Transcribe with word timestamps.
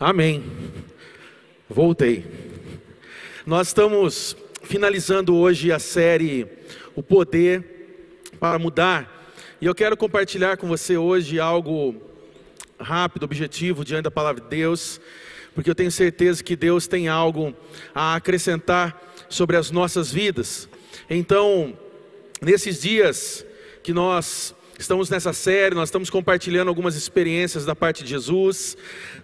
Amém. 0.00 0.44
Voltei. 1.68 2.24
Nós 3.44 3.66
estamos 3.66 4.36
finalizando 4.62 5.34
hoje 5.34 5.72
a 5.72 5.80
série 5.80 6.46
O 6.94 7.02
Poder 7.02 8.06
para 8.38 8.60
Mudar. 8.60 9.34
E 9.60 9.66
eu 9.66 9.74
quero 9.74 9.96
compartilhar 9.96 10.56
com 10.56 10.68
você 10.68 10.96
hoje 10.96 11.40
algo 11.40 12.00
rápido, 12.78 13.24
objetivo, 13.24 13.84
diante 13.84 14.04
da 14.04 14.10
palavra 14.10 14.40
de 14.40 14.48
Deus, 14.48 15.00
porque 15.52 15.68
eu 15.68 15.74
tenho 15.74 15.90
certeza 15.90 16.44
que 16.44 16.54
Deus 16.54 16.86
tem 16.86 17.08
algo 17.08 17.52
a 17.92 18.14
acrescentar 18.14 19.16
sobre 19.28 19.56
as 19.56 19.72
nossas 19.72 20.12
vidas. 20.12 20.68
Então, 21.10 21.76
nesses 22.40 22.80
dias 22.80 23.44
que 23.82 23.92
nós 23.92 24.54
Estamos 24.78 25.10
nessa 25.10 25.32
série, 25.32 25.74
nós 25.74 25.88
estamos 25.88 26.08
compartilhando 26.08 26.68
algumas 26.68 26.94
experiências 26.94 27.64
da 27.64 27.74
parte 27.74 28.04
de 28.04 28.10
Jesus. 28.10 28.76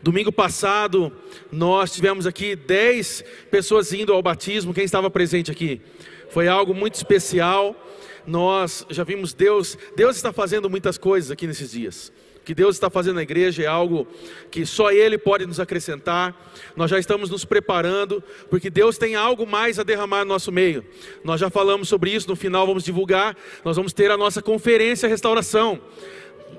Domingo 0.03 0.33
passado, 0.33 1.13
nós 1.53 1.93
tivemos 1.93 2.27
aqui 2.27 2.57
10 2.57 3.25
pessoas 3.53 3.93
indo 3.93 4.13
ao 4.13 4.21
batismo. 4.21 4.75
Quem 4.75 4.83
estava 4.83 5.09
presente 5.09 5.53
aqui? 5.53 5.81
Foi 6.29 6.49
algo 6.49 6.75
muito 6.75 6.97
especial. 6.97 7.77
Nós 8.27 8.85
já 8.91 9.05
vimos 9.05 9.33
Deus, 9.33 9.79
Deus 9.95 10.17
está 10.17 10.33
fazendo 10.33 10.69
muitas 10.69 10.99
coisas 10.99 11.31
aqui 11.31 11.47
nesses 11.47 11.71
dias 11.71 12.13
que 12.45 12.55
Deus 12.55 12.77
está 12.77 12.91
fazendo 12.91 13.17
na 13.17 13.23
igreja 13.23 13.63
é 13.63 13.67
algo 13.67 14.07
que 14.51 14.67
só 14.67 14.91
Ele 14.91 15.17
pode 15.17 15.47
nos 15.47 15.59
acrescentar. 15.59 16.35
Nós 16.77 16.91
já 16.91 16.99
estamos 16.99 17.31
nos 17.31 17.45
preparando, 17.45 18.23
porque 18.51 18.71
Deus 18.71 18.99
tem 18.99 19.15
algo 19.15 19.47
mais 19.47 19.79
a 19.79 19.83
derramar 19.83 20.25
no 20.25 20.29
nosso 20.29 20.53
meio. 20.53 20.85
Nós 21.25 21.41
já 21.41 21.49
falamos 21.51 21.89
sobre 21.89 22.11
isso, 22.11 22.29
no 22.29 22.37
final 22.37 22.67
vamos 22.67 22.85
divulgar. 22.85 23.37
Nós 23.65 23.77
vamos 23.77 23.93
ter 23.93 24.11
a 24.11 24.17
nossa 24.17 24.43
conferência 24.43 25.09
restauração 25.09 25.81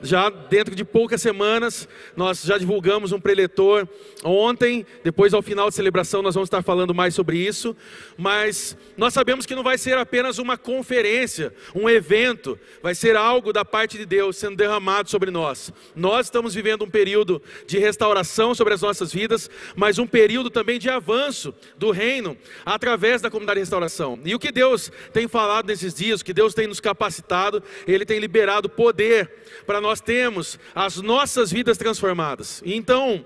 já 0.06 0.30
dentro 0.30 0.76
de 0.76 0.86
poucas 0.86 1.22
semanas, 1.22 1.88
nós 2.16 2.44
já 2.44 2.58
divulgamos 2.58 3.12
um 3.12 3.20
preletor 3.20 3.88
ontem, 4.24 4.86
depois 5.04 5.34
ao 5.34 5.42
final 5.42 5.70
de 5.70 5.76
celebração 5.76 6.22
nós 6.22 6.36
vamos 6.36 6.48
estar 6.48 6.62
falando 6.62 6.94
mais 6.94 7.14
sobre 7.14 7.38
isso, 7.38 7.76
mas 8.18 8.78
nós 8.98 9.14
sabemos 9.14 9.46
que 9.46 9.56
não 9.56 9.64
vai 9.64 9.78
ser 9.78 9.98
apenas 9.98 10.38
uma 10.38 10.58
conferência, 10.58 11.54
um 11.74 11.90
evento, 11.90 12.58
vai 12.82 12.96
ser 12.96 13.16
algo 13.16 13.52
da 13.52 13.66
parte 13.66 13.98
de 13.98 14.06
Deus 14.06 14.38
sendo 14.38 14.56
derramado 14.56 15.10
sobre 15.10 15.32
nós. 15.32 15.72
Nós 15.96 16.28
estamos 16.28 16.54
vivendo 16.54 16.86
um 16.86 16.90
período 16.90 17.42
de 17.68 17.78
restauração 17.78 18.56
sobre 18.56 18.74
as 18.74 18.82
nossas 18.82 19.12
vidas, 19.12 19.50
mas 19.76 20.00
um 20.00 20.08
período 20.08 20.50
também 20.50 20.80
de 20.80 20.90
avanço 20.90 21.54
do 21.78 21.92
reino 21.92 22.38
através 22.66 23.22
da 23.22 23.30
comunidade 23.30 23.58
de 23.58 23.64
restauração. 23.64 24.20
E 24.24 24.34
o 24.34 24.40
que 24.40 24.52
Deus 24.52 24.92
tem 25.12 25.28
falado 25.28 25.68
nesses 25.68 25.94
dias, 25.94 26.22
o 26.22 26.26
que 26.26 26.34
Deus 26.34 26.54
tem 26.54 26.68
nos 26.68 26.80
capacitado, 26.80 27.64
Ele 27.88 28.06
tem 28.06 28.20
liberado 28.20 28.70
poder 28.70 29.32
para 29.66 29.82
nós 29.82 29.95
temos 30.02 30.60
as 30.74 30.98
nossas 30.98 31.52
vidas 31.52 31.78
transformadas. 31.78 32.62
Então, 32.66 33.26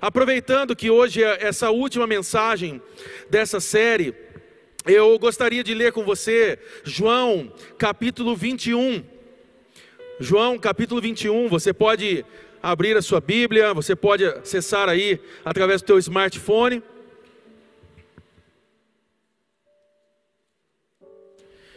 aproveitando 0.00 0.76
que 0.76 0.90
hoje 0.90 1.22
é 1.22 1.44
essa 1.46 1.70
última 1.70 2.06
mensagem 2.06 2.80
dessa 3.28 3.60
série, 3.60 4.14
eu 4.86 5.18
gostaria 5.18 5.62
de 5.62 5.74
ler 5.74 5.92
com 5.92 6.04
você 6.04 6.58
João 6.84 7.52
capítulo 7.76 8.34
21. 8.34 9.04
João 10.18 10.58
capítulo 10.58 11.00
21, 11.00 11.48
você 11.48 11.72
pode 11.72 12.24
abrir 12.62 12.96
a 12.96 13.02
sua 13.02 13.20
Bíblia, 13.20 13.72
você 13.72 13.96
pode 13.96 14.24
acessar 14.24 14.88
aí 14.88 15.20
através 15.44 15.80
do 15.80 15.86
teu 15.86 15.98
smartphone. 15.98 16.82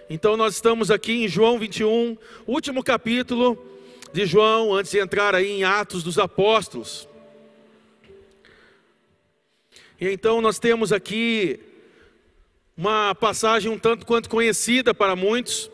Então 0.09 0.35
nós 0.35 0.55
estamos 0.55 0.91
aqui 0.91 1.23
em 1.23 1.27
João 1.27 1.57
21, 1.57 2.17
último 2.45 2.83
capítulo, 2.83 3.57
de 4.13 4.27
João, 4.27 4.73
antes 4.73 4.91
de 4.91 4.99
entrar 4.99 5.33
aí 5.33 5.49
em 5.49 5.63
Atos 5.63 6.03
dos 6.03 6.19
Apóstolos. 6.19 7.09
E 9.99 10.07
então 10.07 10.39
nós 10.39 10.59
temos 10.59 10.93
aqui 10.93 11.59
uma 12.77 13.15
passagem 13.15 13.71
um 13.71 13.79
tanto 13.79 14.05
quanto 14.05 14.29
conhecida 14.29 14.93
para 14.93 15.15
muitos. 15.15 15.71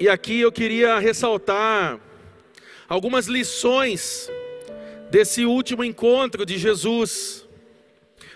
E 0.00 0.08
aqui 0.08 0.40
eu 0.40 0.50
queria 0.50 0.98
ressaltar 0.98 2.00
algumas 2.88 3.26
lições 3.26 4.28
desse 5.10 5.44
último 5.44 5.84
encontro 5.84 6.44
de 6.44 6.58
Jesus 6.58 7.46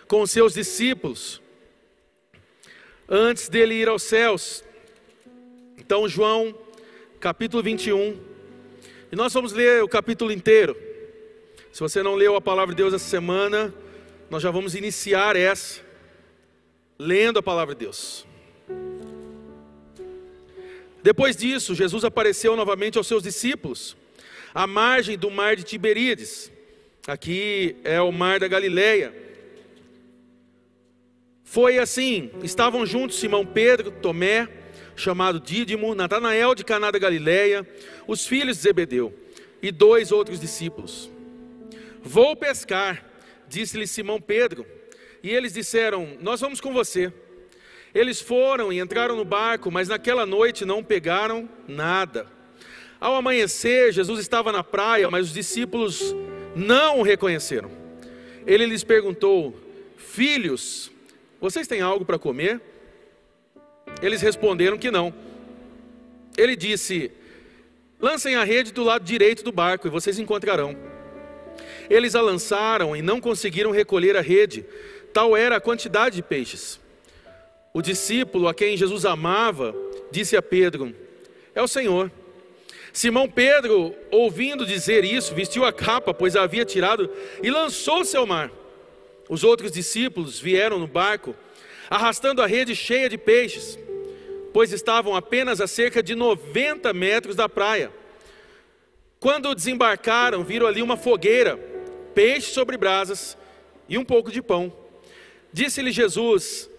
com 0.06 0.22
os 0.22 0.30
seus 0.30 0.54
discípulos, 0.54 1.42
antes 3.08 3.48
dele 3.48 3.74
ir 3.74 3.88
aos 3.88 4.04
céus. 4.04 4.62
Então, 5.78 6.08
João, 6.08 6.54
capítulo 7.20 7.62
21. 7.62 8.18
E 9.12 9.16
nós 9.16 9.32
vamos 9.32 9.52
ler 9.52 9.82
o 9.82 9.88
capítulo 9.88 10.32
inteiro. 10.32 10.76
Se 11.70 11.80
você 11.80 12.02
não 12.02 12.14
leu 12.14 12.34
a 12.34 12.40
palavra 12.40 12.74
de 12.74 12.82
Deus 12.82 12.94
essa 12.94 13.04
semana, 13.08 13.72
nós 14.30 14.42
já 14.42 14.50
vamos 14.50 14.74
iniciar 14.74 15.36
essa, 15.36 15.80
lendo 16.98 17.38
a 17.38 17.42
palavra 17.42 17.74
de 17.74 17.80
Deus. 17.80 18.26
Depois 21.02 21.36
disso, 21.36 21.74
Jesus 21.74 22.04
apareceu 22.04 22.56
novamente 22.56 22.98
aos 22.98 23.06
seus 23.06 23.22
discípulos, 23.22 23.96
à 24.54 24.66
margem 24.66 25.16
do 25.16 25.30
mar 25.30 25.54
de 25.54 25.62
Tiberíades. 25.62 26.50
Aqui 27.06 27.76
é 27.84 28.00
o 28.00 28.10
mar 28.10 28.40
da 28.40 28.48
Galileia. 28.48 29.14
Foi 31.44 31.78
assim: 31.78 32.30
estavam 32.42 32.84
juntos 32.84 33.18
Simão 33.18 33.46
Pedro, 33.46 33.92
Tomé, 33.92 34.48
chamado 34.96 35.38
Dídimo, 35.38 35.94
Natanael 35.94 36.54
de 36.54 36.64
Caná 36.64 36.90
da 36.90 36.98
Galileia, 36.98 37.68
os 38.06 38.26
filhos 38.26 38.56
de 38.56 38.62
Zebedeu 38.62 39.14
e 39.62 39.70
dois 39.70 40.10
outros 40.10 40.40
discípulos. 40.40 41.10
Vou 42.02 42.34
pescar, 42.34 43.04
disse-lhe 43.48 43.86
Simão 43.86 44.20
Pedro, 44.20 44.66
e 45.22 45.30
eles 45.30 45.52
disseram: 45.52 46.16
Nós 46.20 46.40
vamos 46.40 46.60
com 46.60 46.72
você. 46.72 47.12
Eles 47.94 48.20
foram 48.20 48.72
e 48.72 48.78
entraram 48.78 49.16
no 49.16 49.24
barco, 49.24 49.70
mas 49.70 49.88
naquela 49.88 50.26
noite 50.26 50.64
não 50.64 50.82
pegaram 50.82 51.48
nada. 51.66 52.26
Ao 53.00 53.14
amanhecer, 53.14 53.92
Jesus 53.92 54.20
estava 54.20 54.52
na 54.52 54.64
praia, 54.64 55.10
mas 55.10 55.26
os 55.26 55.32
discípulos 55.32 56.14
não 56.54 57.00
o 57.00 57.02
reconheceram. 57.02 57.70
Ele 58.46 58.66
lhes 58.66 58.84
perguntou: 58.84 59.58
Filhos, 59.96 60.90
vocês 61.40 61.66
têm 61.66 61.80
algo 61.80 62.04
para 62.04 62.18
comer? 62.18 62.60
Eles 64.02 64.20
responderam 64.20 64.78
que 64.78 64.90
não. 64.90 65.12
Ele 66.36 66.54
disse: 66.54 67.10
Lancem 68.00 68.34
a 68.34 68.44
rede 68.44 68.72
do 68.72 68.84
lado 68.84 69.04
direito 69.04 69.42
do 69.42 69.50
barco 69.50 69.86
e 69.86 69.90
vocês 69.90 70.18
encontrarão. 70.18 70.76
Eles 71.88 72.14
a 72.14 72.20
lançaram 72.20 72.94
e 72.94 73.00
não 73.00 73.20
conseguiram 73.20 73.70
recolher 73.70 74.16
a 74.16 74.20
rede, 74.20 74.66
tal 75.12 75.36
era 75.36 75.56
a 75.56 75.60
quantidade 75.60 76.16
de 76.16 76.22
peixes. 76.22 76.78
O 77.72 77.80
discípulo 77.80 78.48
a 78.48 78.54
quem 78.54 78.76
Jesus 78.76 79.06
amava 79.06 79.74
disse 80.10 80.36
a 80.36 80.42
Pedro: 80.42 80.94
É 81.54 81.62
o 81.62 81.68
Senhor. 81.68 82.10
Simão 82.92 83.28
Pedro, 83.28 83.94
ouvindo 84.10 84.64
dizer 84.64 85.04
isso, 85.04 85.34
vestiu 85.34 85.64
a 85.64 85.72
capa, 85.72 86.14
pois 86.14 86.34
a 86.34 86.42
havia 86.42 86.64
tirado, 86.64 87.10
e 87.42 87.50
lançou-se 87.50 88.16
ao 88.16 88.26
mar. 88.26 88.50
Os 89.28 89.44
outros 89.44 89.70
discípulos 89.70 90.38
vieram 90.38 90.78
no 90.78 90.86
barco, 90.86 91.34
arrastando 91.90 92.40
a 92.40 92.46
rede 92.46 92.74
cheia 92.74 93.08
de 93.08 93.18
peixes 93.18 93.78
pois 94.56 94.72
estavam 94.72 95.14
apenas 95.14 95.60
a 95.60 95.66
cerca 95.66 96.02
de 96.02 96.14
90 96.14 96.90
metros 96.94 97.36
da 97.36 97.46
praia. 97.46 97.92
Quando 99.20 99.54
desembarcaram, 99.54 100.42
viram 100.42 100.66
ali 100.66 100.80
uma 100.80 100.96
fogueira, 100.96 101.58
peixe 102.14 102.54
sobre 102.54 102.78
brasas 102.78 103.36
e 103.86 103.98
um 103.98 104.04
pouco 104.04 104.32
de 104.32 104.40
pão. 104.40 104.72
Disse-lhe 105.52 105.92
Jesus: 105.92 106.70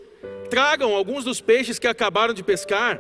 Tragam 0.50 0.96
alguns 0.96 1.24
dos 1.24 1.40
peixes 1.40 1.78
que 1.78 1.86
acabaram 1.86 2.34
de 2.34 2.42
pescar. 2.42 3.00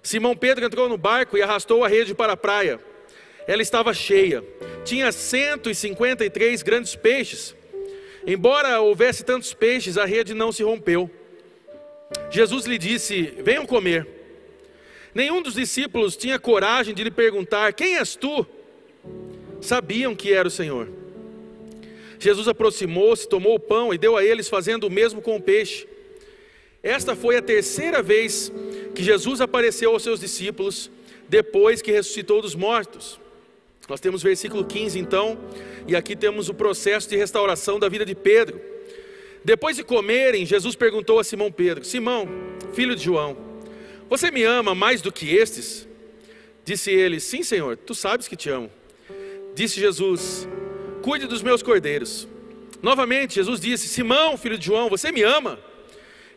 Simão 0.00 0.36
Pedro 0.36 0.64
entrou 0.64 0.88
no 0.88 0.96
barco 0.96 1.36
e 1.36 1.42
arrastou 1.42 1.82
a 1.82 1.88
rede 1.88 2.14
para 2.14 2.34
a 2.34 2.36
praia. 2.36 2.78
Ela 3.44 3.60
estava 3.60 3.92
cheia, 3.92 4.44
tinha 4.84 5.10
153 5.10 6.62
grandes 6.62 6.94
peixes. 6.94 7.56
Embora 8.24 8.80
houvesse 8.80 9.24
tantos 9.24 9.52
peixes, 9.52 9.98
a 9.98 10.04
rede 10.04 10.32
não 10.32 10.52
se 10.52 10.62
rompeu. 10.62 11.10
Jesus 12.30 12.66
lhe 12.66 12.78
disse: 12.78 13.34
Venham 13.42 13.66
comer. 13.66 14.06
Nenhum 15.14 15.42
dos 15.42 15.54
discípulos 15.54 16.16
tinha 16.16 16.38
coragem 16.38 16.94
de 16.94 17.04
lhe 17.04 17.10
perguntar: 17.10 17.72
Quem 17.72 17.96
és 17.96 18.16
tu? 18.16 18.46
Sabiam 19.60 20.14
que 20.14 20.32
era 20.32 20.48
o 20.48 20.50
Senhor. 20.50 20.88
Jesus 22.18 22.48
aproximou-se, 22.48 23.28
tomou 23.28 23.54
o 23.54 23.60
pão 23.60 23.94
e 23.94 23.98
deu 23.98 24.16
a 24.16 24.24
eles, 24.24 24.48
fazendo 24.48 24.86
o 24.86 24.90
mesmo 24.90 25.22
com 25.22 25.36
o 25.36 25.42
peixe. 25.42 25.88
Esta 26.82 27.16
foi 27.16 27.36
a 27.36 27.42
terceira 27.42 28.02
vez 28.02 28.52
que 28.94 29.02
Jesus 29.02 29.40
apareceu 29.40 29.90
aos 29.90 30.02
seus 30.02 30.20
discípulos, 30.20 30.90
depois 31.28 31.80
que 31.80 31.92
ressuscitou 31.92 32.42
dos 32.42 32.54
mortos. 32.54 33.20
Nós 33.88 34.00
temos 34.00 34.22
versículo 34.22 34.64
15 34.64 34.98
então, 34.98 35.38
e 35.86 35.96
aqui 35.96 36.14
temos 36.14 36.48
o 36.48 36.54
processo 36.54 37.08
de 37.08 37.16
restauração 37.16 37.78
da 37.78 37.88
vida 37.88 38.04
de 38.04 38.14
Pedro. 38.14 38.60
Depois 39.44 39.76
de 39.76 39.84
comerem, 39.84 40.44
Jesus 40.44 40.76
perguntou 40.76 41.18
a 41.18 41.24
Simão 41.24 41.50
Pedro: 41.50 41.84
Simão, 41.84 42.28
filho 42.72 42.94
de 42.94 43.04
João, 43.04 43.36
você 44.08 44.30
me 44.30 44.42
ama 44.42 44.74
mais 44.74 45.00
do 45.00 45.10
que 45.10 45.34
estes? 45.34 45.88
Disse 46.64 46.90
ele: 46.90 47.20
Sim, 47.20 47.42
Senhor, 47.42 47.76
tu 47.76 47.94
sabes 47.94 48.28
que 48.28 48.36
te 48.36 48.50
amo. 48.50 48.70
disse 49.54 49.80
Jesus: 49.80 50.48
Cuide 51.02 51.26
dos 51.26 51.42
meus 51.42 51.62
cordeiros. 51.62 52.28
Novamente, 52.82 53.36
Jesus 53.36 53.60
disse: 53.60 53.88
Simão, 53.88 54.36
filho 54.36 54.58
de 54.58 54.66
João, 54.66 54.88
você 54.88 55.10
me 55.10 55.22
ama? 55.22 55.58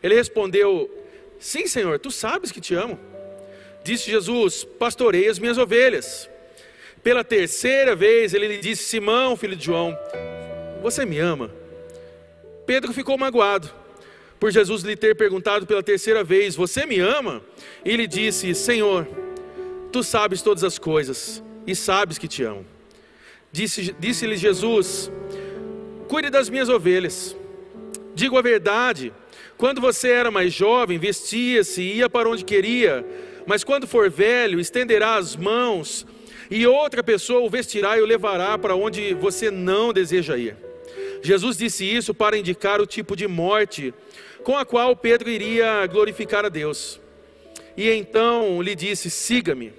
Ele 0.02 0.14
respondeu: 0.14 0.90
Sim, 1.38 1.66
Senhor, 1.66 1.98
tu 1.98 2.10
sabes 2.10 2.50
que 2.50 2.60
te 2.60 2.74
amo. 2.74 2.98
Disse 3.84 4.10
Jesus: 4.10 4.64
Pastorei 4.64 5.28
as 5.28 5.38
minhas 5.38 5.58
ovelhas. 5.58 6.30
Pela 7.02 7.22
terceira 7.22 7.94
vez 7.94 8.32
ele 8.32 8.48
lhe 8.48 8.58
disse: 8.58 8.84
Simão, 8.84 9.36
filho 9.36 9.54
de 9.54 9.66
João, 9.66 9.96
você 10.82 11.04
me 11.04 11.18
ama? 11.18 11.50
Pedro 12.66 12.92
ficou 12.92 13.18
magoado 13.18 13.70
por 14.40 14.50
Jesus 14.50 14.82
lhe 14.82 14.96
ter 14.96 15.14
perguntado 15.14 15.66
pela 15.66 15.82
terceira 15.82 16.22
vez: 16.24 16.54
Você 16.54 16.86
me 16.86 16.98
ama? 16.98 17.42
E 17.84 17.90
ele 17.90 18.06
disse: 18.06 18.54
Senhor, 18.54 19.06
tu 19.92 20.02
sabes 20.02 20.42
todas 20.42 20.64
as 20.64 20.78
coisas 20.78 21.42
e 21.66 21.74
sabes 21.74 22.18
que 22.18 22.28
te 22.28 22.42
amo. 22.42 22.64
Disse-lhe 23.52 23.94
disse 23.98 24.36
Jesus: 24.36 25.10
Cuide 26.08 26.30
das 26.30 26.48
minhas 26.48 26.68
ovelhas. 26.68 27.36
Digo 28.14 28.38
a 28.38 28.42
verdade, 28.42 29.12
quando 29.56 29.80
você 29.80 30.10
era 30.10 30.30
mais 30.30 30.52
jovem, 30.52 30.98
vestia-se 30.98 31.82
e 31.82 31.96
ia 31.96 32.08
para 32.08 32.28
onde 32.28 32.44
queria, 32.44 33.04
mas 33.46 33.64
quando 33.64 33.86
for 33.86 34.10
velho, 34.10 34.60
estenderá 34.60 35.16
as 35.16 35.34
mãos 35.36 36.06
e 36.50 36.66
outra 36.66 37.02
pessoa 37.02 37.40
o 37.40 37.50
vestirá 37.50 37.98
e 37.98 38.02
o 38.02 38.06
levará 38.06 38.56
para 38.58 38.76
onde 38.76 39.14
você 39.14 39.50
não 39.50 39.92
deseja 39.92 40.36
ir. 40.36 40.56
Jesus 41.22 41.56
disse 41.56 41.84
isso 41.84 42.14
para 42.14 42.36
indicar 42.36 42.80
o 42.80 42.86
tipo 42.86 43.16
de 43.16 43.26
morte 43.26 43.94
com 44.42 44.56
a 44.56 44.64
qual 44.64 44.94
Pedro 44.94 45.30
iria 45.30 45.86
glorificar 45.86 46.44
a 46.44 46.48
Deus. 46.48 47.00
E 47.76 47.90
então 47.90 48.60
lhe 48.62 48.74
disse: 48.74 49.10
Siga-me. 49.10 49.72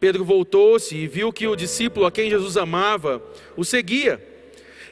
Pedro 0.00 0.24
voltou-se 0.24 0.96
e 0.96 1.06
viu 1.06 1.32
que 1.32 1.46
o 1.46 1.54
discípulo 1.54 2.06
a 2.06 2.10
quem 2.10 2.28
Jesus 2.28 2.56
amava 2.56 3.22
o 3.56 3.64
seguia. 3.64 4.20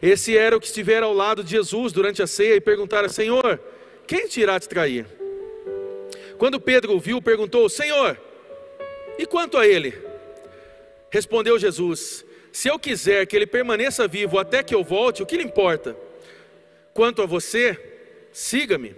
Esse 0.01 0.37
era 0.37 0.57
o 0.57 0.61
que 0.61 0.67
estivera 0.67 1.05
ao 1.05 1.13
lado 1.13 1.43
de 1.43 1.51
Jesus 1.51 1.93
durante 1.93 2.23
a 2.23 2.27
ceia 2.27 2.55
e 2.55 2.61
perguntara: 2.61 3.09
Senhor, 3.09 3.61
quem 4.07 4.29
te 4.29 4.41
irá 4.41 4.61
te 4.61 4.69
trair? 4.69 5.07
Quando 6.39 6.61
Pedro 6.61 6.99
viu, 7.01 7.21
perguntou: 7.21 7.69
Senhor, 7.69 8.19
e 9.19 9.27
quanto 9.27 9.59
a 9.59 9.67
ele? 9.67 9.95
Respondeu 11.11 11.59
Jesus: 11.59 12.25
Se 12.53 12.69
eu 12.69 12.79
quiser 12.79 13.27
que 13.27 13.37
ele 13.37 13.47
permaneça 13.47 14.09
vivo 14.09 14.39
até 14.39 14.63
que 14.63 14.75
eu 14.75 14.83
volte, 14.83 15.23
o 15.23 15.27
que 15.27 15.37
lhe 15.37 15.45
importa? 15.45 15.97
Quanto 16.93 17.23
a 17.23 17.27
você, 17.27 17.79
siga-me. 18.33 18.95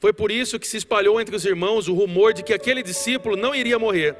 Foi 0.00 0.12
por 0.12 0.30
isso 0.30 0.58
que 0.58 0.66
se 0.66 0.76
espalhou 0.76 1.20
entre 1.20 1.34
os 1.34 1.44
irmãos 1.44 1.88
o 1.88 1.94
rumor 1.94 2.32
de 2.34 2.42
que 2.42 2.52
aquele 2.52 2.82
discípulo 2.82 3.36
não 3.36 3.54
iria 3.54 3.78
morrer. 3.78 4.14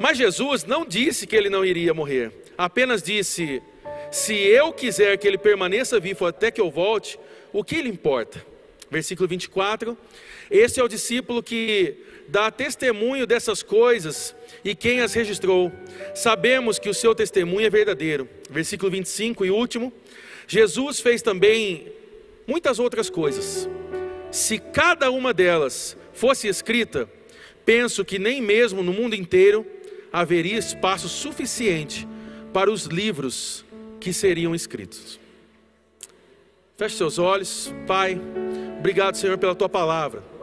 Mas 0.00 0.18
Jesus 0.18 0.64
não 0.64 0.84
disse 0.84 1.26
que 1.26 1.36
ele 1.36 1.48
não 1.48 1.64
iria 1.64 1.94
morrer, 1.94 2.32
apenas 2.58 3.02
disse: 3.02 3.62
Se 4.10 4.34
eu 4.34 4.72
quiser 4.72 5.16
que 5.16 5.26
ele 5.26 5.38
permaneça 5.38 6.00
vivo 6.00 6.26
até 6.26 6.50
que 6.50 6.60
eu 6.60 6.70
volte, 6.70 7.18
o 7.52 7.62
que 7.62 7.80
lhe 7.80 7.88
importa? 7.88 8.44
Versículo 8.90 9.28
24: 9.28 9.96
Este 10.50 10.80
é 10.80 10.84
o 10.84 10.88
discípulo 10.88 11.42
que 11.42 11.96
dá 12.28 12.50
testemunho 12.50 13.26
dessas 13.26 13.62
coisas 13.62 14.34
e 14.64 14.74
quem 14.74 15.00
as 15.00 15.14
registrou. 15.14 15.72
Sabemos 16.14 16.78
que 16.78 16.88
o 16.88 16.94
seu 16.94 17.14
testemunho 17.14 17.66
é 17.66 17.70
verdadeiro. 17.70 18.28
Versículo 18.50 18.90
25 18.90 19.44
e 19.44 19.50
último: 19.50 19.92
Jesus 20.46 21.00
fez 21.00 21.22
também 21.22 21.92
muitas 22.46 22.78
outras 22.78 23.10
coisas. 23.10 23.68
Se 24.30 24.58
cada 24.58 25.10
uma 25.10 25.32
delas 25.32 25.96
fosse 26.12 26.48
escrita, 26.48 27.08
penso 27.64 28.04
que 28.04 28.18
nem 28.18 28.40
mesmo 28.40 28.82
no 28.82 28.92
mundo 28.92 29.14
inteiro 29.14 29.66
haveria 30.12 30.58
espaço 30.58 31.08
suficiente 31.08 32.06
para 32.52 32.70
os 32.70 32.86
livros 32.86 33.64
que 34.00 34.12
seriam 34.12 34.54
escritos. 34.54 35.20
Feche 36.76 36.96
seus 36.96 37.18
olhos, 37.18 37.72
Pai. 37.86 38.20
Obrigado, 38.78 39.16
Senhor, 39.16 39.38
pela 39.38 39.54
tua 39.54 39.68
palavra. 39.68 40.35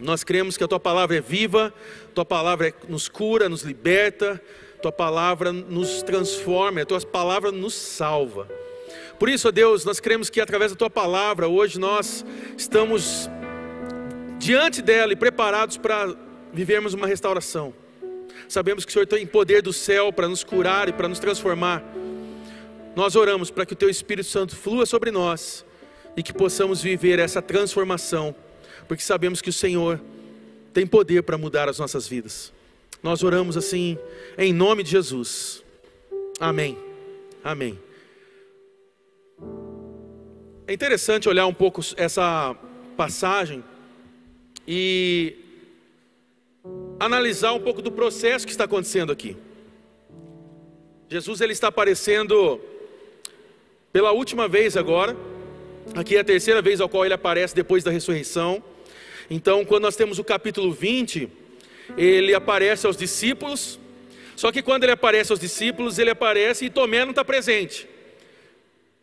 Nós 0.00 0.24
cremos 0.24 0.56
que 0.56 0.64
a 0.64 0.68
tua 0.68 0.80
palavra 0.80 1.16
é 1.16 1.20
viva, 1.20 1.72
tua 2.14 2.24
palavra 2.24 2.74
nos 2.88 3.08
cura, 3.08 3.48
nos 3.48 3.62
liberta, 3.62 4.40
tua 4.80 4.92
palavra 4.92 5.52
nos 5.52 6.02
transforma, 6.02 6.80
a 6.80 6.86
tua 6.86 7.00
palavra 7.00 7.52
nos 7.52 7.74
salva. 7.74 8.48
Por 9.18 9.28
isso, 9.28 9.48
ó 9.48 9.50
Deus, 9.50 9.84
nós 9.84 10.00
cremos 10.00 10.30
que 10.30 10.40
através 10.40 10.72
da 10.72 10.76
tua 10.76 10.90
palavra, 10.90 11.46
hoje 11.46 11.78
nós 11.78 12.24
estamos 12.56 13.28
diante 14.38 14.80
dela 14.80 15.12
e 15.12 15.16
preparados 15.16 15.76
para 15.76 16.16
vivermos 16.52 16.94
uma 16.94 17.06
restauração. 17.06 17.74
Sabemos 18.48 18.84
que 18.84 18.90
o 18.90 18.92
Senhor 18.92 19.06
tem 19.06 19.26
poder 19.26 19.62
do 19.62 19.72
céu 19.72 20.12
para 20.12 20.26
nos 20.26 20.42
curar 20.42 20.88
e 20.88 20.92
para 20.92 21.06
nos 21.06 21.18
transformar. 21.18 21.84
Nós 22.96 23.14
oramos 23.14 23.50
para 23.50 23.66
que 23.66 23.74
o 23.74 23.76
teu 23.76 23.88
Espírito 23.88 24.28
Santo 24.28 24.56
flua 24.56 24.86
sobre 24.86 25.10
nós 25.10 25.64
e 26.16 26.22
que 26.22 26.32
possamos 26.32 26.82
viver 26.82 27.18
essa 27.18 27.40
transformação, 27.40 28.34
porque 28.90 29.04
sabemos 29.04 29.40
que 29.40 29.48
o 29.48 29.52
Senhor 29.52 30.00
tem 30.72 30.84
poder 30.84 31.22
para 31.22 31.38
mudar 31.38 31.68
as 31.68 31.78
nossas 31.78 32.08
vidas. 32.08 32.52
Nós 33.00 33.22
oramos 33.22 33.56
assim, 33.56 33.96
em 34.36 34.52
nome 34.52 34.82
de 34.82 34.90
Jesus. 34.90 35.62
Amém. 36.40 36.76
Amém. 37.44 37.78
É 40.66 40.72
interessante 40.72 41.28
olhar 41.28 41.46
um 41.46 41.54
pouco 41.54 41.80
essa 41.96 42.56
passagem 42.96 43.62
e 44.66 45.36
analisar 46.98 47.52
um 47.52 47.60
pouco 47.60 47.80
do 47.80 47.92
processo 47.92 48.44
que 48.44 48.50
está 48.50 48.64
acontecendo 48.64 49.12
aqui. 49.12 49.36
Jesus 51.08 51.40
ele 51.40 51.52
está 51.52 51.68
aparecendo 51.68 52.60
pela 53.92 54.10
última 54.10 54.48
vez 54.48 54.76
agora. 54.76 55.16
Aqui 55.94 56.16
é 56.16 56.20
a 56.20 56.24
terceira 56.24 56.60
vez 56.60 56.80
ao 56.80 56.88
qual 56.88 57.04
ele 57.04 57.14
aparece 57.14 57.54
depois 57.54 57.84
da 57.84 57.92
ressurreição. 57.92 58.60
Então, 59.30 59.64
quando 59.64 59.84
nós 59.84 59.94
temos 59.94 60.18
o 60.18 60.24
capítulo 60.24 60.72
20, 60.72 61.28
ele 61.96 62.34
aparece 62.34 62.84
aos 62.84 62.96
discípulos. 62.96 63.78
Só 64.34 64.50
que 64.50 64.60
quando 64.60 64.82
ele 64.82 64.92
aparece 64.92 65.30
aos 65.30 65.38
discípulos, 65.38 66.00
ele 66.00 66.10
aparece 66.10 66.64
e 66.64 66.70
Tomé 66.70 67.04
não 67.04 67.10
está 67.10 67.24
presente. 67.24 67.86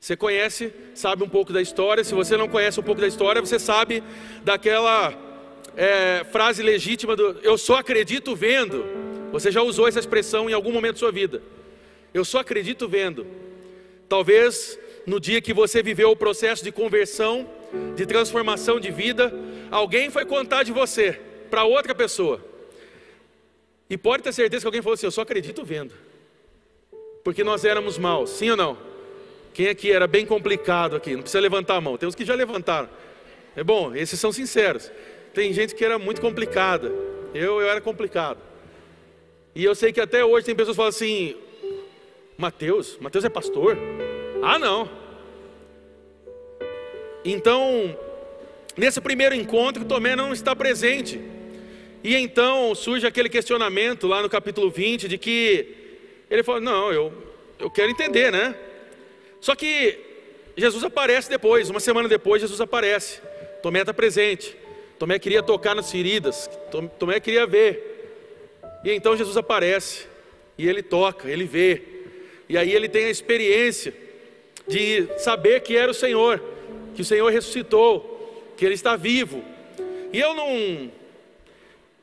Você 0.01 0.17
conhece, 0.17 0.73
sabe 0.93 1.23
um 1.23 1.29
pouco 1.29 1.53
da 1.53 1.61
história. 1.61 2.03
Se 2.03 2.13
você 2.13 2.35
não 2.35 2.49
conhece 2.49 2.77
um 2.77 2.83
pouco 2.83 2.99
da 2.99 3.07
história, 3.07 3.41
você 3.41 3.57
sabe 3.57 4.03
daquela 4.43 5.13
é, 5.77 6.25
frase 6.29 6.61
legítima 6.61 7.15
do 7.15 7.39
eu 7.41 7.57
só 7.57 7.77
acredito 7.77 8.35
vendo. 8.35 8.85
Você 9.31 9.49
já 9.49 9.61
usou 9.61 9.87
essa 9.87 9.99
expressão 9.99 10.49
em 10.49 10.53
algum 10.53 10.73
momento 10.73 10.95
da 10.95 10.99
sua 10.99 11.11
vida. 11.11 11.41
Eu 12.13 12.25
só 12.25 12.39
acredito 12.39 12.87
vendo. 12.87 13.25
Talvez 14.09 14.77
no 15.05 15.21
dia 15.21 15.41
que 15.41 15.53
você 15.53 15.81
viveu 15.81 16.11
o 16.11 16.15
processo 16.15 16.63
de 16.63 16.71
conversão, 16.71 17.47
de 17.95 18.05
transformação 18.05 18.79
de 18.79 18.91
vida, 18.91 19.33
alguém 19.71 20.09
foi 20.09 20.25
contar 20.25 20.63
de 20.63 20.71
você 20.71 21.19
para 21.49 21.63
outra 21.63 21.93
pessoa. 21.95 22.43
E 23.89 23.97
pode 23.97 24.23
ter 24.23 24.33
certeza 24.33 24.61
que 24.61 24.67
alguém 24.67 24.81
falou 24.81 24.93
assim: 24.93 25.07
Eu 25.07 25.11
só 25.11 25.21
acredito 25.21 25.63
vendo. 25.63 25.93
Porque 27.23 27.43
nós 27.43 27.65
éramos 27.65 27.97
maus, 27.97 28.29
sim 28.31 28.49
ou 28.49 28.57
não? 28.57 28.77
Quem 29.53 29.69
aqui 29.69 29.91
era 29.91 30.07
bem 30.07 30.25
complicado 30.25 30.95
aqui? 30.95 31.15
Não 31.15 31.21
precisa 31.21 31.41
levantar 31.41 31.75
a 31.75 31.81
mão. 31.81 31.97
Tem 31.97 32.07
uns 32.07 32.15
que 32.15 32.23
já 32.23 32.35
levantaram. 32.35 32.89
É 33.55 33.63
bom, 33.63 33.95
esses 33.95 34.19
são 34.19 34.31
sinceros. 34.31 34.91
Tem 35.33 35.51
gente 35.51 35.73
que 35.73 35.83
era 35.83 35.97
muito 35.97 36.21
complicada. 36.21 36.91
Eu, 37.33 37.59
eu 37.61 37.67
era 37.67 37.81
complicado. 37.81 38.39
E 39.55 39.63
eu 39.63 39.73
sei 39.73 39.91
que 39.91 39.99
até 39.99 40.23
hoje 40.23 40.45
tem 40.45 40.55
pessoas 40.55 40.75
que 40.75 40.77
falam 40.77 40.89
assim: 40.89 41.35
Mateus, 42.37 42.97
Mateus 42.99 43.25
é 43.25 43.29
pastor? 43.29 43.77
Ah, 44.43 44.59
não. 44.59 44.87
Então, 47.25 47.97
nesse 48.77 49.01
primeiro 49.01 49.35
encontro, 49.35 49.83
Tomé 49.83 50.15
não 50.15 50.31
está 50.31 50.55
presente. 50.55 51.19
E 52.03 52.15
então 52.15 52.73
surge 52.75 53.05
aquele 53.05 53.27
questionamento 53.27 54.07
lá 54.07 54.21
no 54.21 54.29
capítulo 54.29 54.69
20 54.69 55.07
de 55.07 55.17
que 55.17 55.75
ele 56.29 56.43
fala: 56.43 56.59
Não, 56.59 56.91
eu, 56.91 57.11
eu 57.59 57.69
quero 57.69 57.89
entender, 57.89 58.31
né? 58.31 58.55
Só 59.41 59.55
que 59.55 59.99
Jesus 60.55 60.83
aparece 60.83 61.29
depois, 61.29 61.69
uma 61.69 61.79
semana 61.79 62.07
depois, 62.07 62.41
Jesus 62.41 62.61
aparece. 62.61 63.21
Tomé 63.61 63.81
está 63.81 63.93
presente. 63.93 64.55
Tomé 64.97 65.19
queria 65.19 65.43
tocar 65.43 65.75
nas 65.75 65.91
feridas. 65.91 66.49
Tomé 66.97 67.19
queria 67.19 67.45
ver. 67.45 68.79
E 68.83 68.91
então 68.91 69.15
Jesus 69.15 69.37
aparece. 69.37 70.07
E 70.57 70.67
ele 70.67 70.81
toca, 70.81 71.29
ele 71.29 71.45
vê. 71.45 71.81
E 72.49 72.57
aí 72.57 72.73
ele 72.73 72.87
tem 72.87 73.05
a 73.05 73.09
experiência 73.09 73.93
de 74.67 75.07
saber 75.17 75.61
que 75.61 75.75
era 75.75 75.91
o 75.91 75.93
Senhor, 75.93 76.41
que 76.95 77.01
o 77.01 77.05
Senhor 77.05 77.31
ressuscitou, 77.31 78.16
que 78.57 78.65
ele 78.65 78.73
está 78.73 78.95
vivo. 78.95 79.43
E 80.11 80.19
eu 80.19 80.33
não, 80.33 80.91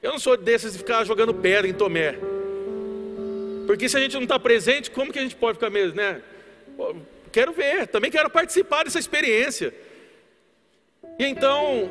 eu 0.00 0.12
não 0.12 0.18
sou 0.18 0.36
desses 0.36 0.72
de 0.72 0.78
ficar 0.78 1.04
jogando 1.04 1.34
pedra 1.34 1.68
em 1.68 1.74
Tomé. 1.74 2.16
Porque 3.66 3.88
se 3.88 3.96
a 3.96 4.00
gente 4.00 4.14
não 4.14 4.22
está 4.22 4.38
presente, 4.38 4.90
como 4.90 5.12
que 5.12 5.18
a 5.18 5.22
gente 5.22 5.36
pode 5.36 5.58
ficar 5.58 5.70
mesmo, 5.70 5.96
né? 5.96 6.22
quero 7.32 7.52
ver, 7.52 7.88
também 7.88 8.10
quero 8.10 8.30
participar 8.30 8.84
dessa 8.84 8.98
experiência. 8.98 9.74
E 11.18 11.24
então, 11.24 11.90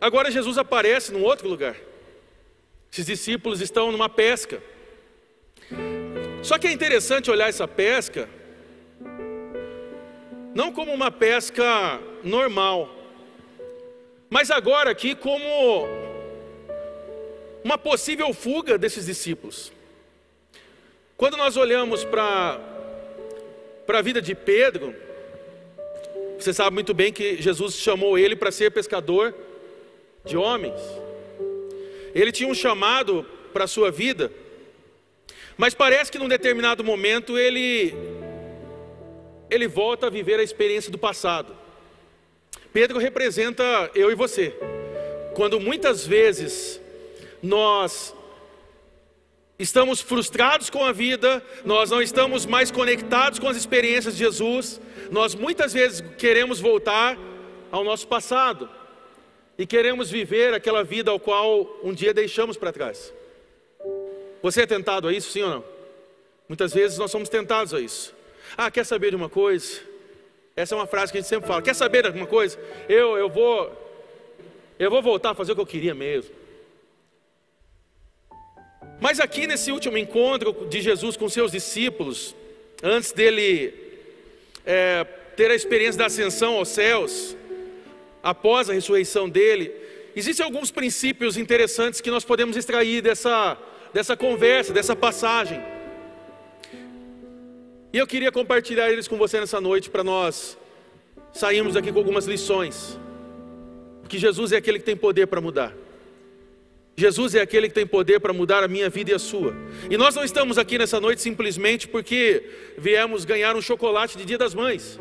agora 0.00 0.30
Jesus 0.30 0.56
aparece 0.56 1.12
num 1.12 1.22
outro 1.22 1.48
lugar. 1.48 1.76
Esses 2.90 3.06
discípulos 3.06 3.60
estão 3.60 3.92
numa 3.92 4.08
pesca. 4.08 4.62
Só 6.42 6.58
que 6.58 6.66
é 6.66 6.72
interessante 6.72 7.30
olhar 7.30 7.48
essa 7.48 7.66
pesca 7.66 8.28
não 10.54 10.70
como 10.70 10.92
uma 10.92 11.10
pesca 11.10 12.00
normal, 12.22 12.93
mas 14.34 14.50
agora 14.50 14.90
aqui 14.90 15.14
como 15.14 15.86
uma 17.62 17.78
possível 17.78 18.34
fuga 18.34 18.76
desses 18.76 19.06
discípulos. 19.06 19.70
Quando 21.16 21.36
nós 21.36 21.56
olhamos 21.56 22.02
para 22.04 22.58
a 23.86 24.02
vida 24.02 24.20
de 24.20 24.34
Pedro, 24.34 24.92
você 26.36 26.52
sabe 26.52 26.74
muito 26.74 26.92
bem 26.92 27.12
que 27.12 27.40
Jesus 27.40 27.76
chamou 27.76 28.18
ele 28.18 28.34
para 28.34 28.50
ser 28.50 28.72
pescador 28.72 29.32
de 30.24 30.36
homens. 30.36 30.80
Ele 32.12 32.32
tinha 32.32 32.48
um 32.48 32.54
chamado 32.54 33.24
para 33.52 33.66
a 33.66 33.68
sua 33.68 33.92
vida, 33.92 34.32
mas 35.56 35.74
parece 35.74 36.10
que 36.10 36.18
num 36.18 36.26
determinado 36.26 36.82
momento 36.82 37.38
ele 37.38 37.94
ele 39.48 39.68
volta 39.68 40.08
a 40.08 40.10
viver 40.10 40.40
a 40.40 40.42
experiência 40.42 40.90
do 40.90 40.98
passado. 40.98 41.63
Pedro 42.74 42.98
representa 42.98 43.88
eu 43.94 44.10
e 44.10 44.16
você. 44.16 44.52
Quando 45.32 45.60
muitas 45.60 46.04
vezes 46.04 46.80
nós 47.40 48.12
estamos 49.56 50.00
frustrados 50.00 50.70
com 50.70 50.84
a 50.84 50.90
vida, 50.90 51.40
nós 51.64 51.92
não 51.92 52.02
estamos 52.02 52.44
mais 52.44 52.72
conectados 52.72 53.38
com 53.38 53.48
as 53.48 53.56
experiências 53.56 54.16
de 54.16 54.24
Jesus, 54.24 54.80
nós 55.12 55.36
muitas 55.36 55.72
vezes 55.72 56.02
queremos 56.18 56.58
voltar 56.58 57.16
ao 57.70 57.84
nosso 57.84 58.08
passado 58.08 58.68
e 59.56 59.64
queremos 59.64 60.10
viver 60.10 60.52
aquela 60.52 60.82
vida 60.82 61.12
ao 61.12 61.20
qual 61.20 61.78
um 61.80 61.94
dia 61.94 62.12
deixamos 62.12 62.56
para 62.56 62.72
trás. 62.72 63.14
Você 64.42 64.62
é 64.62 64.66
tentado 64.66 65.06
a 65.06 65.12
isso, 65.12 65.30
sim 65.30 65.42
ou 65.42 65.50
não? 65.50 65.64
Muitas 66.48 66.74
vezes 66.74 66.98
nós 66.98 67.12
somos 67.12 67.28
tentados 67.28 67.72
a 67.72 67.78
isso. 67.78 68.12
Ah, 68.56 68.68
quer 68.68 68.84
saber 68.84 69.10
de 69.10 69.16
uma 69.16 69.28
coisa? 69.28 69.93
Essa 70.56 70.74
é 70.74 70.78
uma 70.78 70.86
frase 70.86 71.10
que 71.10 71.18
a 71.18 71.20
gente 71.20 71.28
sempre 71.28 71.48
fala. 71.48 71.62
Quer 71.62 71.74
saber 71.74 72.06
alguma 72.06 72.26
coisa? 72.26 72.58
Eu, 72.88 73.16
eu 73.16 73.28
vou, 73.28 73.72
eu 74.78 74.90
vou 74.90 75.02
voltar 75.02 75.30
a 75.30 75.34
fazer 75.34 75.52
o 75.52 75.54
que 75.56 75.60
eu 75.60 75.66
queria 75.66 75.94
mesmo. 75.94 76.32
Mas 79.00 79.18
aqui 79.18 79.46
nesse 79.46 79.72
último 79.72 79.98
encontro 79.98 80.66
de 80.68 80.80
Jesus 80.80 81.16
com 81.16 81.28
seus 81.28 81.50
discípulos, 81.50 82.36
antes 82.82 83.10
dele 83.10 83.74
é, 84.64 85.04
ter 85.36 85.50
a 85.50 85.54
experiência 85.54 85.98
da 85.98 86.06
ascensão 86.06 86.54
aos 86.54 86.68
céus, 86.68 87.36
após 88.22 88.70
a 88.70 88.72
ressurreição 88.72 89.28
dele, 89.28 89.72
existem 90.14 90.44
alguns 90.44 90.70
princípios 90.70 91.36
interessantes 91.36 92.00
que 92.00 92.10
nós 92.10 92.24
podemos 92.24 92.56
extrair 92.56 93.02
dessa, 93.02 93.58
dessa 93.92 94.16
conversa, 94.16 94.72
dessa 94.72 94.94
passagem. 94.94 95.60
E 97.94 97.96
eu 97.96 98.08
queria 98.08 98.32
compartilhar 98.32 98.90
eles 98.90 99.06
com 99.06 99.16
você 99.16 99.38
nessa 99.38 99.60
noite 99.60 99.88
para 99.88 100.02
nós 100.02 100.58
sairmos 101.32 101.76
aqui 101.76 101.92
com 101.92 101.98
algumas 102.00 102.26
lições. 102.26 102.98
Porque 104.00 104.18
Jesus 104.18 104.50
é 104.50 104.56
aquele 104.56 104.80
que 104.80 104.84
tem 104.84 104.96
poder 104.96 105.28
para 105.28 105.40
mudar. 105.40 105.72
Jesus 106.96 107.36
é 107.36 107.40
aquele 107.40 107.68
que 107.68 107.74
tem 107.74 107.86
poder 107.86 108.18
para 108.18 108.32
mudar 108.32 108.64
a 108.64 108.66
minha 108.66 108.90
vida 108.90 109.12
e 109.12 109.14
a 109.14 109.18
sua. 109.20 109.54
E 109.88 109.96
nós 109.96 110.12
não 110.16 110.24
estamos 110.24 110.58
aqui 110.58 110.76
nessa 110.76 111.00
noite 111.00 111.22
simplesmente 111.22 111.86
porque 111.86 112.42
viemos 112.76 113.24
ganhar 113.24 113.54
um 113.54 113.62
chocolate 113.62 114.18
de 114.18 114.24
Dia 114.24 114.38
das 114.38 114.56
Mães. 114.56 114.98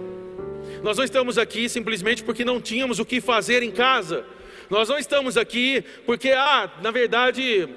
Nós 0.84 0.96
não 0.96 1.04
estamos 1.04 1.40
aqui 1.40 1.68
simplesmente 1.68 2.24
porque 2.24 2.46
não 2.46 2.62
tínhamos 2.62 3.00
o 3.00 3.06
que 3.06 3.20
fazer 3.20 3.64
em 3.64 3.72
casa. 3.72 4.24
Nós 4.70 4.88
não 4.88 5.00
estamos 5.00 5.36
aqui 5.36 5.84
porque, 6.06 6.30
ah, 6.30 6.72
na 6.84 6.92
verdade, 6.92 7.68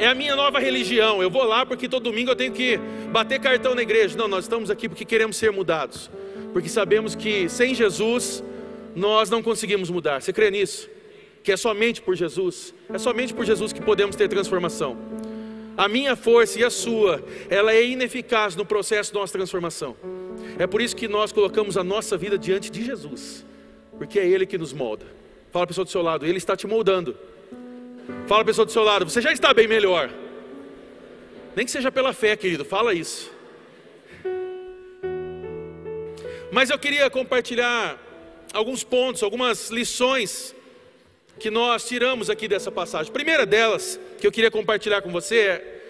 é 0.00 0.06
a 0.06 0.14
minha 0.14 0.34
nova 0.34 0.58
religião. 0.58 1.22
Eu 1.22 1.30
vou 1.30 1.44
lá 1.44 1.66
porque 1.66 1.86
todo 1.86 2.04
domingo 2.04 2.30
eu 2.30 2.36
tenho 2.36 2.52
que 2.52 2.78
bater 3.12 3.38
cartão 3.38 3.74
na 3.74 3.82
igreja. 3.82 4.16
Não, 4.16 4.26
nós 4.26 4.46
estamos 4.46 4.70
aqui 4.70 4.88
porque 4.88 5.04
queremos 5.04 5.36
ser 5.36 5.52
mudados. 5.52 6.10
Porque 6.54 6.70
sabemos 6.70 7.14
que 7.14 7.50
sem 7.50 7.74
Jesus 7.74 8.42
nós 8.96 9.28
não 9.28 9.42
conseguimos 9.42 9.90
mudar. 9.90 10.22
Você 10.22 10.32
crê 10.32 10.50
nisso? 10.50 10.88
Que 11.44 11.52
é 11.52 11.56
somente 11.56 12.00
por 12.00 12.16
Jesus. 12.16 12.74
É 12.88 12.96
somente 12.96 13.34
por 13.34 13.44
Jesus 13.44 13.74
que 13.74 13.82
podemos 13.82 14.16
ter 14.16 14.26
transformação. 14.26 14.96
A 15.76 15.86
minha 15.86 16.16
força 16.16 16.58
e 16.58 16.64
a 16.64 16.70
sua, 16.70 17.22
ela 17.50 17.72
é 17.72 17.84
ineficaz 17.84 18.56
no 18.56 18.64
processo 18.64 19.12
da 19.12 19.20
nossa 19.20 19.34
transformação. 19.34 19.94
É 20.58 20.66
por 20.66 20.80
isso 20.80 20.96
que 20.96 21.08
nós 21.08 21.30
colocamos 21.30 21.76
a 21.76 21.84
nossa 21.84 22.16
vida 22.16 22.38
diante 22.38 22.70
de 22.70 22.84
Jesus, 22.84 23.44
porque 23.98 24.18
é 24.18 24.26
Ele 24.26 24.46
que 24.46 24.56
nos 24.56 24.72
molda. 24.72 25.06
Fala 25.50 25.64
a 25.64 25.66
pessoa 25.66 25.84
do 25.84 25.90
seu 25.90 26.02
lado, 26.02 26.26
Ele 26.26 26.38
está 26.38 26.56
te 26.56 26.66
moldando. 26.66 27.16
Fala 28.26 28.42
a 28.42 28.44
pessoa 28.44 28.64
do 28.64 28.72
seu 28.72 28.82
lado, 28.82 29.08
você 29.08 29.20
já 29.20 29.32
está 29.32 29.52
bem 29.52 29.66
melhor. 29.66 30.10
Nem 31.54 31.64
que 31.64 31.70
seja 31.70 31.90
pela 31.90 32.12
fé, 32.12 32.36
querido, 32.36 32.64
fala 32.64 32.94
isso. 32.94 33.30
Mas 36.52 36.70
eu 36.70 36.78
queria 36.78 37.08
compartilhar 37.10 37.98
alguns 38.52 38.82
pontos, 38.82 39.22
algumas 39.22 39.70
lições 39.70 40.54
que 41.38 41.50
nós 41.50 41.86
tiramos 41.86 42.28
aqui 42.28 42.46
dessa 42.46 42.70
passagem. 42.70 43.10
A 43.10 43.12
primeira 43.12 43.46
delas, 43.46 43.98
que 44.20 44.26
eu 44.26 44.32
queria 44.32 44.50
compartilhar 44.50 45.00
com 45.02 45.10
você 45.10 45.36
é: 45.38 45.82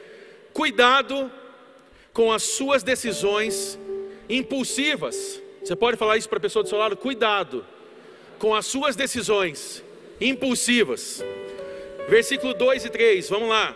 cuidado 0.52 1.30
com 2.12 2.32
as 2.32 2.42
suas 2.42 2.82
decisões 2.82 3.78
impulsivas. 4.28 5.42
Você 5.62 5.76
pode 5.76 5.96
falar 5.96 6.16
isso 6.16 6.28
para 6.28 6.38
a 6.38 6.40
pessoa 6.40 6.62
do 6.62 6.68
seu 6.68 6.78
lado? 6.78 6.96
Cuidado 6.96 7.66
com 8.38 8.54
as 8.54 8.66
suas 8.66 8.96
decisões 8.96 9.84
impulsivas. 10.20 11.22
Versículo 12.10 12.52
2 12.52 12.86
e 12.86 12.90
3, 12.90 13.28
vamos 13.28 13.48
lá. 13.48 13.72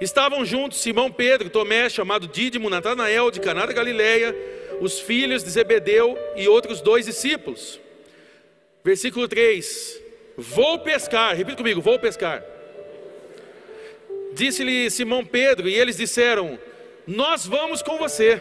Estavam 0.00 0.44
juntos 0.44 0.78
Simão 0.78 1.10
Pedro, 1.10 1.50
Tomé, 1.50 1.88
chamado 1.88 2.28
Dídimo, 2.28 2.70
Natanael 2.70 3.28
de 3.32 3.40
Caná 3.40 3.66
da 3.66 3.72
Galileia, 3.72 4.32
os 4.80 5.00
filhos 5.00 5.42
de 5.42 5.50
Zebedeu 5.50 6.16
e 6.36 6.46
outros 6.46 6.80
dois 6.80 7.06
discípulos. 7.06 7.80
Versículo 8.84 9.26
3: 9.26 10.00
Vou 10.36 10.78
pescar, 10.78 11.34
repita 11.34 11.56
comigo, 11.56 11.80
vou 11.80 11.98
pescar. 11.98 12.44
Disse-lhe 14.32 14.88
Simão 14.88 15.24
Pedro, 15.24 15.68
e 15.68 15.74
eles 15.74 15.96
disseram: 15.96 16.56
Nós 17.04 17.44
vamos 17.44 17.82
com 17.82 17.98
você. 17.98 18.40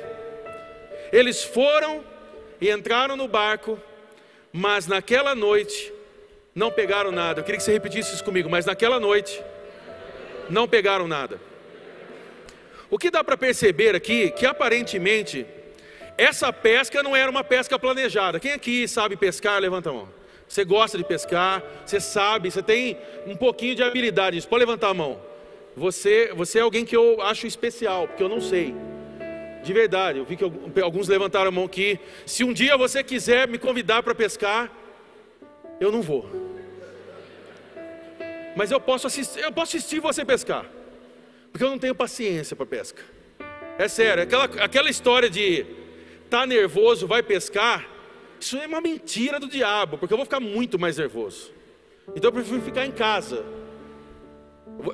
Eles 1.12 1.44
foram 1.44 2.04
e 2.62 2.70
entraram 2.70 3.18
no 3.18 3.28
barco, 3.28 3.80
mas 4.54 4.86
naquela 4.86 5.34
noite 5.34 5.95
não 6.56 6.72
pegaram 6.72 7.12
nada. 7.12 7.42
Eu 7.42 7.44
queria 7.44 7.58
que 7.58 7.64
você 7.64 7.74
repetisse 7.74 8.14
isso 8.14 8.24
comigo, 8.24 8.50
mas 8.50 8.66
naquela 8.66 8.98
noite 8.98 9.44
não 10.50 10.66
pegaram 10.66 11.06
nada. 11.06 11.38
O 12.90 12.98
que 12.98 13.12
dá 13.12 13.22
para 13.26 13.36
perceber 13.36 13.94
aqui 13.94 14.32
que 14.32 14.46
aparentemente 14.46 15.46
essa 16.18 16.54
pesca 16.54 17.04
não 17.04 17.14
era 17.14 17.30
uma 17.30 17.44
pesca 17.44 17.78
planejada. 17.78 18.40
Quem 18.40 18.54
aqui 18.54 18.88
sabe 18.88 19.18
pescar? 19.18 19.60
Levanta 19.60 19.90
a 19.90 19.94
mão. 19.94 20.08
Você 20.48 20.64
gosta 20.64 20.98
de 20.98 21.04
pescar, 21.04 21.62
você 21.86 22.00
sabe, 22.00 22.50
você 22.50 22.64
tem 22.64 22.98
um 23.28 23.36
pouquinho 23.36 23.76
de 23.76 23.84
habilidade. 23.84 24.40
Pode 24.48 24.62
levantar 24.62 24.90
a 24.90 24.94
mão. 24.94 25.20
Você, 25.76 26.32
você 26.34 26.60
é 26.60 26.62
alguém 26.62 26.86
que 26.86 26.96
eu 26.96 27.22
acho 27.22 27.46
especial, 27.46 28.08
porque 28.08 28.24
eu 28.24 28.30
não 28.30 28.40
sei. 28.40 28.74
De 29.62 29.74
verdade, 29.74 30.20
eu 30.20 30.26
vi 30.26 30.38
que 30.38 30.46
alguns 30.82 31.10
levantaram 31.10 31.50
a 31.50 31.52
mão 31.52 31.66
aqui. 31.66 32.00
Se 32.26 32.46
um 32.46 32.54
dia 32.54 32.78
você 32.78 33.04
quiser 33.04 33.46
me 33.46 33.58
convidar 33.58 34.04
para 34.04 34.16
pescar, 34.16 34.72
eu 35.80 35.92
não 35.92 36.02
vou. 36.02 36.30
Mas 38.56 38.72
eu 38.72 38.80
posso 38.80 39.08
assistir, 39.08 39.40
eu 39.40 39.52
posso 39.52 39.76
assistir 39.76 40.00
você 40.00 40.24
pescar. 40.24 40.66
Porque 41.52 41.64
eu 41.64 41.70
não 41.70 41.80
tenho 41.80 41.96
paciência 41.96 42.56
para 42.56 42.66
pesca. 42.66 43.04
É 43.78 43.88
sério, 43.88 44.24
aquela, 44.24 44.46
aquela 44.46 44.90
história 44.90 45.30
de 45.30 45.66
tá 46.30 46.46
nervoso, 46.46 47.06
vai 47.06 47.22
pescar, 47.22 47.88
isso 48.40 48.58
é 48.58 48.68
uma 48.68 48.82
mentira 48.82 49.40
do 49.40 49.48
diabo, 49.48 49.98
porque 49.98 50.14
eu 50.14 50.18
vou 50.18 50.26
ficar 50.26 50.40
muito 50.40 50.80
mais 50.80 50.98
nervoso. 50.98 51.52
Então 52.16 52.30
eu 52.30 52.32
prefiro 52.32 52.62
ficar 52.62 52.86
em 52.86 52.92
casa. 52.92 53.46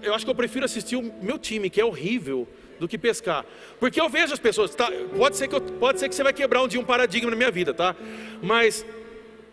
Eu 0.02 0.14
acho 0.14 0.26
que 0.26 0.32
eu 0.32 0.36
prefiro 0.36 0.66
assistir 0.66 0.96
o 0.96 1.02
meu 1.22 1.38
time, 1.38 1.70
que 1.70 1.80
é 1.80 1.86
horrível, 1.86 2.48
do 2.80 2.88
que 2.88 2.98
pescar. 2.98 3.46
Porque 3.80 4.02
eu 4.02 4.10
vejo 4.10 4.34
as 4.34 4.40
pessoas, 4.40 4.74
tá, 4.74 4.90
pode, 5.16 5.38
ser 5.38 5.48
que 5.48 5.56
eu, 5.56 5.62
pode 5.62 6.00
ser 6.00 6.10
que 6.10 6.16
você 6.16 6.24
vai 6.24 6.34
quebrar 6.34 6.64
um 6.64 6.68
dia 6.68 6.80
um 6.80 6.86
paradigma 6.86 7.30
na 7.30 7.38
minha 7.38 7.52
vida, 7.52 7.74
tá? 7.74 7.96
Mas 8.42 8.86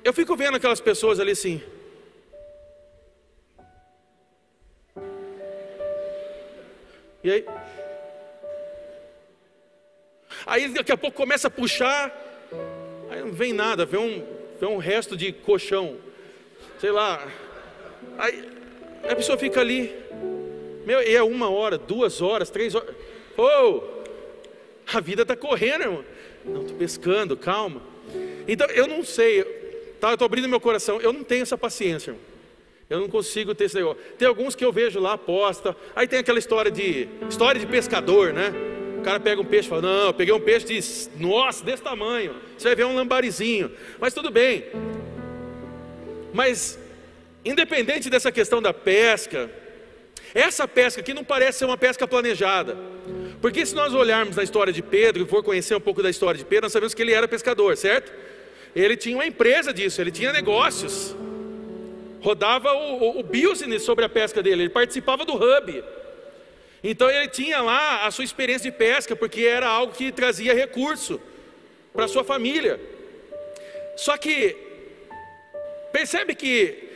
eu 0.04 0.12
fico 0.12 0.36
vendo 0.36 0.56
aquelas 0.56 0.80
pessoas 0.80 1.20
ali 1.20 1.32
assim. 1.32 1.62
E 7.22 7.30
aí? 7.30 7.44
Aí 10.46 10.68
daqui 10.68 10.92
a 10.92 10.96
pouco 10.96 11.16
começa 11.16 11.48
a 11.48 11.50
puxar, 11.50 12.10
aí 13.10 13.20
não 13.20 13.32
vem 13.32 13.52
nada, 13.52 13.84
vem 13.84 14.00
um, 14.00 14.26
vem 14.58 14.68
um 14.68 14.78
resto 14.78 15.16
de 15.16 15.32
colchão, 15.32 15.98
sei 16.80 16.90
lá. 16.90 17.26
Aí 18.16 18.48
a 19.10 19.14
pessoa 19.14 19.36
fica 19.36 19.60
ali, 19.60 19.94
meu, 20.86 21.02
e 21.02 21.14
é 21.14 21.22
uma 21.22 21.50
hora, 21.50 21.76
duas 21.76 22.22
horas, 22.22 22.50
três 22.50 22.74
horas. 22.74 22.94
Oh, 23.36 23.82
a 24.86 25.00
vida 25.00 25.22
está 25.22 25.36
correndo, 25.36 25.82
irmão. 25.82 26.04
Não, 26.44 26.62
estou 26.62 26.78
pescando, 26.78 27.36
calma. 27.36 27.82
Então 28.46 28.66
eu 28.68 28.86
não 28.86 29.04
sei, 29.04 29.42
tá, 30.00 30.08
eu 30.08 30.14
estou 30.14 30.26
abrindo 30.26 30.48
meu 30.48 30.60
coração, 30.60 31.00
eu 31.00 31.12
não 31.12 31.24
tenho 31.24 31.42
essa 31.42 31.58
paciência, 31.58 32.10
irmão. 32.10 32.38
Eu 32.90 33.00
não 33.00 33.08
consigo 33.08 33.54
ter 33.54 33.64
esse 33.64 33.74
negócio. 33.74 34.02
Tem 34.16 34.26
alguns 34.26 34.54
que 34.54 34.64
eu 34.64 34.72
vejo 34.72 34.98
lá, 34.98 35.12
aposta. 35.12 35.76
Aí 35.94 36.08
tem 36.08 36.18
aquela 36.18 36.38
história 36.38 36.70
de 36.70 37.06
história 37.28 37.60
de 37.60 37.66
pescador, 37.66 38.32
né? 38.32 38.52
O 38.98 39.02
cara 39.02 39.20
pega 39.20 39.40
um 39.40 39.44
peixe 39.44 39.66
e 39.66 39.68
fala: 39.68 39.82
Não, 39.82 40.06
eu 40.06 40.14
peguei 40.14 40.32
um 40.32 40.40
peixe 40.40 40.66
de, 40.66 41.22
nossa, 41.22 41.62
desse 41.62 41.82
tamanho. 41.82 42.34
Você 42.56 42.68
vai 42.68 42.74
ver 42.74 42.84
um 42.84 42.94
lambarizinho. 42.94 43.70
Mas 44.00 44.14
tudo 44.14 44.30
bem. 44.30 44.64
Mas, 46.32 46.78
independente 47.44 48.08
dessa 48.08 48.32
questão 48.32 48.62
da 48.62 48.72
pesca, 48.72 49.50
essa 50.34 50.66
pesca 50.66 51.02
aqui 51.02 51.12
não 51.12 51.24
parece 51.24 51.58
ser 51.58 51.64
uma 51.66 51.76
pesca 51.76 52.08
planejada. 52.08 52.76
Porque 53.40 53.64
se 53.66 53.74
nós 53.74 53.92
olharmos 53.92 54.34
na 54.34 54.42
história 54.42 54.72
de 54.72 54.82
Pedro 54.82 55.22
e 55.22 55.26
for 55.26 55.42
conhecer 55.42 55.74
um 55.74 55.80
pouco 55.80 56.02
da 56.02 56.08
história 56.08 56.38
de 56.38 56.44
Pedro, 56.44 56.64
nós 56.64 56.72
sabemos 56.72 56.94
que 56.94 57.02
ele 57.02 57.12
era 57.12 57.28
pescador, 57.28 57.76
certo? 57.76 58.10
Ele 58.74 58.96
tinha 58.96 59.16
uma 59.16 59.26
empresa 59.26 59.72
disso, 59.72 60.00
ele 60.00 60.10
tinha 60.10 60.32
negócios. 60.32 61.14
Rodava 62.20 62.72
o, 62.72 63.02
o, 63.02 63.20
o 63.20 63.22
business 63.22 63.82
sobre 63.82 64.04
a 64.04 64.08
pesca 64.08 64.42
dele, 64.42 64.62
ele 64.62 64.70
participava 64.70 65.24
do 65.24 65.34
hub. 65.34 65.84
Então 66.82 67.10
ele 67.10 67.28
tinha 67.28 67.60
lá 67.60 68.06
a 68.06 68.10
sua 68.10 68.24
experiência 68.24 68.70
de 68.70 68.76
pesca, 68.76 69.16
porque 69.16 69.42
era 69.42 69.66
algo 69.66 69.92
que 69.92 70.12
trazia 70.12 70.54
recurso 70.54 71.20
para 71.92 72.06
sua 72.06 72.22
família. 72.22 72.78
Só 73.96 74.16
que, 74.16 74.56
percebe 75.92 76.34
que 76.34 76.88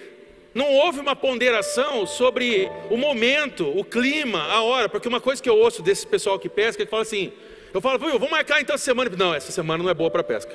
não 0.54 0.70
houve 0.72 1.00
uma 1.00 1.16
ponderação 1.16 2.06
sobre 2.06 2.70
o 2.90 2.96
momento, 2.96 3.66
o 3.76 3.84
clima, 3.84 4.42
a 4.44 4.62
hora, 4.62 4.88
porque 4.88 5.08
uma 5.08 5.20
coisa 5.20 5.42
que 5.42 5.48
eu 5.48 5.56
ouço 5.56 5.82
desse 5.82 6.06
pessoal 6.06 6.38
que 6.38 6.48
pesca 6.48 6.84
que 6.84 6.90
fala 6.90 7.02
assim: 7.02 7.32
eu 7.72 7.80
falo, 7.80 7.98
vamos 7.98 8.30
marcar 8.30 8.60
então 8.60 8.74
essa 8.74 8.84
semana. 8.84 9.10
Não, 9.16 9.34
essa 9.34 9.50
semana 9.50 9.82
não 9.82 9.90
é 9.90 9.94
boa 9.94 10.10
para 10.10 10.22
pesca. 10.22 10.54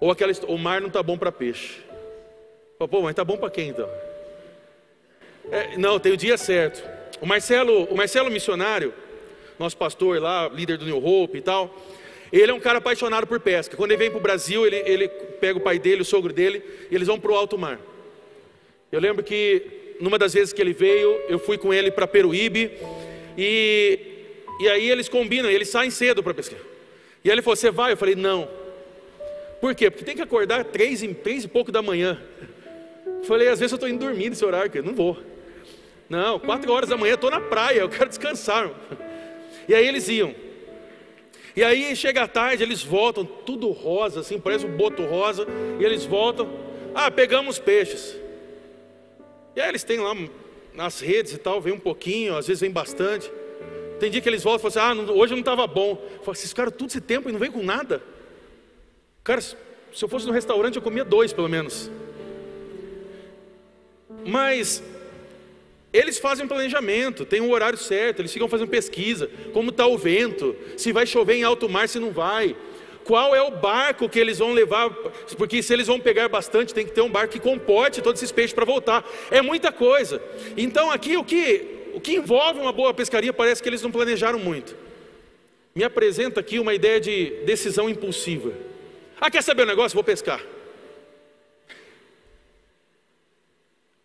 Ou 0.00 0.10
aquela, 0.10 0.32
o 0.48 0.58
mar 0.58 0.80
não 0.80 0.88
está 0.88 1.02
bom 1.02 1.16
para 1.16 1.32
peixe. 1.32 1.80
Pô, 2.78 3.00
mas 3.00 3.10
está 3.10 3.24
bom 3.24 3.36
para 3.36 3.50
quem 3.50 3.68
então? 3.68 3.88
É, 5.50 5.76
não, 5.78 5.98
tem 5.98 6.12
o 6.12 6.16
dia 6.16 6.36
certo. 6.36 6.86
O 7.20 7.26
Marcelo, 7.26 7.84
o 7.84 7.96
Marcelo 7.96 8.30
missionário, 8.30 8.92
nosso 9.58 9.76
pastor 9.76 10.20
lá, 10.20 10.48
líder 10.48 10.76
do 10.76 10.84
New 10.84 11.04
Hope 11.04 11.38
e 11.38 11.40
tal, 11.40 11.74
ele 12.32 12.50
é 12.50 12.54
um 12.54 12.60
cara 12.60 12.78
apaixonado 12.78 13.26
por 13.26 13.40
pesca. 13.40 13.76
Quando 13.76 13.92
ele 13.92 13.98
vem 13.98 14.10
para 14.10 14.18
o 14.18 14.22
Brasil, 14.22 14.66
ele, 14.66 14.76
ele 14.84 15.08
pega 15.08 15.58
o 15.58 15.62
pai 15.62 15.78
dele, 15.78 16.02
o 16.02 16.04
sogro 16.04 16.32
dele, 16.32 16.62
e 16.90 16.94
eles 16.94 17.06
vão 17.06 17.18
para 17.18 17.32
o 17.32 17.34
alto 17.34 17.56
mar. 17.56 17.80
Eu 18.92 19.00
lembro 19.00 19.24
que 19.24 19.96
numa 20.00 20.18
das 20.18 20.34
vezes 20.34 20.52
que 20.52 20.60
ele 20.60 20.72
veio, 20.72 21.10
eu 21.28 21.38
fui 21.38 21.56
com 21.56 21.72
ele 21.72 21.90
para 21.90 22.06
Peruíbe, 22.06 22.72
e, 23.38 23.98
e 24.60 24.68
aí 24.68 24.90
eles 24.90 25.08
combinam, 25.08 25.50
eles 25.50 25.68
saem 25.68 25.90
cedo 25.90 26.22
para 26.22 26.34
pescar. 26.34 26.60
E 27.24 27.30
aí 27.30 27.34
ele 27.34 27.42
falou: 27.42 27.56
Você 27.56 27.70
vai? 27.70 27.92
Eu 27.92 27.96
falei: 27.96 28.14
Não. 28.14 28.48
Por 29.60 29.74
quê? 29.74 29.90
Porque 29.90 30.04
tem 30.04 30.16
que 30.16 30.22
acordar 30.22 30.64
três, 30.64 31.02
três 31.22 31.44
e 31.44 31.48
pouco 31.48 31.72
da 31.72 31.82
manhã. 31.82 32.20
Falei: 33.24 33.48
Às 33.48 33.58
vezes 33.58 33.72
eu 33.72 33.76
estou 33.76 33.88
indo 33.88 34.04
dormir 34.04 34.30
nesse 34.30 34.44
horário, 34.44 34.70
eu 34.74 34.82
não 34.82 34.94
vou. 34.94 35.18
Não, 36.08 36.38
quatro 36.38 36.72
horas 36.72 36.88
da 36.88 36.96
manhã 36.96 37.12
eu 37.12 37.16
estou 37.16 37.30
na 37.30 37.40
praia, 37.40 37.80
eu 37.80 37.88
quero 37.88 38.08
descansar. 38.08 38.70
E 39.68 39.74
aí 39.74 39.86
eles 39.86 40.08
iam. 40.08 40.34
E 41.56 41.64
aí 41.64 41.96
chega 41.96 42.22
a 42.22 42.28
tarde, 42.28 42.62
eles 42.62 42.82
voltam, 42.82 43.24
tudo 43.24 43.70
rosa, 43.70 44.20
assim, 44.20 44.38
parece 44.38 44.66
um 44.66 44.76
boto 44.76 45.02
rosa, 45.04 45.46
e 45.80 45.84
eles 45.84 46.04
voltam, 46.04 46.48
ah, 46.94 47.10
pegamos 47.10 47.58
peixes. 47.58 48.14
E 49.56 49.60
aí 49.60 49.70
eles 49.70 49.82
têm 49.82 49.98
lá 49.98 50.14
nas 50.74 51.00
redes 51.00 51.32
e 51.32 51.38
tal, 51.38 51.60
vem 51.60 51.72
um 51.72 51.80
pouquinho, 51.80 52.36
às 52.36 52.46
vezes 52.46 52.60
vem 52.60 52.70
bastante. 52.70 53.32
Tem 53.98 54.10
dia 54.10 54.20
que 54.20 54.28
eles 54.28 54.42
voltam 54.42 54.68
e 54.68 54.70
falam 54.70 55.00
assim, 55.00 55.10
ah, 55.10 55.12
hoje 55.12 55.32
não 55.32 55.40
estava 55.40 55.66
bom. 55.66 55.98
Eu 56.12 56.22
falo, 56.22 56.36
esses 56.36 56.52
caras 56.52 56.74
tudo 56.76 56.90
esse 56.90 57.00
tempo 57.00 57.30
e 57.30 57.32
não 57.32 57.38
vem 57.38 57.50
com 57.50 57.62
nada. 57.62 58.02
Cara, 59.26 59.40
se 59.40 59.56
eu 60.00 60.08
fosse 60.08 60.24
no 60.24 60.32
restaurante 60.32 60.76
eu 60.76 60.82
comia 60.82 61.04
dois 61.04 61.32
pelo 61.32 61.48
menos. 61.48 61.90
Mas 64.24 64.80
eles 65.92 66.16
fazem 66.16 66.44
um 66.44 66.48
planejamento, 66.48 67.24
tem 67.24 67.40
um 67.40 67.50
horário 67.50 67.76
certo, 67.76 68.20
eles 68.20 68.32
ficam 68.32 68.48
fazendo 68.48 68.68
pesquisa, 68.68 69.28
como 69.52 69.70
está 69.70 69.84
o 69.84 69.98
vento, 69.98 70.54
se 70.76 70.92
vai 70.92 71.04
chover 71.04 71.34
em 71.34 71.42
alto 71.42 71.68
mar, 71.68 71.88
se 71.88 71.98
não 71.98 72.12
vai. 72.12 72.54
Qual 73.02 73.34
é 73.34 73.42
o 73.42 73.50
barco 73.50 74.08
que 74.08 74.20
eles 74.20 74.38
vão 74.38 74.52
levar? 74.52 74.90
Porque 75.36 75.60
se 75.60 75.72
eles 75.72 75.88
vão 75.88 75.98
pegar 75.98 76.28
bastante, 76.28 76.72
tem 76.72 76.86
que 76.86 76.92
ter 76.92 77.00
um 77.00 77.10
barco 77.10 77.32
que 77.32 77.40
comporte 77.40 78.00
todos 78.00 78.22
esses 78.22 78.30
peixes 78.30 78.52
para 78.52 78.64
voltar. 78.64 79.04
É 79.28 79.42
muita 79.42 79.72
coisa. 79.72 80.22
Então 80.56 80.88
aqui 80.88 81.16
o 81.16 81.24
que, 81.24 81.90
o 81.94 82.00
que 82.00 82.14
envolve 82.14 82.60
uma 82.60 82.72
boa 82.72 82.94
pescaria 82.94 83.32
parece 83.32 83.60
que 83.60 83.68
eles 83.68 83.82
não 83.82 83.90
planejaram 83.90 84.38
muito. 84.38 84.76
Me 85.74 85.82
apresenta 85.82 86.38
aqui 86.38 86.60
uma 86.60 86.74
ideia 86.74 87.00
de 87.00 87.42
decisão 87.44 87.90
impulsiva. 87.90 88.75
Ah, 89.20 89.30
quer 89.30 89.42
saber 89.42 89.62
um 89.62 89.66
negócio? 89.66 89.94
Vou 89.94 90.04
pescar. 90.04 90.40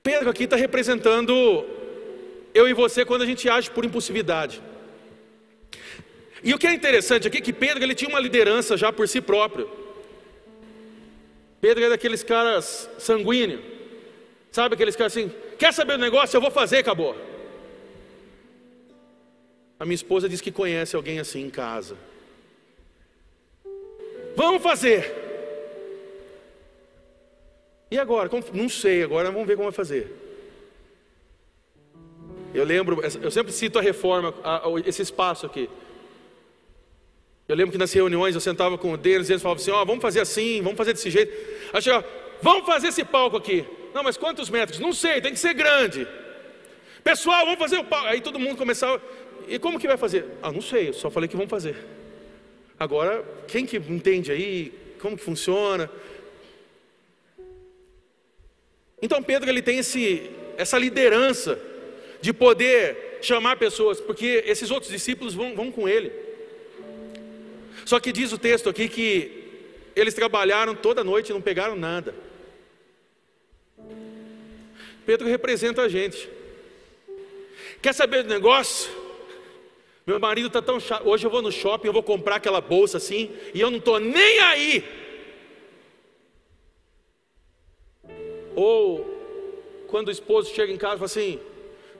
Pedro 0.03 0.29
aqui 0.29 0.45
está 0.45 0.55
representando 0.55 1.33
eu 2.53 2.67
e 2.67 2.73
você 2.73 3.05
quando 3.05 3.21
a 3.21 3.25
gente 3.25 3.47
age 3.47 3.69
por 3.69 3.85
impulsividade. 3.85 4.61
E 6.43 6.53
o 6.53 6.57
que 6.57 6.65
é 6.65 6.73
interessante 6.73 7.27
aqui 7.27 7.37
é 7.37 7.41
que 7.41 7.53
Pedro 7.53 7.83
ele 7.83 7.93
tinha 7.93 8.09
uma 8.09 8.19
liderança 8.19 8.75
já 8.75 8.91
por 8.91 9.07
si 9.07 9.21
próprio. 9.21 9.69
Pedro 11.59 11.83
é 11.83 11.89
daqueles 11.89 12.23
caras 12.23 12.89
sanguíneos. 12.97 13.61
Sabe 14.51 14.73
aqueles 14.73 14.95
caras 14.95 15.15
assim, 15.15 15.31
quer 15.57 15.71
saber 15.71 15.93
o 15.93 15.97
negócio? 15.97 16.35
Eu 16.35 16.41
vou 16.41 16.51
fazer, 16.51 16.77
acabou. 16.77 17.15
A 19.79 19.85
minha 19.85 19.95
esposa 19.95 20.27
diz 20.27 20.41
que 20.41 20.51
conhece 20.51 20.95
alguém 20.95 21.19
assim 21.19 21.41
em 21.45 21.49
casa. 21.49 21.95
Vamos 24.41 24.63
fazer. 24.63 25.13
E 27.91 27.99
agora? 27.99 28.27
Não 28.51 28.67
sei, 28.67 29.03
agora 29.03 29.29
vamos 29.29 29.47
ver 29.47 29.55
como 29.55 29.69
vai 29.69 29.75
fazer. 29.75 30.11
Eu 32.51 32.63
lembro, 32.63 33.03
eu 33.03 33.29
sempre 33.29 33.51
cito 33.51 33.77
a 33.77 33.83
reforma, 33.83 34.33
esse 34.83 35.03
espaço 35.03 35.45
aqui. 35.45 35.69
Eu 37.47 37.55
lembro 37.55 37.71
que 37.71 37.77
nas 37.77 37.93
reuniões 37.93 38.33
eu 38.33 38.41
sentava 38.41 38.79
com 38.79 38.95
eles 39.03 39.29
e 39.29 39.33
eles 39.33 39.43
falavam 39.43 39.61
assim: 39.61 39.69
Ó, 39.69 39.79
oh, 39.79 39.85
vamos 39.85 40.01
fazer 40.01 40.21
assim, 40.21 40.59
vamos 40.63 40.77
fazer 40.77 40.93
desse 40.93 41.11
jeito. 41.11 41.31
Aí 41.71 41.79
chegava, 41.79 42.03
vamos 42.41 42.65
fazer 42.65 42.87
esse 42.87 43.05
palco 43.05 43.37
aqui. 43.37 43.63
Não, 43.93 44.01
mas 44.01 44.17
quantos 44.17 44.49
metros? 44.49 44.79
Não 44.79 44.91
sei, 44.91 45.21
tem 45.21 45.33
que 45.33 45.39
ser 45.39 45.53
grande. 45.53 46.07
Pessoal, 47.03 47.45
vamos 47.45 47.59
fazer 47.59 47.77
o 47.77 47.83
palco. 47.83 48.07
Aí 48.07 48.19
todo 48.21 48.39
mundo 48.39 48.57
começava, 48.57 48.99
e 49.47 49.59
como 49.59 49.79
que 49.79 49.87
vai 49.87 49.97
fazer? 49.97 50.25
Ah, 50.41 50.51
não 50.51 50.61
sei, 50.61 50.89
eu 50.89 50.93
só 50.93 51.11
falei 51.11 51.29
que 51.29 51.35
vamos 51.35 51.51
fazer. 51.51 52.00
Agora, 52.81 53.23
quem 53.47 53.63
que 53.63 53.77
entende 53.77 54.31
aí, 54.31 54.73
como 54.99 55.15
que 55.15 55.23
funciona? 55.23 55.87
Então 58.99 59.21
Pedro 59.21 59.51
ele 59.51 59.61
tem 59.61 59.77
esse, 59.77 60.31
essa 60.57 60.79
liderança 60.79 61.61
de 62.21 62.33
poder 62.33 63.19
chamar 63.21 63.57
pessoas, 63.57 64.01
porque 64.01 64.43
esses 64.47 64.71
outros 64.71 64.91
discípulos 64.91 65.35
vão, 65.35 65.55
vão 65.55 65.71
com 65.71 65.87
ele. 65.87 66.11
Só 67.85 67.99
que 67.99 68.11
diz 68.11 68.31
o 68.31 68.37
texto 68.39 68.67
aqui 68.67 68.89
que 68.89 69.43
eles 69.95 70.15
trabalharam 70.15 70.73
toda 70.73 71.03
noite 71.03 71.29
e 71.29 71.33
não 71.33 71.41
pegaram 71.41 71.75
nada. 71.75 72.15
Pedro 75.05 75.27
representa 75.27 75.83
a 75.83 75.87
gente. 75.87 76.27
Quer 77.79 77.93
saber 77.93 78.23
do 78.23 78.29
negócio? 78.29 79.00
Meu 80.05 80.19
marido 80.19 80.47
está 80.47 80.61
tão 80.61 80.79
chato. 80.79 81.07
Hoje 81.07 81.25
eu 81.25 81.31
vou 81.31 81.41
no 81.41 81.51
shopping, 81.51 81.87
eu 81.87 81.93
vou 81.93 82.03
comprar 82.03 82.35
aquela 82.35 82.59
bolsa 82.59 82.97
assim, 82.97 83.31
e 83.53 83.61
eu 83.61 83.69
não 83.69 83.77
estou 83.77 83.99
nem 83.99 84.39
aí. 84.39 84.83
Ou 88.55 89.09
quando 89.87 90.07
o 90.07 90.11
esposo 90.11 90.53
chega 90.53 90.71
em 90.71 90.77
casa 90.77 90.95
e 90.95 90.97
fala 90.97 91.05
assim: 91.05 91.39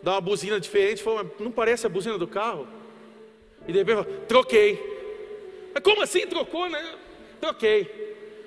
dá 0.01 0.11
uma 0.13 0.21
buzina 0.21 0.59
diferente, 0.59 1.03
fala, 1.03 1.29
não 1.39 1.51
parece 1.51 1.85
a 1.85 1.89
buzina 1.89 2.17
do 2.17 2.27
carro? 2.27 2.67
E 3.67 3.71
de 3.71 3.77
repente 3.77 4.03
fala, 4.03 4.17
troquei. 4.27 5.71
Mas 5.73 5.83
como 5.83 6.01
assim 6.01 6.25
trocou, 6.25 6.69
né? 6.69 6.95
Troquei. 7.39 7.83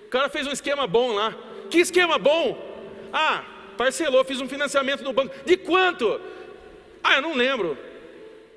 O 0.07 0.09
cara 0.09 0.29
fez 0.29 0.47
um 0.47 0.53
esquema 0.53 0.87
bom 0.87 1.13
lá. 1.13 1.37
Que 1.71 1.79
esquema 1.79 2.19
bom? 2.19 2.59
Ah, 3.13 3.45
parcelou, 3.77 4.25
fiz 4.25 4.41
um 4.41 4.49
financiamento 4.49 5.03
no 5.03 5.13
banco. 5.13 5.35
De 5.45 5.57
quanto? 5.57 6.21
Ah, 7.03 7.17
eu 7.17 7.23
não 7.23 7.35
lembro. 7.35 7.79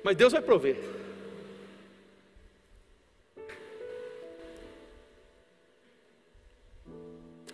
Mas 0.08 0.16
Deus 0.16 0.32
vai 0.32 0.40
prover. 0.40 0.76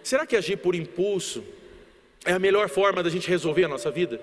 Será 0.04 0.24
que 0.24 0.36
agir 0.36 0.58
por 0.58 0.76
impulso 0.76 1.42
é 2.24 2.32
a 2.32 2.38
melhor 2.38 2.68
forma 2.68 3.02
da 3.02 3.10
gente 3.10 3.28
resolver 3.28 3.64
a 3.64 3.68
nossa 3.68 3.90
vida? 3.90 4.20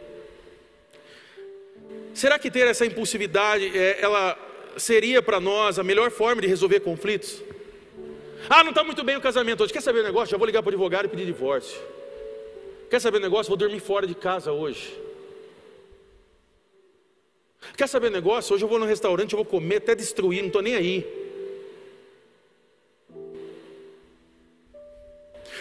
Será 2.13 2.39
que 2.39 2.50
ter 2.50 2.65
essa 2.67 2.86
impulsividade, 2.86 3.78
é, 3.78 4.00
ela 4.00 4.39
seria 4.78 5.22
para 5.22 5.41
nós 5.41 5.78
a 5.78 5.84
melhor 5.84 6.10
forma 6.10 6.41
de 6.41 6.48
resolver 6.48 6.80
conflitos? 6.80 7.44
Ah, 8.50 8.63
não 8.63 8.70
está 8.70 8.82
muito 8.82 9.04
bem 9.04 9.17
o 9.17 9.22
casamento 9.22 9.62
hoje. 9.62 9.74
Quer 9.74 9.82
saber 9.82 10.00
o 10.00 10.04
negócio? 10.04 10.32
Já 10.32 10.38
vou 10.38 10.48
ligar 10.48 10.63
para 10.63 10.70
o 10.70 10.74
advogado 10.74 11.04
e 11.04 11.10
pedir 11.10 11.26
divórcio. 11.26 11.82
Quer 12.89 13.02
saber 13.02 13.17
o 13.17 13.22
negócio? 13.22 13.50
Vou 13.50 13.58
dormir 13.58 13.82
fora 13.82 14.08
de 14.08 14.15
casa 14.15 14.54
hoje. 14.54 15.11
Quer 17.82 17.88
saber 17.88 18.10
o 18.10 18.12
negócio? 18.12 18.54
Hoje 18.54 18.63
eu 18.63 18.70
vou 18.70 18.78
no 18.78 18.86
restaurante, 18.86 19.34
eu 19.34 19.38
vou 19.38 19.46
comer 19.46 19.78
até 19.78 19.96
destruir, 19.96 20.41
não 20.41 20.50
estou 20.50 20.62
nem 20.62 20.76
aí. 20.76 21.04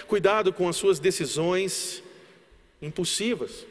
Cuidado 0.06 0.52
com 0.52 0.68
as 0.68 0.76
suas 0.76 0.98
decisões 0.98 2.02
impulsivas. 2.82 3.64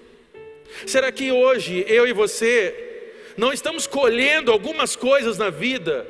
Será 0.87 1.11
que 1.11 1.31
hoje 1.31 1.85
eu 1.87 2.07
e 2.07 2.11
você 2.11 3.13
não 3.37 3.53
estamos 3.53 3.85
colhendo 3.85 4.51
algumas 4.51 4.95
coisas 4.95 5.37
na 5.37 5.51
vida 5.51 6.07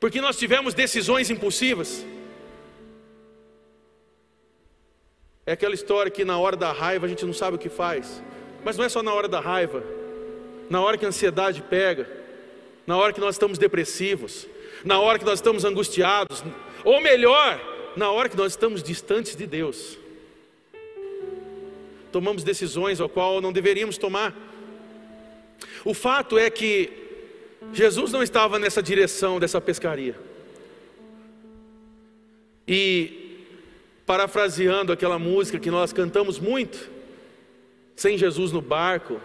porque 0.00 0.20
nós 0.20 0.36
tivemos 0.36 0.74
decisões 0.74 1.30
impulsivas. 1.30 2.04
É 5.46 5.52
aquela 5.52 5.74
história 5.76 6.10
que 6.10 6.24
na 6.24 6.36
hora 6.36 6.56
da 6.56 6.72
raiva 6.72 7.06
a 7.06 7.08
gente 7.08 7.24
não 7.24 7.32
sabe 7.32 7.54
o 7.54 7.60
que 7.60 7.68
faz. 7.68 8.20
Mas 8.64 8.76
não 8.76 8.84
é 8.84 8.88
só 8.88 9.04
na 9.04 9.14
hora 9.14 9.28
da 9.28 9.38
raiva, 9.38 9.84
na 10.68 10.80
hora 10.80 10.96
que 10.98 11.04
a 11.04 11.08
ansiedade 11.08 11.62
pega, 11.62 12.08
na 12.86 12.96
hora 12.96 13.12
que 13.12 13.20
nós 13.20 13.34
estamos 13.34 13.58
depressivos, 13.58 14.46
na 14.84 15.00
hora 15.00 15.18
que 15.18 15.24
nós 15.24 15.38
estamos 15.38 15.64
angustiados, 15.64 16.42
ou 16.84 17.00
melhor, 17.00 17.60
na 17.96 18.10
hora 18.10 18.28
que 18.28 18.36
nós 18.36 18.52
estamos 18.52 18.82
distantes 18.82 19.34
de 19.34 19.46
Deus. 19.46 19.98
Tomamos 22.12 22.42
decisões 22.42 23.00
ao 23.00 23.08
qual 23.08 23.40
não 23.40 23.52
deveríamos 23.52 23.98
tomar. 23.98 24.34
O 25.84 25.92
fato 25.92 26.38
é 26.38 26.48
que 26.48 26.90
Jesus 27.72 28.12
não 28.12 28.22
estava 28.22 28.58
nessa 28.58 28.82
direção 28.82 29.38
dessa 29.38 29.60
pescaria. 29.60 30.16
E 32.66 33.46
parafraseando 34.06 34.92
aquela 34.92 35.18
música 35.18 35.58
que 35.58 35.70
nós 35.70 35.92
cantamos 35.92 36.38
muito, 36.38 36.88
sem 37.94 38.16
Jesus 38.16 38.52
no 38.52 38.62
barco, 38.62 39.20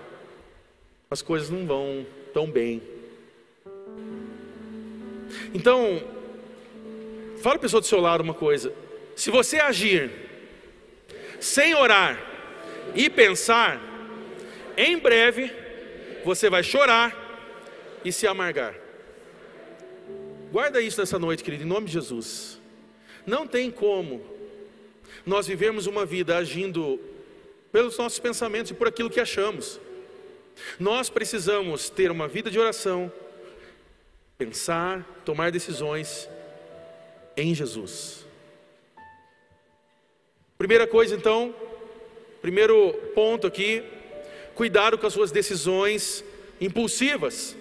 as 1.13 1.21
coisas 1.21 1.49
não 1.49 1.65
vão 1.65 2.06
tão 2.34 2.49
bem. 2.49 2.82
Então, 5.54 6.02
fala 7.41 7.56
a 7.56 7.60
pessoa 7.60 7.80
do 7.80 7.88
seu 7.88 8.02
lado 8.02 8.21
uma 8.21 8.34
coisa: 8.34 8.73
se 9.15 9.30
você 9.30 9.60
agir 9.60 10.12
sem 11.39 11.76
orar 11.76 12.19
e 12.95 13.10
pensar, 13.10 13.80
em 14.76 14.97
breve 14.97 15.52
você 16.26 16.49
vai 16.49 16.63
chorar 16.63 17.15
e 18.04 18.12
se 18.12 18.26
amargar. 18.26 18.73
Guarda 20.52 20.82
isso 20.82 20.99
nessa 20.99 21.19
noite, 21.19 21.43
querido, 21.43 21.63
em 21.63 21.67
nome 21.67 21.88
de 21.88 21.93
Jesus. 21.93 22.60
Não 23.26 23.47
tem 23.47 23.69
como 23.69 24.26
nós 25.26 25.45
vivermos 25.45 25.86
uma 25.86 26.06
vida 26.06 26.38
agindo 26.38 26.99
pelos 27.71 27.97
nossos 27.97 28.19
pensamentos 28.19 28.71
e 28.71 28.73
por 28.73 28.88
aquilo 28.88 29.10
que 29.10 29.19
achamos. 29.19 29.80
Nós 30.79 31.09
precisamos 31.09 31.89
ter 31.89 32.11
uma 32.11 32.27
vida 32.27 32.49
de 32.49 32.59
oração, 32.59 33.11
pensar, 34.37 35.05
tomar 35.25 35.51
decisões 35.51 36.29
em 37.35 37.53
Jesus. 37.53 38.25
Primeira 40.57 40.87
coisa, 40.87 41.15
então, 41.15 41.53
primeiro 42.41 42.93
ponto 43.15 43.47
aqui, 43.47 43.83
cuidado 44.55 44.97
com 44.97 45.07
as 45.07 45.13
suas 45.13 45.31
decisões 45.31 46.23
impulsivas. 46.59 47.55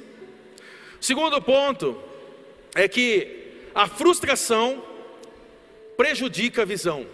Segundo 1.00 1.40
ponto 1.42 2.00
é 2.74 2.86
que 2.86 3.68
a 3.74 3.88
frustração 3.88 4.84
prejudica 5.96 6.62
a 6.62 6.64
visão. 6.64 7.06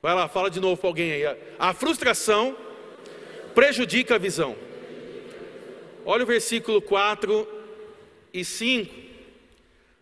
Vai 0.00 0.14
lá, 0.14 0.28
fala 0.28 0.50
de 0.50 0.60
novo 0.60 0.80
para 0.80 0.90
alguém 0.90 1.12
aí. 1.12 1.36
A 1.58 1.74
frustração 1.74 2.56
prejudica 3.58 4.14
a 4.14 4.18
visão. 4.18 4.54
Olha 6.06 6.22
o 6.22 6.26
versículo 6.26 6.80
4 6.80 7.44
e 8.32 8.44
5. 8.44 8.94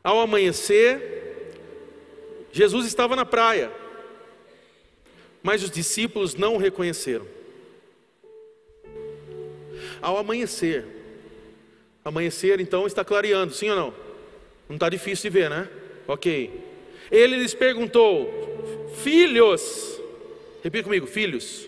Ao 0.05 0.21
amanhecer, 0.21 1.55
Jesus 2.53 2.87
estava 2.87 3.17
na 3.17 3.25
praia, 3.25 3.73
mas 5.43 5.63
os 5.63 5.71
discípulos 5.71 6.35
não 6.35 6.57
o 6.57 6.59
reconheceram. 6.59 7.27
Ao 10.03 10.19
amanhecer, 10.19 10.85
amanhecer 12.05 12.61
então 12.61 12.87
está 12.87 13.03
clareando, 13.03 13.55
sim 13.55 13.71
ou 13.71 13.77
não? 13.77 13.95
Não 14.69 14.77
está 14.77 14.91
difícil 14.91 15.31
de 15.31 15.39
ver, 15.39 15.49
né? 15.49 15.67
Ok. 16.07 16.63
Ele 17.11 17.39
lhes 17.39 17.55
perguntou: 17.55 18.93
Filhos, 19.03 19.99
repita 20.63 20.85
comigo, 20.85 21.07
filhos, 21.07 21.67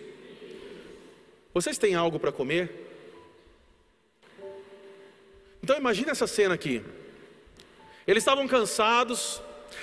vocês 1.61 1.77
têm 1.77 1.97
algo 1.97 2.21
para 2.21 2.31
comer? 2.31 2.71
Então 5.61 5.77
imagine 5.77 6.09
essa 6.09 6.29
cena 6.29 6.55
aqui. 6.55 6.85
Eles 8.07 8.23
estavam 8.23 8.47
cansados, 8.47 9.43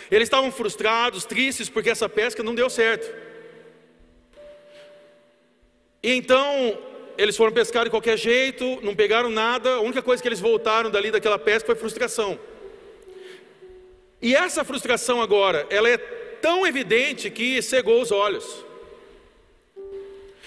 eles 0.10 0.28
estavam 0.28 0.54
frustrados, 0.54 1.26
tristes 1.26 1.68
porque 1.68 1.90
essa 1.90 2.08
pesca 2.08 2.42
não 2.42 2.56
deu 2.56 2.70
certo. 2.70 3.14
E 6.02 6.14
então 6.14 6.80
eles 7.18 7.36
foram 7.36 7.52
pescar 7.52 7.84
de 7.84 7.90
qualquer 7.90 8.18
jeito, 8.18 8.80
não 8.82 8.96
pegaram 8.96 9.30
nada, 9.30 9.74
a 9.74 9.82
única 9.82 10.02
coisa 10.02 10.22
que 10.24 10.30
eles 10.30 10.40
voltaram 10.40 10.90
dali 10.90 11.12
daquela 11.12 11.38
pesca 11.38 11.66
foi 11.66 11.76
frustração. 11.76 12.40
E 14.22 14.34
essa 14.34 14.64
frustração 14.64 15.22
agora, 15.22 15.68
ela 15.70 15.90
é 15.90 15.98
tão 15.98 16.66
evidente 16.66 17.30
que 17.30 17.62
cegou 17.62 18.02
os 18.02 18.14
olhos. 18.14 18.66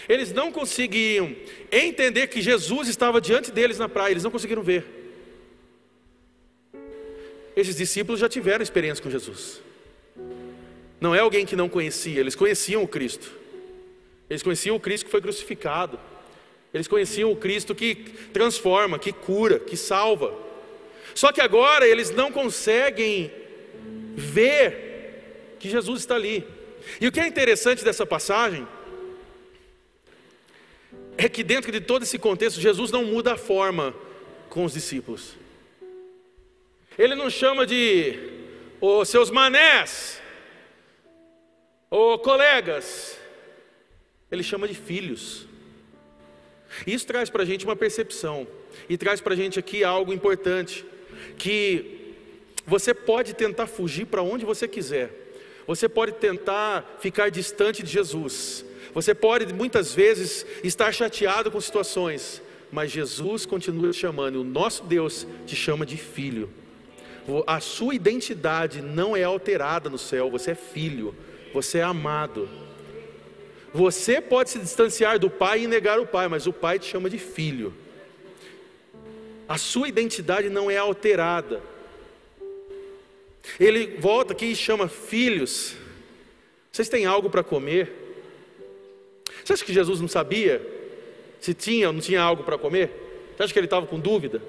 Eles 0.09 0.33
não 0.33 0.51
conseguiam 0.51 1.37
entender 1.71 2.29
que 2.29 2.41
Jesus 2.41 2.89
estava 2.89 3.21
diante 3.21 3.51
deles 3.51 3.79
na 3.79 3.89
praia, 3.89 4.13
eles 4.13 4.25
não 4.25 4.31
conseguiram 4.31 4.63
ver. 4.63 4.87
Esses 7.55 7.77
discípulos 7.77 8.21
já 8.21 8.29
tiveram 8.29 8.63
experiência 8.63 9.03
com 9.03 9.11
Jesus. 9.11 9.61
Não 11.01 11.15
é 11.15 11.19
alguém 11.19 11.45
que 11.45 11.55
não 11.55 11.69
conhecia, 11.69 12.19
eles 12.21 12.35
conheciam 12.35 12.83
o 12.83 12.89
Cristo. 12.89 13.31
Eles 14.31 14.43
conheciam 14.43 14.77
o 14.77 14.81
Cristo 14.81 15.05
que 15.07 15.11
foi 15.11 15.21
crucificado. 15.21 15.99
Eles 16.73 16.87
conheciam 16.87 17.33
o 17.33 17.37
Cristo 17.37 17.75
que 17.75 17.95
transforma, 18.33 18.99
que 18.99 19.13
cura, 19.13 19.59
que 19.59 19.77
salva. 19.77 20.35
Só 21.15 21.33
que 21.33 21.41
agora 21.41 21.87
eles 21.87 22.11
não 22.11 22.31
conseguem 22.31 23.31
ver 24.15 25.57
que 25.59 25.69
Jesus 25.69 26.01
está 26.01 26.15
ali. 26.15 26.47
E 27.01 27.07
o 27.07 27.13
que 27.13 27.21
é 27.21 27.27
interessante 27.27 27.85
dessa 27.85 28.07
passagem 28.07 28.67
é 31.19 31.29
que 31.29 31.43
dentro 31.43 31.73
de 31.73 31.81
todo 31.81 32.05
esse 32.05 32.17
contexto, 32.17 32.61
Jesus 32.61 32.93
não 32.93 33.05
muda 33.05 33.33
a 33.33 33.37
forma 33.37 33.93
com 34.49 34.65
os 34.65 34.73
discípulos. 34.73 35.35
Ele 36.97 37.17
não 37.17 37.29
chama 37.29 37.67
de 37.67 38.17
os 38.81 39.09
seus 39.09 39.29
manés, 39.29 40.23
ou 41.91 42.19
colegas, 42.21 43.19
ele 44.31 44.45
chama 44.45 44.69
de 44.69 44.75
filhos. 44.75 45.47
Isso 46.87 47.05
traz 47.05 47.29
para 47.29 47.43
a 47.43 47.47
gente 47.47 47.65
uma 47.65 47.75
percepção, 47.75 48.47
e 48.89 48.97
traz 48.97 49.21
para 49.21 49.35
a 49.35 49.37
gente 49.37 49.59
aqui 49.59 49.83
algo 49.83 50.13
importante: 50.13 50.85
que 51.37 52.15
você 52.65 52.95
pode 52.95 53.35
tentar 53.35 53.67
fugir 53.67 54.07
para 54.07 54.23
onde 54.23 54.45
você 54.45 54.69
quiser, 54.69 55.11
você 55.67 55.89
pode 55.89 56.13
tentar 56.13 56.99
ficar 57.01 57.29
distante 57.29 57.83
de 57.83 57.91
Jesus, 57.91 58.65
você 58.95 59.15
pode 59.15 59.53
muitas 59.53 59.95
vezes 59.95 60.45
estar 60.63 60.93
chateado 60.93 61.51
com 61.51 61.61
situações, 61.61 62.43
mas 62.71 62.91
Jesus 62.91 63.47
continua 63.47 63.91
te 63.91 63.99
chamando, 63.99 64.41
o 64.41 64.45
nosso 64.45 64.85
Deus 64.85 65.27
te 65.47 65.57
chama 65.57 65.87
de 65.87 65.97
filho. 65.97 66.51
A 67.47 67.61
sua 67.61 67.95
identidade 67.95 68.81
não 68.81 69.17
é 69.17 69.23
alterada 69.23 69.91
no 69.91 69.99
céu, 69.99 70.31
você 70.31 70.53
é 70.53 70.55
filho, 70.55 71.15
você 71.53 71.79
é 71.79 71.83
amado. 71.83 72.49
Você 73.73 74.21
pode 74.21 74.51
se 74.51 74.59
distanciar 74.59 75.19
do 75.19 75.29
pai 75.29 75.65
e 75.65 75.67
negar 75.67 76.01
o 76.01 76.07
pai, 76.07 76.27
mas 76.27 76.47
o 76.47 76.53
pai 76.53 76.79
te 76.79 76.87
chama 76.87 77.11
de 77.11 77.19
filho. 77.19 77.75
A 79.47 79.59
sua 79.59 79.89
identidade 79.89 80.49
não 80.49 80.71
é 80.71 80.77
alterada. 80.79 81.63
Ele 83.59 83.97
volta 83.99 84.33
aqui 84.33 84.47
e 84.47 84.57
chama 84.57 84.89
filhos. 84.89 85.75
Vocês 86.71 86.89
têm 86.89 87.07
algo 87.07 87.31
para 87.31 87.43
comer? 87.43 88.08
Você 89.49 89.55
acha 89.55 89.65
que 89.65 89.73
Jesus 89.73 89.99
não 89.99 90.09
sabia 90.09 90.61
se 91.41 91.55
tinha 91.55 91.87
ou 91.87 91.93
não 91.95 92.03
tinha 92.03 92.21
algo 92.21 92.45
para 92.45 92.59
comer? 92.59 92.91
Você 93.35 93.45
acha 93.45 93.53
que 93.55 93.59
ele 93.59 93.67
estava 93.67 93.87
com 93.87 93.99
dúvida? 93.99 94.43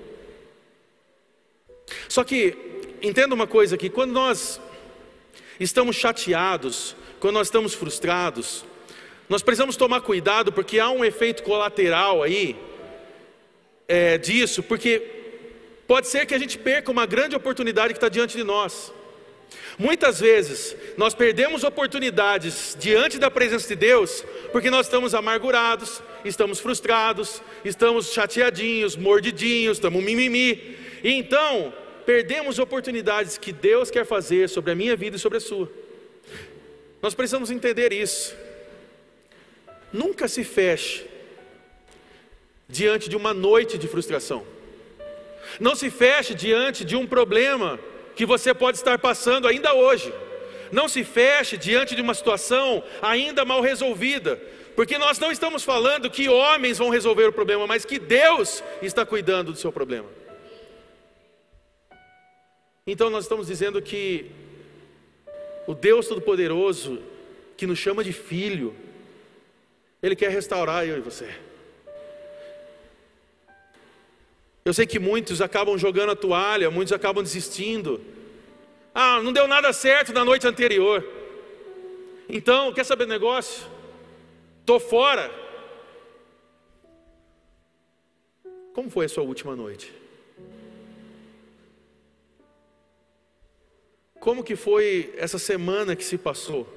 Só 2.09 2.21
que, 2.21 2.57
entenda 3.01 3.33
uma 3.33 3.47
coisa 3.47 3.75
aqui: 3.75 3.89
quando 3.89 4.11
nós 4.11 4.59
estamos 5.57 5.95
chateados, 5.95 6.97
quando 7.17 7.35
nós 7.35 7.47
estamos 7.47 7.73
frustrados, 7.73 8.65
nós 9.29 9.41
precisamos 9.41 9.77
tomar 9.77 10.01
cuidado 10.01 10.51
porque 10.51 10.79
há 10.79 10.89
um 10.89 11.05
efeito 11.05 11.43
colateral 11.43 12.21
aí 12.21 12.57
é, 13.87 14.17
disso, 14.17 14.61
porque 14.61 15.01
pode 15.87 16.09
ser 16.09 16.25
que 16.25 16.35
a 16.35 16.37
gente 16.37 16.57
perca 16.57 16.91
uma 16.91 17.05
grande 17.05 17.37
oportunidade 17.37 17.93
que 17.93 17.97
está 17.97 18.09
diante 18.09 18.35
de 18.35 18.43
nós. 18.43 18.91
Muitas 19.77 20.19
vezes 20.19 20.75
nós 20.97 21.13
perdemos 21.13 21.63
oportunidades 21.63 22.75
diante 22.79 23.17
da 23.17 23.31
presença 23.31 23.67
de 23.67 23.75
Deus 23.75 24.23
porque 24.51 24.69
nós 24.69 24.85
estamos 24.85 25.13
amargurados, 25.13 26.01
estamos 26.25 26.59
frustrados, 26.59 27.41
estamos 27.63 28.11
chateadinhos, 28.11 28.95
mordidinhos, 28.95 29.77
estamos 29.77 30.03
mimimi. 30.03 30.77
E 31.03 31.13
então 31.13 31.73
perdemos 32.05 32.59
oportunidades 32.59 33.37
que 33.37 33.53
Deus 33.53 33.89
quer 33.89 34.05
fazer 34.05 34.49
sobre 34.49 34.71
a 34.71 34.75
minha 34.75 34.95
vida 34.95 35.15
e 35.15 35.19
sobre 35.19 35.37
a 35.37 35.41
sua. 35.41 35.71
Nós 37.01 37.13
precisamos 37.13 37.49
entender 37.49 37.93
isso. 37.93 38.35
Nunca 39.91 40.27
se 40.27 40.43
feche 40.43 41.05
diante 42.67 43.09
de 43.09 43.15
uma 43.15 43.33
noite 43.33 43.77
de 43.77 43.87
frustração. 43.87 44.45
Não 45.59 45.75
se 45.75 45.89
feche 45.89 46.35
diante 46.35 46.85
de 46.85 46.95
um 46.95 47.07
problema 47.07 47.79
que 48.15 48.25
você 48.25 48.53
pode 48.53 48.77
estar 48.77 48.97
passando 48.99 49.47
ainda 49.47 49.73
hoje. 49.73 50.13
Não 50.71 50.87
se 50.87 51.03
feche 51.03 51.57
diante 51.57 51.95
de 51.95 52.01
uma 52.01 52.13
situação 52.13 52.83
ainda 53.01 53.43
mal 53.43 53.61
resolvida, 53.61 54.39
porque 54.75 54.97
nós 54.97 55.17
não 55.19 55.31
estamos 55.31 55.63
falando 55.63 56.09
que 56.09 56.29
homens 56.29 56.77
vão 56.77 56.89
resolver 56.89 57.25
o 57.25 57.33
problema, 57.33 57.65
mas 57.65 57.85
que 57.85 57.97
Deus 57.97 58.63
está 58.81 59.05
cuidando 59.05 59.51
do 59.51 59.57
seu 59.57 59.71
problema. 59.71 60.07
Então 62.85 63.09
nós 63.09 63.25
estamos 63.25 63.47
dizendo 63.47 63.81
que 63.81 64.31
o 65.67 65.75
Deus 65.75 66.07
Todo-Poderoso, 66.07 66.99
que 67.55 67.67
nos 67.67 67.77
chama 67.77 68.03
de 68.03 68.13
filho, 68.13 68.75
Ele 70.01 70.15
quer 70.15 70.31
restaurar 70.31 70.87
eu 70.87 70.97
e 70.97 71.01
você. 71.01 71.29
Eu 74.63 74.73
sei 74.73 74.85
que 74.85 74.99
muitos 74.99 75.41
acabam 75.41 75.77
jogando 75.77 76.11
a 76.11 76.15
toalha, 76.15 76.69
muitos 76.69 76.93
acabam 76.93 77.23
desistindo. 77.23 78.01
Ah, 78.93 79.21
não 79.21 79.31
deu 79.31 79.47
nada 79.47 79.71
certo 79.71 80.11
na 80.13 80.25
noite 80.25 80.45
anterior. 80.45 81.05
Então, 82.27 82.73
quer 82.73 82.83
saber 82.83 83.05
do 83.05 83.09
negócio? 83.09 83.65
Estou 84.59 84.79
fora. 84.79 85.31
Como 88.73 88.89
foi 88.89 89.05
a 89.05 89.09
sua 89.09 89.23
última 89.23 89.55
noite? 89.55 89.91
Como 94.19 94.43
que 94.43 94.55
foi 94.55 95.13
essa 95.17 95.39
semana 95.39 95.95
que 95.95 96.03
se 96.03 96.17
passou? 96.17 96.67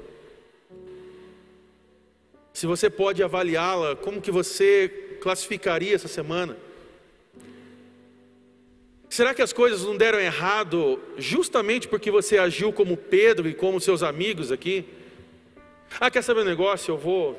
Se 2.52 2.66
você 2.66 2.88
pode 2.88 3.22
avaliá-la, 3.22 3.96
como 3.96 4.22
que 4.22 4.30
você 4.30 5.18
classificaria 5.20 5.94
essa 5.94 6.08
semana? 6.08 6.56
Será 9.12 9.34
que 9.34 9.42
as 9.42 9.52
coisas 9.52 9.84
não 9.84 9.94
deram 9.94 10.18
errado 10.18 10.98
justamente 11.18 11.86
porque 11.86 12.10
você 12.10 12.38
agiu 12.38 12.72
como 12.72 12.96
Pedro 12.96 13.46
e 13.46 13.52
como 13.52 13.78
seus 13.78 14.02
amigos 14.02 14.50
aqui? 14.50 14.86
Ah, 16.00 16.10
quer 16.10 16.22
saber 16.22 16.40
um 16.40 16.44
negócio? 16.46 16.92
Eu 16.92 16.96
vou 16.96 17.38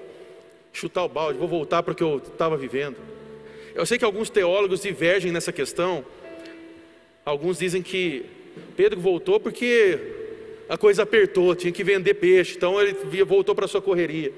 chutar 0.71 1.03
o 1.03 1.09
balde, 1.09 1.39
vou 1.39 1.47
voltar 1.47 1.81
para 1.81 1.93
o 1.93 1.95
que 1.95 2.03
eu 2.03 2.21
estava 2.23 2.55
vivendo. 2.55 2.97
Eu 3.73 3.87
sei 3.87 3.97
que 3.97 4.05
alguns 4.05 4.29
teólogos 4.29 4.83
divergem 4.83 5.31
nessa 5.31 5.51
questão. 5.51 6.05
Alguns 7.25 7.57
dizem 7.57 7.81
que 7.81 8.23
Pedro 8.77 9.01
voltou 9.01 9.39
porque 9.39 9.99
a 10.69 10.77
coisa 10.77 11.01
apertou, 11.01 11.55
tinha 11.55 11.73
que 11.73 11.83
vender 11.83 12.13
peixe, 12.13 12.55
então 12.55 12.79
ele 12.79 12.93
voltou 13.23 13.55
para 13.55 13.65
a 13.65 13.67
sua 13.67 13.81
correria. 13.81 14.31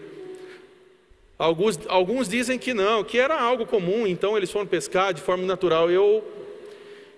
Alguns, 1.38 1.78
alguns 1.89 2.30
dizem 2.30 2.58
que 2.58 2.74
não, 2.74 3.04
que 3.04 3.17
era 3.17 3.38
algo 3.38 3.65
comum, 3.65 4.08
então 4.08 4.38
eles 4.38 4.50
foram 4.50 4.65
pescar 4.65 5.13
de 5.13 5.19
forma 5.19 5.43
natural. 5.45 5.91
Eu 5.91 6.24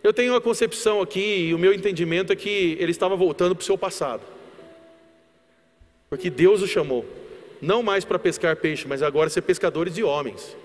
eu 0.07 0.13
tenho 0.13 0.31
uma 0.31 0.39
concepção 0.39 1.01
aqui, 1.01 1.49
e 1.49 1.53
o 1.53 1.59
meu 1.59 1.73
entendimento 1.73 2.31
é 2.31 2.35
que 2.35 2.77
ele 2.79 2.91
estava 2.91 3.13
voltando 3.13 3.53
para 3.53 3.61
o 3.61 3.65
seu 3.65 3.77
passado. 3.77 4.21
Porque 6.09 6.29
Deus 6.29 6.61
o 6.61 6.67
chamou, 6.67 7.05
não 7.61 7.83
mais 7.83 8.05
para 8.05 8.17
pescar 8.17 8.55
peixe, 8.55 8.87
mas 8.87 9.03
agora 9.03 9.29
ser 9.29 9.41
pescadores 9.41 9.93
de 9.93 10.05
homens. 10.05 10.55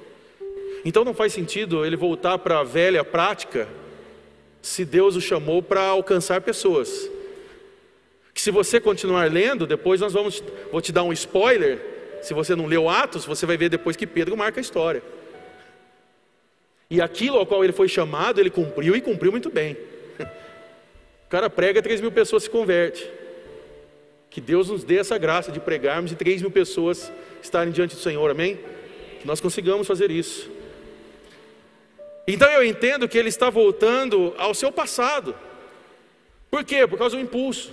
Então 0.85 1.05
não 1.05 1.13
faz 1.13 1.33
sentido 1.33 1.85
ele 1.85 1.97
voltar 1.97 2.39
para 2.39 2.61
a 2.61 2.63
velha 2.63 3.03
prática, 3.03 3.67
se 4.63 4.85
Deus 4.85 5.17
o 5.17 5.21
chamou 5.21 5.61
para 5.61 5.83
alcançar 5.83 6.41
pessoas. 6.41 7.11
Que 8.33 8.41
se 8.41 8.53
você 8.53 8.81
continuar 8.81 9.29
lendo, 9.29 9.67
depois 9.67 10.01
nós 10.01 10.13
vamos, 10.13 10.41
vou 10.71 10.81
te 10.81 10.93
dar 10.93 11.03
um 11.03 11.13
spoiler. 11.13 11.81
Se 12.23 12.33
você 12.33 12.55
não 12.55 12.67
leu 12.67 12.89
Atos, 12.89 13.25
você 13.25 13.45
vai 13.45 13.57
ver 13.57 13.69
depois 13.69 13.97
que 13.97 14.07
Pedro 14.07 14.37
marca 14.37 14.61
a 14.61 14.63
história. 14.63 15.03
E 16.93 17.01
aquilo 17.01 17.39
ao 17.39 17.47
qual 17.47 17.65
ele 17.65 17.73
foi 17.73 17.89
chamado, 17.89 18.39
ele 18.39 18.51
cumpriu 18.51 18.95
e 18.95 19.01
cumpriu 19.01 19.33
muito 19.33 19.49
bem. 19.49 19.79
O 21.25 21.29
cara 21.31 21.49
prega, 21.49 21.81
3 21.81 22.03
mil 22.03 22.13
pessoas 22.13 22.43
se 22.43 22.51
converte. 22.51 23.09
Que 24.29 24.43
Deus 24.43 24.69
nos 24.69 24.85
dê 24.85 24.99
essa 24.99 25.17
graça 25.17 25.51
de 25.51 25.59
pregarmos 25.59 26.13
e 26.13 26.17
3 26.17 26.43
mil 26.43 26.51
pessoas 26.51 27.11
estarem 27.43 27.73
diante 27.73 27.95
do 27.95 28.03
Senhor, 28.03 28.31
amém? 28.31 28.61
Que 29.19 29.27
nós 29.27 29.41
consigamos 29.41 29.87
fazer 29.87 30.11
isso. 30.11 30.51
Então 32.29 32.51
eu 32.51 32.63
entendo 32.63 33.09
que 33.09 33.17
ele 33.17 33.31
está 33.31 33.49
voltando 33.49 34.35
ao 34.37 34.53
seu 34.53 34.71
passado. 34.71 35.35
Por 36.51 36.63
quê? 36.63 36.87
Por 36.87 36.99
causa 36.99 37.17
do 37.17 37.23
impulso. 37.23 37.73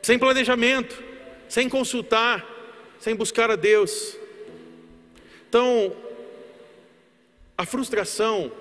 Sem 0.00 0.18
planejamento, 0.18 1.04
sem 1.50 1.68
consultar, 1.68 2.46
sem 2.98 3.14
buscar 3.14 3.50
a 3.50 3.56
Deus. 3.56 4.16
Então, 5.50 5.94
a 7.56 7.64
frustração 7.64 8.52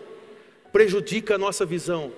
prejudica 0.72 1.36
a 1.36 1.38
nossa 1.38 1.66
visão. 1.66 2.12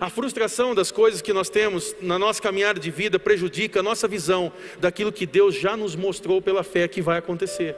A 0.00 0.08
frustração 0.08 0.74
das 0.74 0.92
coisas 0.92 1.20
que 1.20 1.32
nós 1.32 1.48
temos 1.48 1.94
na 2.00 2.18
nossa 2.18 2.40
caminhada 2.40 2.78
de 2.78 2.90
vida 2.90 3.18
prejudica 3.18 3.80
a 3.80 3.82
nossa 3.82 4.06
visão 4.06 4.52
daquilo 4.78 5.10
que 5.10 5.26
Deus 5.26 5.54
já 5.54 5.76
nos 5.76 5.96
mostrou 5.96 6.40
pela 6.40 6.62
fé 6.62 6.86
que 6.86 7.02
vai 7.02 7.18
acontecer. 7.18 7.74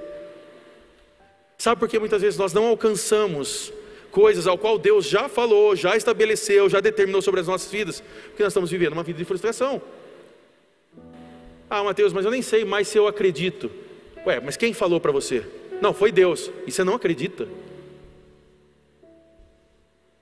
Sabe 1.57 1.79
por 1.79 1.89
que 1.89 1.99
muitas 1.99 2.21
vezes 2.21 2.39
nós 2.39 2.53
não 2.53 2.67
alcançamos 2.67 3.73
coisas 4.11 4.47
ao 4.47 4.59
qual 4.59 4.79
Deus 4.79 5.07
já 5.07 5.29
falou, 5.29 5.77
já 5.77 5.97
estabeleceu, 5.97 6.69
já 6.69 6.81
determinou 6.81 7.23
sobre 7.23 7.41
as 7.41 7.47
nossas 7.47 7.71
vidas? 7.71 8.03
Porque 8.27 8.43
nós 8.43 8.53
estamos 8.53 8.71
vivendo 8.71 8.93
uma 8.93 9.03
vida 9.03 9.19
de 9.19 9.25
frustração. 9.25 9.81
Ah, 11.69 11.85
Mateus, 11.85 12.13
mas 12.13 12.25
eu 12.25 12.31
nem 12.31 12.43
sei 12.43 12.65
mais 12.65 12.89
se 12.89 12.99
eu 12.99 13.07
acredito. 13.07 13.71
Ué, 14.27 14.41
mas 14.41 14.57
quem 14.57 14.75
falou 14.75 15.01
para 15.01 15.13
você? 15.13 15.45
Não, 15.81 15.95
foi 15.95 16.13
Deus. 16.13 16.51
E 16.67 16.73
você 16.73 16.85
não 16.85 16.95
acredita? 16.95 17.49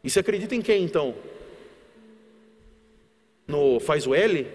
E 0.08 0.10
você 0.10 0.20
acredita 0.20 0.54
em 0.54 0.62
quem 0.62 0.84
então? 0.84 1.14
No 3.46 3.78
faz 3.78 4.06
o 4.06 4.14
L? 4.14 4.46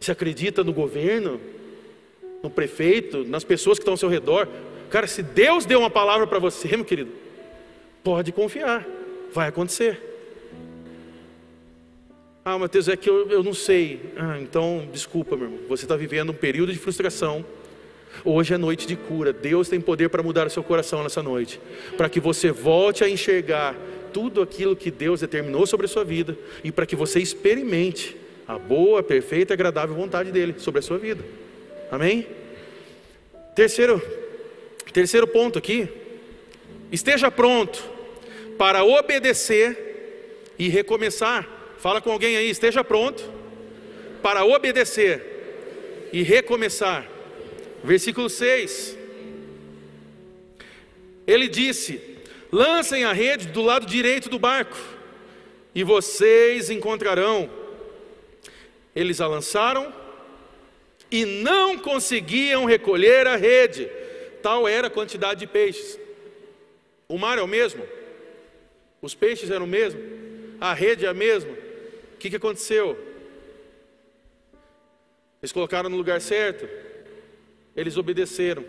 Você 0.00 0.10
acredita 0.10 0.64
no 0.64 0.72
governo? 0.72 1.40
No 2.42 2.50
prefeito? 2.50 3.22
Nas 3.22 3.44
pessoas 3.44 3.78
que 3.78 3.82
estão 3.82 3.94
ao 3.94 3.96
seu 3.96 4.08
redor? 4.08 4.48
Cara, 4.90 5.06
se 5.06 5.22
Deus 5.22 5.64
deu 5.64 5.78
uma 5.78 5.88
palavra 5.88 6.26
para 6.26 6.40
você, 6.40 6.76
meu 6.76 6.84
querido, 6.84 7.12
pode 8.02 8.32
confiar, 8.32 8.84
vai 9.32 9.46
acontecer. 9.46 10.02
Ah, 12.44 12.58
Mateus, 12.58 12.88
é 12.88 12.96
que 12.96 13.08
eu, 13.08 13.30
eu 13.30 13.44
não 13.44 13.54
sei. 13.54 14.00
Ah, 14.16 14.36
então, 14.40 14.88
desculpa, 14.90 15.36
meu 15.36 15.46
irmão, 15.46 15.60
você 15.68 15.84
está 15.84 15.94
vivendo 15.94 16.30
um 16.30 16.34
período 16.34 16.72
de 16.72 16.78
frustração 16.80 17.44
Hoje 18.24 18.54
é 18.54 18.58
noite 18.58 18.86
de 18.86 18.94
cura. 18.94 19.32
Deus 19.32 19.68
tem 19.68 19.80
poder 19.80 20.08
para 20.08 20.22
mudar 20.22 20.46
o 20.46 20.50
seu 20.50 20.62
coração 20.62 21.02
nessa 21.02 21.22
noite, 21.22 21.60
para 21.96 22.08
que 22.08 22.20
você 22.20 22.50
volte 22.50 23.02
a 23.02 23.08
enxergar 23.08 23.74
tudo 24.12 24.42
aquilo 24.42 24.76
que 24.76 24.90
Deus 24.90 25.20
determinou 25.20 25.66
sobre 25.66 25.86
a 25.86 25.88
sua 25.88 26.04
vida 26.04 26.36
e 26.62 26.70
para 26.70 26.86
que 26.86 26.94
você 26.94 27.18
experimente 27.18 28.16
a 28.46 28.58
boa, 28.58 29.02
perfeita 29.02 29.52
e 29.52 29.54
agradável 29.54 29.94
vontade 29.94 30.30
dele 30.30 30.54
sobre 30.58 30.78
a 30.78 30.82
sua 30.82 30.98
vida. 30.98 31.24
Amém? 31.90 32.26
Terceiro, 33.54 34.00
terceiro 34.92 35.26
ponto 35.26 35.58
aqui. 35.58 35.88
Esteja 36.90 37.30
pronto 37.30 37.82
para 38.56 38.84
obedecer 38.84 40.52
e 40.58 40.68
recomeçar. 40.68 41.48
Fala 41.78 42.00
com 42.00 42.12
alguém 42.12 42.36
aí, 42.36 42.50
esteja 42.50 42.84
pronto 42.84 43.28
para 44.22 44.44
obedecer 44.44 46.10
e 46.12 46.22
recomeçar. 46.22 47.11
Versículo 47.82 48.28
6. 48.30 48.96
Ele 51.26 51.48
disse: 51.48 52.00
Lancem 52.50 53.04
a 53.04 53.12
rede 53.12 53.48
do 53.48 53.62
lado 53.62 53.86
direito 53.86 54.28
do 54.28 54.38
barco, 54.38 54.76
e 55.74 55.82
vocês 55.82 56.70
encontrarão. 56.70 57.50
Eles 58.94 59.20
a 59.20 59.26
lançaram 59.26 59.92
e 61.10 61.24
não 61.24 61.78
conseguiam 61.78 62.64
recolher 62.64 63.26
a 63.26 63.36
rede, 63.36 63.90
tal 64.42 64.68
era 64.68 64.86
a 64.86 64.90
quantidade 64.90 65.40
de 65.40 65.46
peixes. 65.46 65.98
O 67.08 67.18
mar 67.18 67.38
é 67.38 67.42
o 67.42 67.46
mesmo, 67.46 67.82
os 69.00 69.14
peixes 69.14 69.50
eram 69.50 69.64
o 69.64 69.68
mesmo, 69.68 70.00
a 70.60 70.72
rede 70.72 71.04
é 71.04 71.08
a 71.08 71.14
mesma. 71.14 71.52
O 71.52 72.16
que, 72.18 72.30
que 72.30 72.36
aconteceu? 72.36 72.98
Eles 75.42 75.52
colocaram 75.52 75.90
no 75.90 75.96
lugar 75.96 76.20
certo, 76.20 76.68
eles 77.76 77.96
obedeceram, 77.96 78.64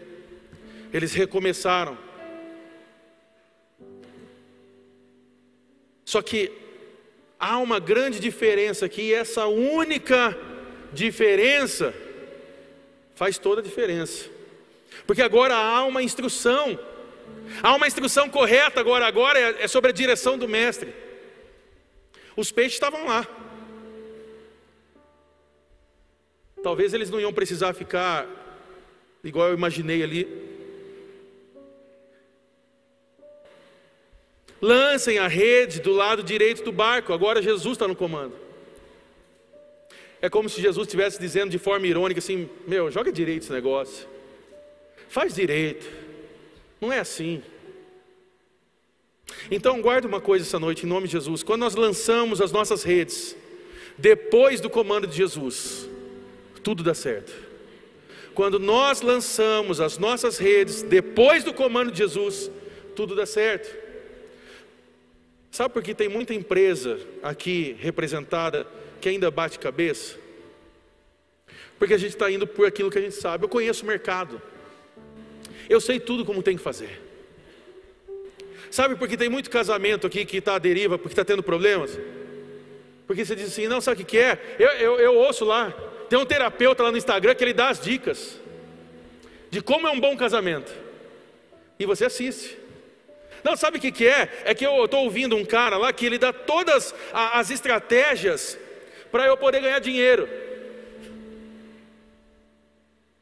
eles 0.91 1.13
recomeçaram. 1.13 1.97
Só 6.05 6.21
que 6.21 6.51
há 7.39 7.57
uma 7.57 7.79
grande 7.79 8.19
diferença 8.19 8.85
aqui, 8.85 9.03
e 9.03 9.13
essa 9.13 9.47
única 9.47 10.37
diferença 10.91 11.93
faz 13.15 13.37
toda 13.37 13.61
a 13.61 13.63
diferença. 13.63 14.29
Porque 15.05 15.21
agora 15.21 15.55
há 15.55 15.83
uma 15.85 16.03
instrução, 16.03 16.79
há 17.61 17.75
uma 17.75 17.87
instrução 17.87 18.29
correta 18.29 18.79
agora, 18.79 19.05
agora 19.07 19.39
é, 19.39 19.63
é 19.63 19.67
sobre 19.67 19.89
a 19.89 19.93
direção 19.93 20.37
do 20.37 20.47
mestre. 20.47 20.93
Os 22.35 22.51
peixes 22.51 22.73
estavam 22.73 23.05
lá. 23.05 23.27
Talvez 26.63 26.93
eles 26.93 27.09
não 27.09 27.19
iam 27.19 27.33
precisar 27.33 27.73
ficar 27.73 28.27
igual 29.23 29.49
eu 29.49 29.53
imaginei 29.53 30.03
ali. 30.03 30.27
Lancem 34.61 35.19
a 35.19 35.27
rede 35.27 35.81
do 35.81 35.91
lado 35.91 36.23
direito 36.23 36.63
do 36.63 36.71
barco, 36.71 37.13
agora 37.13 37.41
Jesus 37.41 37.73
está 37.73 37.87
no 37.87 37.95
comando. 37.95 38.33
É 40.21 40.29
como 40.29 40.47
se 40.47 40.61
Jesus 40.61 40.87
estivesse 40.87 41.19
dizendo 41.19 41.51
de 41.51 41.57
forma 41.57 41.85
irônica 41.85 42.19
assim: 42.19 42.49
Meu, 42.65 42.89
joga 42.89 43.11
direito 43.11 43.43
esse 43.43 43.51
negócio, 43.51 44.07
faz 45.09 45.35
direito, 45.35 45.85
não 46.79 46.91
é 46.91 46.99
assim. 46.99 47.43
Então, 49.51 49.81
guarde 49.81 50.07
uma 50.07 50.21
coisa 50.21 50.45
essa 50.45 50.59
noite, 50.59 50.85
em 50.85 50.89
nome 50.89 51.07
de 51.07 51.13
Jesus: 51.13 51.43
quando 51.43 51.61
nós 51.61 51.75
lançamos 51.75 52.39
as 52.39 52.51
nossas 52.53 52.83
redes, 52.83 53.35
depois 53.97 54.61
do 54.61 54.69
comando 54.69 55.07
de 55.07 55.17
Jesus, 55.17 55.89
tudo 56.63 56.83
dá 56.83 56.93
certo. 56.93 57.52
Quando 58.33 58.59
nós 58.59 59.01
lançamos 59.01 59.79
as 59.79 59.97
nossas 59.97 60.37
redes, 60.37 60.81
depois 60.81 61.43
do 61.43 61.53
comando 61.53 61.91
de 61.91 61.99
Jesus, 61.99 62.49
tudo 62.95 63.15
dá 63.15 63.25
certo. 63.25 63.83
Sabe 65.51 65.73
por 65.73 65.83
que 65.83 65.93
tem 65.93 66.09
muita 66.09 66.33
empresa 66.33 66.99
aqui 67.21 67.75
representada 67.79 68.65
que 68.99 69.09
ainda 69.09 69.29
bate 69.29 69.59
cabeça? 69.59 70.17
Porque 71.77 71.93
a 71.93 71.97
gente 71.97 72.13
está 72.13 72.31
indo 72.31 72.47
por 72.47 72.65
aquilo 72.65 72.89
que 72.89 72.97
a 72.97 73.01
gente 73.01 73.15
sabe. 73.15 73.45
Eu 73.45 73.49
conheço 73.49 73.83
o 73.83 73.87
mercado, 73.87 74.41
eu 75.69 75.79
sei 75.79 75.99
tudo 75.99 76.25
como 76.25 76.41
tem 76.41 76.57
que 76.57 76.63
fazer. 76.63 77.01
Sabe 78.71 78.95
por 78.95 79.07
que 79.07 79.15
tem 79.15 79.29
muito 79.29 79.51
casamento 79.51 80.07
aqui 80.07 80.25
que 80.25 80.37
está 80.37 80.55
à 80.55 80.59
deriva, 80.59 80.97
porque 80.97 81.13
está 81.13 81.23
tendo 81.23 81.43
problemas? 81.43 81.99
Porque 83.05 83.23
você 83.23 83.35
diz 83.35 83.49
assim, 83.49 83.67
não, 83.67 83.79
sabe 83.79 84.01
o 84.01 84.05
que 84.05 84.17
é? 84.17 84.55
Eu, 84.57 84.69
eu, 84.69 84.99
eu 84.99 85.15
ouço 85.15 85.45
lá, 85.45 85.71
tem 86.13 86.21
um 86.21 86.25
terapeuta 86.27 86.83
lá 86.83 86.91
no 86.91 86.97
Instagram 86.97 87.33
que 87.33 87.43
ele 87.43 87.55
dá 87.55 87.69
as 87.69 87.79
dicas 87.79 88.39
de 89.49 89.63
como 89.63 89.87
é 89.87 89.89
um 89.89 89.99
bom 89.99 90.15
casamento. 90.15 90.71
E 91.79 91.87
você 91.87 92.05
assiste. 92.05 92.55
Não, 93.43 93.57
sabe 93.57 93.79
o 93.79 93.81
que, 93.81 93.91
que 93.91 94.07
é? 94.07 94.29
É 94.45 94.53
que 94.53 94.63
eu 94.63 94.85
estou 94.85 95.05
ouvindo 95.05 95.35
um 95.35 95.43
cara 95.43 95.75
lá 95.75 95.91
que 95.91 96.05
ele 96.05 96.19
dá 96.19 96.31
todas 96.31 96.93
as 97.11 97.49
estratégias 97.49 98.59
para 99.11 99.25
eu 99.25 99.35
poder 99.35 99.59
ganhar 99.59 99.79
dinheiro. 99.79 100.29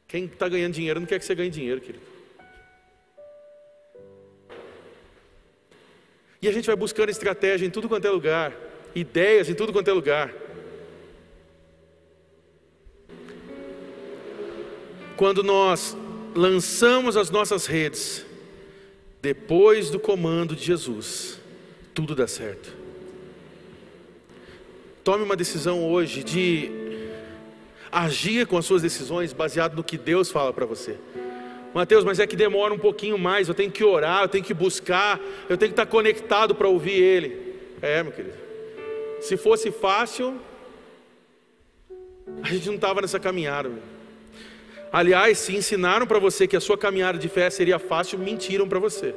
Quem 0.06 0.26
está 0.26 0.46
ganhando 0.46 0.74
dinheiro 0.74 1.00
não 1.00 1.06
quer 1.06 1.18
que 1.18 1.24
você 1.24 1.34
ganhe 1.34 1.48
dinheiro, 1.48 1.80
querido. 1.80 2.04
E 6.42 6.46
a 6.46 6.52
gente 6.52 6.66
vai 6.66 6.76
buscando 6.76 7.08
estratégia 7.08 7.64
em 7.64 7.70
tudo 7.70 7.88
quanto 7.88 8.06
é 8.06 8.10
lugar, 8.10 8.52
ideias 8.94 9.48
em 9.48 9.54
tudo 9.54 9.72
quanto 9.72 9.88
é 9.88 9.94
lugar. 9.94 10.42
Quando 15.22 15.44
nós 15.44 15.96
lançamos 16.34 17.16
as 17.16 17.30
nossas 17.30 17.66
redes, 17.66 18.26
depois 19.20 19.88
do 19.88 20.00
comando 20.00 20.56
de 20.56 20.64
Jesus, 20.64 21.40
tudo 21.94 22.12
dá 22.16 22.26
certo. 22.26 22.74
Tome 25.04 25.22
uma 25.22 25.36
decisão 25.36 25.88
hoje 25.88 26.24
de 26.24 26.72
agir 27.92 28.48
com 28.48 28.58
as 28.58 28.66
suas 28.66 28.82
decisões 28.82 29.32
baseado 29.32 29.76
no 29.76 29.84
que 29.84 29.96
Deus 29.96 30.28
fala 30.28 30.52
para 30.52 30.66
você. 30.66 30.98
Mateus, 31.72 32.02
mas 32.02 32.18
é 32.18 32.26
que 32.26 32.34
demora 32.34 32.74
um 32.74 32.78
pouquinho 32.80 33.16
mais, 33.16 33.46
eu 33.46 33.54
tenho 33.54 33.70
que 33.70 33.84
orar, 33.84 34.22
eu 34.22 34.28
tenho 34.28 34.42
que 34.42 34.52
buscar, 34.52 35.20
eu 35.48 35.56
tenho 35.56 35.70
que 35.70 35.80
estar 35.80 35.86
conectado 35.86 36.52
para 36.52 36.66
ouvir 36.66 37.00
Ele. 37.00 37.60
É, 37.80 38.02
meu 38.02 38.10
querido. 38.10 38.34
Se 39.20 39.36
fosse 39.36 39.70
fácil, 39.70 40.36
a 42.42 42.48
gente 42.48 42.66
não 42.66 42.74
estava 42.74 43.00
nessa 43.00 43.20
caminhada. 43.20 43.68
Meu. 43.68 44.01
Aliás, 44.92 45.38
se 45.38 45.56
ensinaram 45.56 46.06
para 46.06 46.18
você 46.18 46.46
que 46.46 46.54
a 46.54 46.60
sua 46.60 46.76
caminhada 46.76 47.18
de 47.18 47.26
fé 47.26 47.48
seria 47.48 47.78
fácil, 47.78 48.18
mentiram 48.18 48.68
para 48.68 48.78
você. 48.78 49.14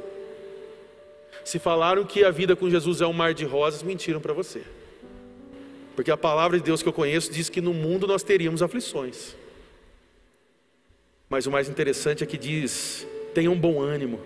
Se 1.44 1.58
falaram 1.58 2.02
que 2.02 2.24
a 2.24 2.30
vida 2.30 2.56
com 2.56 2.70
Jesus 2.70 3.02
é 3.02 3.06
um 3.06 3.12
mar 3.12 3.34
de 3.34 3.44
rosas, 3.44 3.82
mentiram 3.82 4.18
para 4.18 4.32
você. 4.32 4.62
Porque 5.94 6.10
a 6.10 6.16
palavra 6.16 6.56
de 6.56 6.64
Deus 6.64 6.82
que 6.82 6.88
eu 6.88 6.94
conheço 6.94 7.30
diz 7.30 7.50
que 7.50 7.60
no 7.60 7.74
mundo 7.74 8.06
nós 8.06 8.22
teríamos 8.22 8.62
aflições. 8.62 9.36
Mas 11.28 11.46
o 11.46 11.50
mais 11.50 11.68
interessante 11.68 12.24
é 12.24 12.26
que 12.26 12.38
diz: 12.38 13.06
tenha 13.34 13.50
um 13.50 13.58
bom 13.58 13.82
ânimo, 13.82 14.18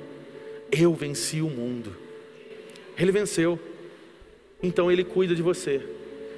eu 0.70 0.94
venci 0.94 1.42
o 1.42 1.50
mundo. 1.50 1.96
Ele 2.96 3.10
venceu, 3.10 3.58
então 4.62 4.90
ele 4.90 5.02
cuida 5.02 5.34
de 5.34 5.42
você, 5.42 5.80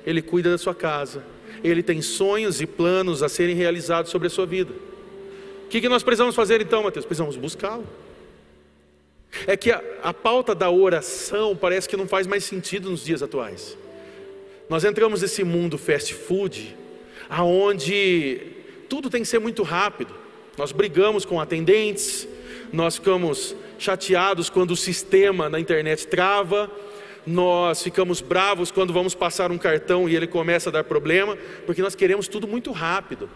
ele 0.07 0.23
cuida 0.23 0.51
da 0.51 0.59
sua 0.59 0.75
casa, 0.75 1.23
ele 1.63 1.83
tem 1.83 2.01
sonhos 2.01 2.63
e 2.63 2.67
planos 2.67 3.23
a 3.23 3.29
serem 3.29 3.55
realizados 3.55 4.11
sobre 4.11 4.29
a 4.29 4.31
sua 4.31 4.47
vida 4.47 4.92
que, 5.73 5.81
que 5.81 5.89
nós 5.89 6.03
precisamos 6.03 6.35
fazer 6.35 6.61
então, 6.61 6.83
Mateus? 6.83 7.07
Precisamos 7.07 7.35
buscá-lo. 7.35 7.87
É 9.47 9.57
que 9.57 9.71
a, 9.71 9.83
a 10.03 10.13
pauta 10.13 10.55
da 10.55 10.71
oração 10.71 11.57
parece 11.57 11.89
que 11.89 11.97
não 11.97 12.07
faz 12.07 12.27
mais 12.27 12.45
sentido 12.45 12.91
nos 12.91 13.03
dias 13.03 13.23
atuais. 13.23 13.79
Nós 14.69 14.85
entramos 14.85 15.23
nesse 15.23 15.43
mundo 15.43 15.79
fast 15.79 16.13
food, 16.13 16.77
aonde 17.27 18.39
tudo 18.87 19.09
tem 19.09 19.23
que 19.23 19.29
ser 19.29 19.39
muito 19.39 19.63
rápido. 19.63 20.15
Nós 20.59 20.73
brigamos 20.73 21.25
com 21.25 21.41
atendentes, 21.41 22.29
nós 22.71 22.97
ficamos 22.97 23.57
chateados 23.79 24.51
quando 24.51 24.73
o 24.73 24.77
sistema 24.77 25.49
na 25.49 25.59
internet 25.59 26.07
trava, 26.07 26.71
nós 27.27 27.83
ficamos 27.83 28.21
bravos 28.21 28.71
quando 28.71 28.93
vamos 28.93 29.15
passar 29.15 29.51
um 29.51 29.57
cartão 29.57 30.07
e 30.07 30.15
ele 30.15 30.27
começa 30.27 30.69
a 30.69 30.73
dar 30.73 30.85
problema, 30.85 31.35
porque 31.65 31.81
nós 31.81 31.95
queremos 31.95 32.29
tudo 32.29 32.47
muito 32.47 32.73
rápido. 32.73 33.31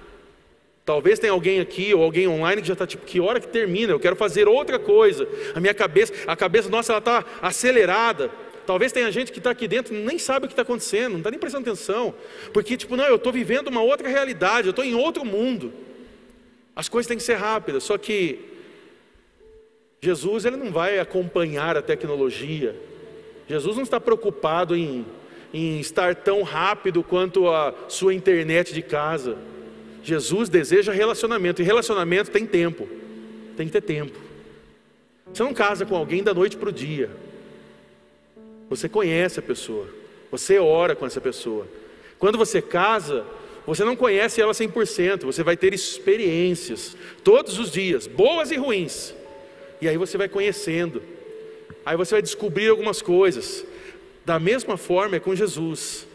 Talvez 0.87 1.19
tenha 1.19 1.33
alguém 1.33 1.59
aqui 1.59 1.93
ou 1.93 2.01
alguém 2.01 2.29
online 2.29 2.63
que 2.63 2.69
já 2.69 2.75
está 2.75 2.87
tipo, 2.87 3.05
que 3.05 3.19
hora 3.19 3.41
que 3.41 3.49
termina? 3.49 3.93
Eu 3.93 3.99
quero 3.99 4.15
fazer 4.15 4.47
outra 4.47 4.79
coisa. 4.79 5.29
A 5.53 5.59
minha 5.59 5.75
cabeça, 5.75 6.15
a 6.29 6.37
cabeça 6.37 6.69
nossa, 6.69 6.93
ela 6.93 7.01
está 7.01 7.25
acelerada. 7.43 8.31
Talvez 8.65 8.93
tenha 8.93 9.11
gente 9.11 9.33
que 9.33 9.39
está 9.39 9.51
aqui 9.51 9.67
dentro 9.67 9.93
e 9.93 9.99
nem 9.99 10.17
sabe 10.17 10.47
o 10.47 10.49
que 10.49 10.53
está 10.53 10.63
acontecendo, 10.63 11.11
não 11.11 11.19
está 11.19 11.31
nem 11.31 11.41
prestando 11.41 11.69
atenção. 11.69 12.15
Porque, 12.53 12.77
tipo, 12.77 12.95
não, 12.95 13.05
eu 13.05 13.17
estou 13.17 13.33
vivendo 13.33 13.67
uma 13.67 13.83
outra 13.83 14.09
realidade, 14.09 14.69
eu 14.69 14.71
estou 14.71 14.85
em 14.85 14.95
outro 14.95 15.25
mundo. 15.25 15.73
As 16.77 16.89
coisas 16.89 17.09
têm 17.09 17.17
que 17.17 17.23
ser 17.25 17.35
rápidas, 17.35 17.83
só 17.83 17.99
que 17.99 18.39
Jesus 20.01 20.45
ele 20.45 20.57
não 20.57 20.71
vai 20.71 21.01
acompanhar 21.01 21.77
a 21.77 21.83
tecnologia. 21.83 22.77
Jesus 23.49 23.75
não 23.75 23.83
está 23.83 23.99
preocupado 23.99 24.77
em, 24.77 25.05
em 25.53 25.81
estar 25.81 26.15
tão 26.15 26.45
rápido 26.45 27.03
quanto 27.03 27.49
a 27.49 27.75
sua 27.89 28.15
internet 28.15 28.73
de 28.73 28.83
casa. 28.83 29.37
Jesus 30.07 30.49
deseja 30.49 30.93
relacionamento, 30.93 31.61
e 31.61 31.65
relacionamento 31.65 32.31
tem 32.31 32.47
tempo, 32.47 32.89
tem 33.57 33.67
que 33.67 33.73
ter 33.73 33.81
tempo. 33.81 34.17
Você 35.35 35.43
não 35.43 35.53
casa 35.53 35.85
com 35.85 35.97
alguém 35.97 36.23
da 36.23 36.33
noite 36.33 36.57
para 36.57 36.69
o 36.69 36.73
dia, 36.73 37.11
você 38.71 38.89
conhece 38.89 39.41
a 39.41 39.43
pessoa, 39.43 39.89
você 40.31 40.61
ora 40.61 40.95
com 40.95 41.05
essa 41.05 41.21
pessoa. 41.21 41.67
Quando 42.21 42.39
você 42.39 42.63
casa, 42.63 43.25
você 43.67 43.83
não 43.83 43.97
conhece 43.97 44.41
ela 44.41 44.53
100%, 44.53 45.25
você 45.25 45.43
vai 45.43 45.57
ter 45.57 45.75
experiências 45.75 46.97
todos 47.25 47.59
os 47.59 47.73
dias, 47.73 48.07
boas 48.07 48.53
e 48.53 48.57
ruins, 48.57 49.13
e 49.81 49.89
aí 49.89 49.97
você 49.97 50.17
vai 50.17 50.29
conhecendo, 50.29 51.03
aí 51.85 51.97
você 51.97 52.15
vai 52.15 52.23
descobrir 52.23 52.69
algumas 52.69 53.03
coisas. 53.03 53.65
Da 54.25 54.39
mesma 54.39 54.77
forma 54.77 55.17
é 55.17 55.21
com 55.21 55.35
Jesus. 55.35 56.07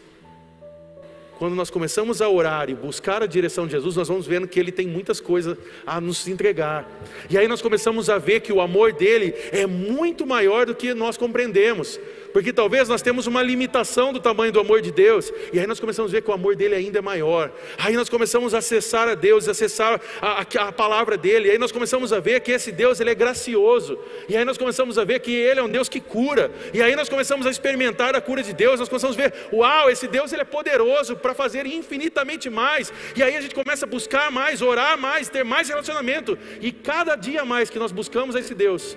Quando 1.42 1.56
nós 1.56 1.70
começamos 1.70 2.22
a 2.22 2.28
orar 2.28 2.70
e 2.70 2.74
buscar 2.76 3.20
a 3.20 3.26
direção 3.26 3.66
de 3.66 3.72
Jesus, 3.72 3.96
nós 3.96 4.06
vamos 4.06 4.28
vendo 4.28 4.46
que 4.46 4.60
Ele 4.60 4.70
tem 4.70 4.86
muitas 4.86 5.20
coisas 5.20 5.58
a 5.84 6.00
nos 6.00 6.28
entregar. 6.28 6.88
E 7.28 7.36
aí 7.36 7.48
nós 7.48 7.60
começamos 7.60 8.08
a 8.08 8.16
ver 8.16 8.38
que 8.42 8.52
o 8.52 8.60
amor 8.60 8.92
dele 8.92 9.34
é 9.50 9.66
muito 9.66 10.24
maior 10.24 10.66
do 10.66 10.72
que 10.72 10.94
nós 10.94 11.16
compreendemos 11.16 11.98
porque 12.32 12.52
talvez 12.52 12.88
nós 12.88 13.02
temos 13.02 13.26
uma 13.26 13.42
limitação 13.42 14.12
do 14.12 14.20
tamanho 14.20 14.52
do 14.52 14.60
amor 14.60 14.80
de 14.80 14.90
Deus, 14.90 15.32
e 15.52 15.58
aí 15.58 15.66
nós 15.66 15.78
começamos 15.78 16.10
a 16.10 16.14
ver 16.14 16.22
que 16.22 16.30
o 16.30 16.34
amor 16.34 16.56
dele 16.56 16.74
ainda 16.74 16.98
é 16.98 17.02
maior, 17.02 17.52
aí 17.78 17.94
nós 17.94 18.08
começamos 18.08 18.54
a 18.54 18.58
acessar 18.58 19.08
a 19.08 19.14
Deus, 19.14 19.48
acessar 19.48 20.00
a, 20.20 20.40
a, 20.40 20.68
a 20.68 20.72
palavra 20.72 21.16
dele, 21.16 21.48
e 21.48 21.50
aí 21.52 21.58
nós 21.58 21.72
começamos 21.72 22.12
a 22.12 22.20
ver 22.20 22.40
que 22.40 22.50
esse 22.50 22.72
Deus 22.72 23.00
ele 23.00 23.10
é 23.10 23.14
gracioso, 23.14 23.98
e 24.28 24.36
aí 24.36 24.44
nós 24.44 24.58
começamos 24.58 24.98
a 24.98 25.04
ver 25.04 25.20
que 25.20 25.32
ele 25.32 25.60
é 25.60 25.62
um 25.62 25.68
Deus 25.68 25.88
que 25.88 26.00
cura, 26.00 26.50
e 26.72 26.82
aí 26.82 26.96
nós 26.96 27.08
começamos 27.08 27.46
a 27.46 27.50
experimentar 27.50 28.14
a 28.16 28.20
cura 28.20 28.42
de 28.42 28.52
Deus, 28.52 28.80
nós 28.80 28.88
começamos 28.88 29.18
a 29.18 29.22
ver, 29.22 29.34
uau, 29.52 29.90
esse 29.90 30.08
Deus 30.08 30.32
ele 30.32 30.42
é 30.42 30.46
poderoso 30.46 31.16
para 31.16 31.34
fazer 31.34 31.66
infinitamente 31.66 32.48
mais, 32.48 32.92
e 33.16 33.22
aí 33.22 33.36
a 33.36 33.40
gente 33.40 33.54
começa 33.54 33.86
a 33.86 33.88
buscar 33.88 34.30
mais, 34.30 34.62
orar 34.62 34.98
mais, 34.98 35.28
ter 35.28 35.44
mais 35.44 35.68
relacionamento, 35.68 36.38
e 36.60 36.72
cada 36.72 37.14
dia 37.16 37.44
mais 37.44 37.70
que 37.70 37.78
nós 37.78 37.92
buscamos 37.92 38.34
esse 38.34 38.54
Deus, 38.54 38.96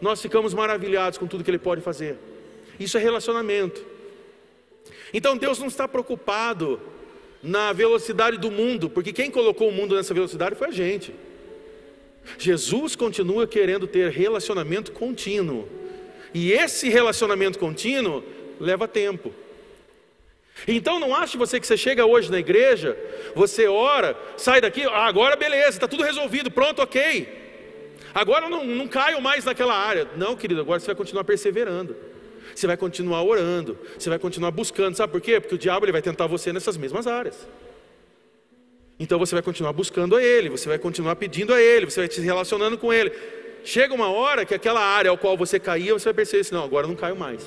nós 0.00 0.20
ficamos 0.22 0.54
maravilhados 0.54 1.18
com 1.18 1.26
tudo 1.26 1.42
que 1.42 1.50
Ele 1.50 1.58
pode 1.58 1.80
fazer. 1.80 2.27
Isso 2.78 2.96
é 2.96 3.00
relacionamento. 3.00 3.84
Então 5.12 5.36
Deus 5.36 5.58
não 5.58 5.66
está 5.66 5.88
preocupado 5.88 6.80
na 7.42 7.72
velocidade 7.72 8.36
do 8.36 8.50
mundo, 8.50 8.90
porque 8.90 9.12
quem 9.12 9.30
colocou 9.30 9.68
o 9.68 9.72
mundo 9.72 9.94
nessa 9.94 10.12
velocidade 10.12 10.54
foi 10.54 10.68
a 10.68 10.72
gente. 10.72 11.14
Jesus 12.36 12.94
continua 12.94 13.46
querendo 13.46 13.86
ter 13.86 14.10
relacionamento 14.10 14.92
contínuo. 14.92 15.68
E 16.34 16.52
esse 16.52 16.88
relacionamento 16.88 17.58
contínuo 17.58 18.22
leva 18.60 18.86
tempo. 18.86 19.32
Então 20.66 20.98
não 20.98 21.14
ache 21.14 21.38
você 21.38 21.60
que 21.60 21.66
você 21.66 21.76
chega 21.76 22.04
hoje 22.04 22.30
na 22.30 22.38
igreja, 22.38 22.98
você 23.34 23.68
ora, 23.68 24.16
sai 24.36 24.60
daqui, 24.60 24.82
ah, 24.82 25.06
agora 25.06 25.36
beleza, 25.36 25.68
está 25.68 25.86
tudo 25.86 26.02
resolvido, 26.02 26.50
pronto, 26.50 26.82
ok. 26.82 27.46
Agora 28.12 28.48
não, 28.48 28.64
não 28.64 28.88
caio 28.88 29.20
mais 29.20 29.44
naquela 29.44 29.74
área. 29.74 30.08
Não, 30.16 30.34
querido, 30.34 30.60
agora 30.60 30.80
você 30.80 30.86
vai 30.86 30.96
continuar 30.96 31.24
perseverando. 31.24 31.94
Você 32.58 32.66
vai 32.66 32.76
continuar 32.76 33.22
orando, 33.22 33.78
você 33.96 34.10
vai 34.10 34.18
continuar 34.18 34.50
buscando. 34.50 34.96
Sabe 34.96 35.12
por 35.12 35.20
quê? 35.20 35.38
Porque 35.38 35.54
o 35.54 35.58
diabo 35.58 35.84
ele 35.84 35.92
vai 35.92 36.02
tentar 36.02 36.26
você 36.26 36.52
nessas 36.52 36.76
mesmas 36.76 37.06
áreas. 37.06 37.46
Então 38.98 39.16
você 39.16 39.32
vai 39.32 39.42
continuar 39.42 39.72
buscando 39.72 40.16
a 40.16 40.22
Ele, 40.22 40.48
você 40.48 40.68
vai 40.68 40.76
continuar 40.76 41.14
pedindo 41.14 41.54
a 41.54 41.60
Ele, 41.60 41.86
você 41.86 42.00
vai 42.00 42.10
se 42.10 42.20
relacionando 42.20 42.76
com 42.76 42.92
Ele. 42.92 43.12
Chega 43.62 43.94
uma 43.94 44.10
hora 44.10 44.44
que 44.44 44.52
aquela 44.52 44.80
área 44.80 45.08
ao 45.08 45.16
qual 45.16 45.36
você 45.36 45.60
caía, 45.60 45.92
você 45.92 46.06
vai 46.06 46.14
perceber 46.14 46.40
assim, 46.40 46.54
não, 46.56 46.64
agora 46.64 46.84
eu 46.84 46.88
não 46.88 46.96
caio 46.96 47.14
mais. 47.14 47.46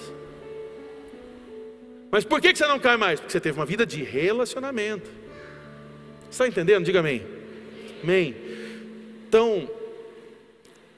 Mas 2.09 2.23
por 2.23 2.39
que 2.39 2.55
você 2.55 2.65
não 2.65 2.79
cai 2.79 2.95
mais? 2.95 3.19
Porque 3.19 3.33
você 3.33 3.41
teve 3.41 3.59
uma 3.59 3.65
vida 3.65 3.85
de 3.85 4.01
relacionamento. 4.03 5.09
Está 6.29 6.47
entendendo? 6.47 6.85
Diga 6.85 7.01
amém. 7.01 7.21
Amém. 8.01 8.33
Então, 9.27 9.69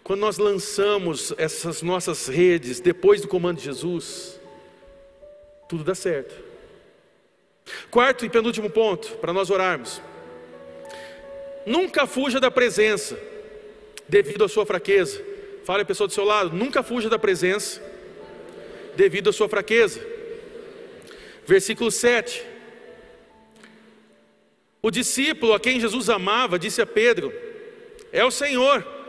quando 0.03 0.19
nós 0.19 0.37
lançamos 0.37 1.33
essas 1.37 1.81
nossas 1.81 2.27
redes 2.27 2.81
depois 2.81 3.21
do 3.21 3.27
comando 3.27 3.57
de 3.57 3.63
Jesus, 3.63 4.39
tudo 5.69 5.83
dá 5.83 5.95
certo. 5.95 6.35
Quarto 7.89 8.25
e 8.25 8.29
penúltimo 8.29 8.69
ponto, 8.69 9.15
para 9.17 9.31
nós 9.31 9.49
orarmos. 9.49 10.01
Nunca 11.65 12.05
fuja 12.05 12.37
da 12.39 12.51
presença, 12.51 13.17
devido 14.07 14.43
à 14.43 14.49
sua 14.49 14.65
fraqueza. 14.65 15.23
Fale 15.63 15.83
a 15.83 15.85
pessoa 15.85 16.07
do 16.07 16.13
seu 16.13 16.25
lado, 16.25 16.53
nunca 16.53 16.83
fuja 16.83 17.09
da 17.09 17.17
presença, 17.17 17.81
devido 18.97 19.29
à 19.29 19.33
sua 19.33 19.47
fraqueza. 19.47 20.05
Versículo 21.47 21.89
7. 21.89 22.43
O 24.81 24.91
discípulo 24.91 25.53
a 25.53 25.59
quem 25.61 25.79
Jesus 25.79 26.09
amava 26.09 26.59
disse 26.59 26.81
a 26.81 26.85
Pedro: 26.85 27.33
É 28.11 28.25
o 28.25 28.31
Senhor. 28.31 29.02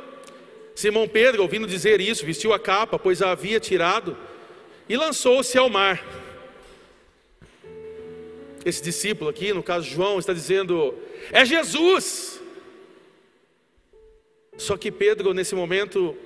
Simão 0.75 1.07
Pedro, 1.07 1.43
ouvindo 1.43 1.67
dizer 1.67 2.01
isso, 2.01 2.27
vestiu 2.27 2.53
a 2.53 2.59
capa, 2.59 2.99
pois 2.99 3.23
a 3.23 3.31
havia 3.31 3.61
tirado, 3.61 4.17
e 4.89 4.97
lançou-se 4.97 5.57
ao 5.57 5.71
mar. 5.71 6.05
Esse 8.65 8.83
discípulo 8.83 9.31
aqui, 9.31 9.53
no 9.53 9.63
caso 9.63 9.89
João, 9.89 10.19
está 10.19 10.33
dizendo: 10.33 10.95
É 11.31 11.45
Jesus. 11.45 12.41
Só 14.57 14.77
que 14.77 14.91
Pedro, 14.91 15.33
nesse 15.35 15.55
momento, 15.55 16.17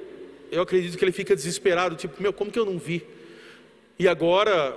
eu 0.51 0.62
acredito 0.62 0.96
que 0.96 1.05
ele 1.05 1.12
fica 1.12 1.34
desesperado, 1.34 1.96
tipo, 1.96 2.22
meu, 2.22 2.32
como 2.32 2.51
que 2.51 2.59
eu 2.59 2.64
não 2.64 2.78
vi? 2.78 3.05
E 3.99 4.07
agora, 4.07 4.76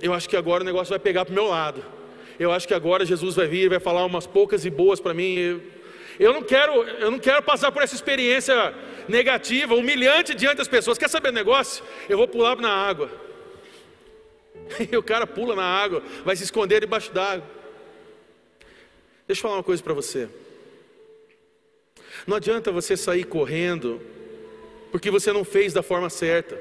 eu 0.00 0.14
acho 0.14 0.28
que 0.28 0.36
agora 0.36 0.62
o 0.62 0.66
negócio 0.66 0.90
vai 0.90 0.98
pegar 0.98 1.24
para 1.24 1.32
o 1.32 1.34
meu 1.34 1.46
lado. 1.46 1.82
Eu 2.38 2.52
acho 2.52 2.68
que 2.68 2.74
agora 2.74 3.04
Jesus 3.04 3.34
vai 3.34 3.46
vir 3.46 3.64
e 3.64 3.68
vai 3.68 3.80
falar 3.80 4.04
umas 4.04 4.26
poucas 4.26 4.64
e 4.64 4.70
boas 4.70 5.00
para 5.00 5.14
mim. 5.14 5.60
Eu 6.18 6.32
não 6.32 6.42
quero, 6.42 6.82
eu 6.82 7.10
não 7.10 7.18
quero 7.18 7.42
passar 7.42 7.70
por 7.70 7.82
essa 7.82 7.94
experiência 7.94 8.74
negativa, 9.08 9.74
humilhante 9.74 10.34
diante 10.34 10.58
das 10.58 10.68
pessoas. 10.68 10.98
Quer 10.98 11.08
saber 11.08 11.32
negócio? 11.32 11.84
Eu 12.08 12.16
vou 12.18 12.28
pular 12.28 12.56
na 12.56 12.70
água. 12.70 13.10
E 14.90 14.96
o 14.96 15.02
cara 15.02 15.26
pula 15.26 15.54
na 15.54 15.64
água, 15.64 16.02
vai 16.24 16.34
se 16.34 16.42
esconder 16.42 16.80
debaixo 16.80 17.12
d'água. 17.12 17.46
Deixa 19.26 19.38
eu 19.38 19.42
falar 19.42 19.54
uma 19.56 19.62
coisa 19.62 19.82
para 19.82 19.94
você. 19.94 20.28
Não 22.26 22.36
adianta 22.36 22.72
você 22.72 22.96
sair 22.96 23.24
correndo 23.24 24.00
porque 24.90 25.10
você 25.10 25.32
não 25.32 25.44
fez 25.44 25.72
da 25.72 25.82
forma 25.82 26.10
certa. 26.10 26.60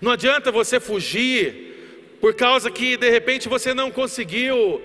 Não 0.00 0.12
adianta 0.12 0.50
você 0.50 0.78
fugir 0.80 2.18
por 2.20 2.34
causa 2.34 2.70
que 2.70 2.96
de 2.96 3.08
repente 3.10 3.48
você 3.48 3.72
não 3.72 3.90
conseguiu 3.90 4.82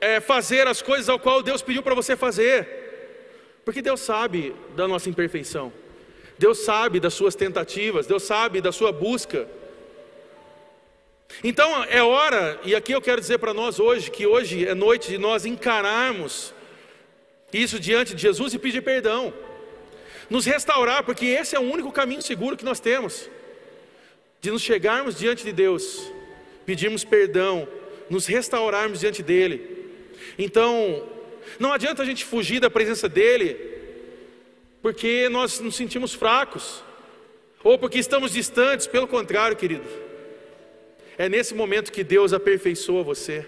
é, 0.00 0.20
fazer 0.20 0.66
as 0.66 0.82
coisas 0.82 1.08
ao 1.08 1.18
qual 1.18 1.42
Deus 1.42 1.62
pediu 1.62 1.82
para 1.82 1.94
você 1.94 2.16
fazer. 2.16 2.82
Porque 3.64 3.80
Deus 3.80 4.00
sabe 4.00 4.54
da 4.76 4.86
nossa 4.86 5.08
imperfeição. 5.08 5.72
Deus 6.38 6.58
sabe 6.64 7.00
das 7.00 7.14
suas 7.14 7.34
tentativas, 7.34 8.06
Deus 8.06 8.22
sabe 8.22 8.60
da 8.60 8.72
sua 8.72 8.92
busca. 8.92 9.48
Então 11.42 11.84
é 11.84 12.02
hora, 12.02 12.60
e 12.64 12.74
aqui 12.74 12.92
eu 12.92 13.00
quero 13.00 13.20
dizer 13.20 13.38
para 13.38 13.54
nós 13.54 13.80
hoje, 13.80 14.10
que 14.10 14.26
hoje 14.26 14.66
é 14.66 14.74
noite 14.74 15.08
de 15.08 15.18
nós 15.18 15.46
encararmos 15.46 16.52
isso 17.52 17.78
diante 17.78 18.14
de 18.14 18.22
Jesus 18.22 18.52
e 18.52 18.58
pedir 18.58 18.82
perdão, 18.82 19.32
nos 20.28 20.44
restaurar, 20.44 21.04
porque 21.04 21.26
esse 21.26 21.54
é 21.54 21.58
o 21.58 21.62
único 21.62 21.92
caminho 21.92 22.22
seguro 22.22 22.56
que 22.56 22.64
nós 22.64 22.80
temos, 22.80 23.30
de 24.40 24.50
nos 24.50 24.62
chegarmos 24.62 25.16
diante 25.16 25.44
de 25.44 25.52
Deus, 25.52 26.10
pedirmos 26.66 27.04
perdão, 27.04 27.68
nos 28.10 28.26
restaurarmos 28.26 29.00
diante 29.00 29.22
dEle, 29.22 29.83
então, 30.38 31.06
não 31.58 31.72
adianta 31.72 32.02
a 32.02 32.06
gente 32.06 32.24
fugir 32.24 32.60
da 32.60 32.70
presença 32.70 33.08
dEle, 33.08 33.56
porque 34.82 35.28
nós 35.28 35.60
nos 35.60 35.76
sentimos 35.76 36.14
fracos, 36.14 36.82
ou 37.62 37.78
porque 37.78 37.98
estamos 37.98 38.32
distantes, 38.32 38.86
pelo 38.86 39.06
contrário, 39.06 39.56
querido, 39.56 39.84
é 41.16 41.28
nesse 41.28 41.54
momento 41.54 41.92
que 41.92 42.04
Deus 42.04 42.32
aperfeiçoa 42.32 43.02
você. 43.02 43.46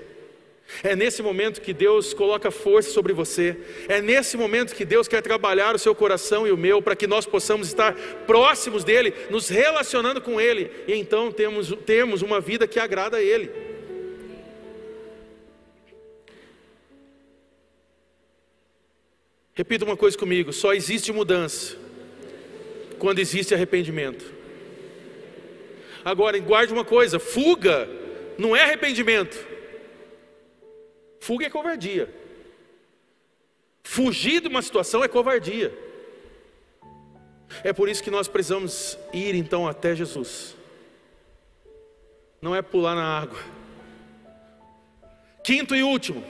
É 0.82 0.97
nesse 0.97 1.22
momento 1.22 1.61
que 1.61 1.72
Deus 1.72 2.12
coloca 2.12 2.51
força 2.51 2.91
sobre 2.91 3.12
você. 3.12 3.57
É 3.89 4.01
nesse 4.01 4.37
momento 4.37 4.74
que 4.74 4.84
Deus 4.84 5.07
quer 5.07 5.22
trabalhar 5.22 5.74
o 5.74 5.78
seu 5.78 5.95
coração 5.95 6.47
e 6.47 6.51
o 6.51 6.57
meu 6.57 6.82
para 6.82 6.97
que 6.97 7.07
nós 7.07 7.24
possamos 7.24 7.68
estar 7.68 7.95
próximos 8.26 8.82
dele, 8.82 9.14
nos 9.30 9.49
relacionando 9.49 10.20
com 10.20 10.41
ele 10.41 10.70
e 10.89 10.95
então 10.95 11.30
temos, 11.30 11.72
temos 11.84 12.20
uma 12.22 12.41
vida 12.41 12.66
que 12.66 12.80
agrada 12.80 13.18
a 13.18 13.22
ele. 13.22 13.51
Repita 19.57 19.87
uma 19.87 19.97
coisa 19.97 20.17
comigo: 20.19 20.53
só 20.53 20.75
existe 20.75 21.11
mudança 21.11 21.77
quando 22.99 23.19
existe 23.19 23.55
arrependimento. 23.55 24.25
Agora, 26.05 26.39
guarde 26.39 26.75
uma 26.75 26.85
coisa: 26.85 27.19
fuga 27.19 27.89
não 28.37 28.55
é 28.55 28.63
arrependimento, 28.63 29.37
fuga 31.19 31.47
é 31.47 31.51
covardia. 31.51 32.15
Fugir 33.83 34.43
de 34.43 34.49
uma 34.49 34.61
situação 34.61 35.03
é 35.03 35.09
covardia. 35.09 35.73
É 37.65 37.73
por 37.73 37.89
isso 37.89 38.03
que 38.03 38.11
nós 38.11 38.29
precisamos 38.29 38.99
ir 39.13 39.35
então 39.35 39.67
até 39.67 39.95
Jesus. 39.95 40.55
Não 42.43 42.55
é 42.55 42.61
pular 42.61 42.95
na 42.95 43.21
água. 43.21 43.39
Quinto 45.43 45.75
e 45.75 45.83
último, 45.83 46.23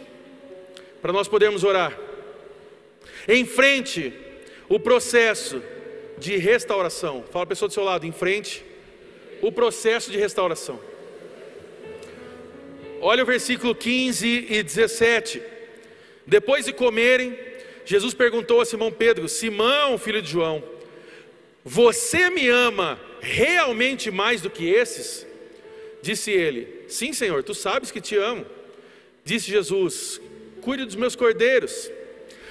para 1.00 1.12
nós 1.12 1.26
podermos 1.26 1.64
orar. 1.64 2.05
Enfrente 3.28 4.12
o 4.68 4.78
processo 4.78 5.62
de 6.18 6.36
restauração. 6.36 7.24
Fala 7.30 7.44
a 7.44 7.48
pessoa 7.48 7.68
do 7.68 7.74
seu 7.74 7.84
lado, 7.84 8.06
enfrente 8.06 8.64
o 9.42 9.52
processo 9.52 10.10
de 10.10 10.18
restauração. 10.18 10.80
Olha 13.00 13.22
o 13.22 13.26
versículo 13.26 13.74
15 13.74 14.46
e 14.48 14.62
17. 14.62 15.42
Depois 16.26 16.64
de 16.64 16.72
comerem, 16.72 17.38
Jesus 17.84 18.14
perguntou 18.14 18.60
a 18.60 18.64
Simão 18.64 18.90
Pedro: 18.90 19.28
Simão, 19.28 19.98
filho 19.98 20.22
de 20.22 20.30
João, 20.30 20.62
você 21.64 22.30
me 22.30 22.48
ama 22.48 22.98
realmente 23.20 24.10
mais 24.10 24.40
do 24.40 24.50
que 24.50 24.68
esses? 24.68 25.26
Disse 26.02 26.30
ele: 26.30 26.84
Sim, 26.88 27.12
Senhor, 27.12 27.42
tu 27.42 27.54
sabes 27.54 27.90
que 27.90 28.00
te 28.00 28.16
amo. 28.16 28.46
Disse 29.24 29.50
Jesus: 29.50 30.20
Cuide 30.62 30.84
dos 30.84 30.96
meus 30.96 31.14
cordeiros. 31.14 31.90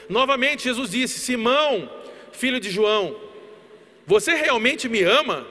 Novamente 0.09 0.63
Jesus 0.63 0.91
disse: 0.91 1.19
Simão, 1.19 1.89
filho 2.31 2.59
de 2.59 2.69
João, 2.69 3.15
você 4.05 4.35
realmente 4.35 4.87
me 4.87 5.01
ama? 5.03 5.45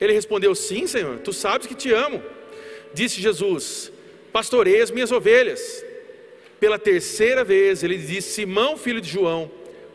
Ele 0.00 0.12
respondeu: 0.12 0.54
Sim, 0.54 0.86
Senhor, 0.86 1.18
tu 1.18 1.32
sabes 1.32 1.66
que 1.66 1.74
te 1.74 1.92
amo. 1.92 2.22
Disse 2.92 3.20
Jesus: 3.20 3.92
Pastorei 4.32 4.80
as 4.80 4.90
minhas 4.90 5.10
ovelhas. 5.10 5.84
Pela 6.60 6.78
terceira 6.78 7.44
vez 7.44 7.82
ele 7.82 7.98
disse: 7.98 8.32
Simão, 8.32 8.76
filho 8.76 9.00
de 9.00 9.10
João, 9.10 9.50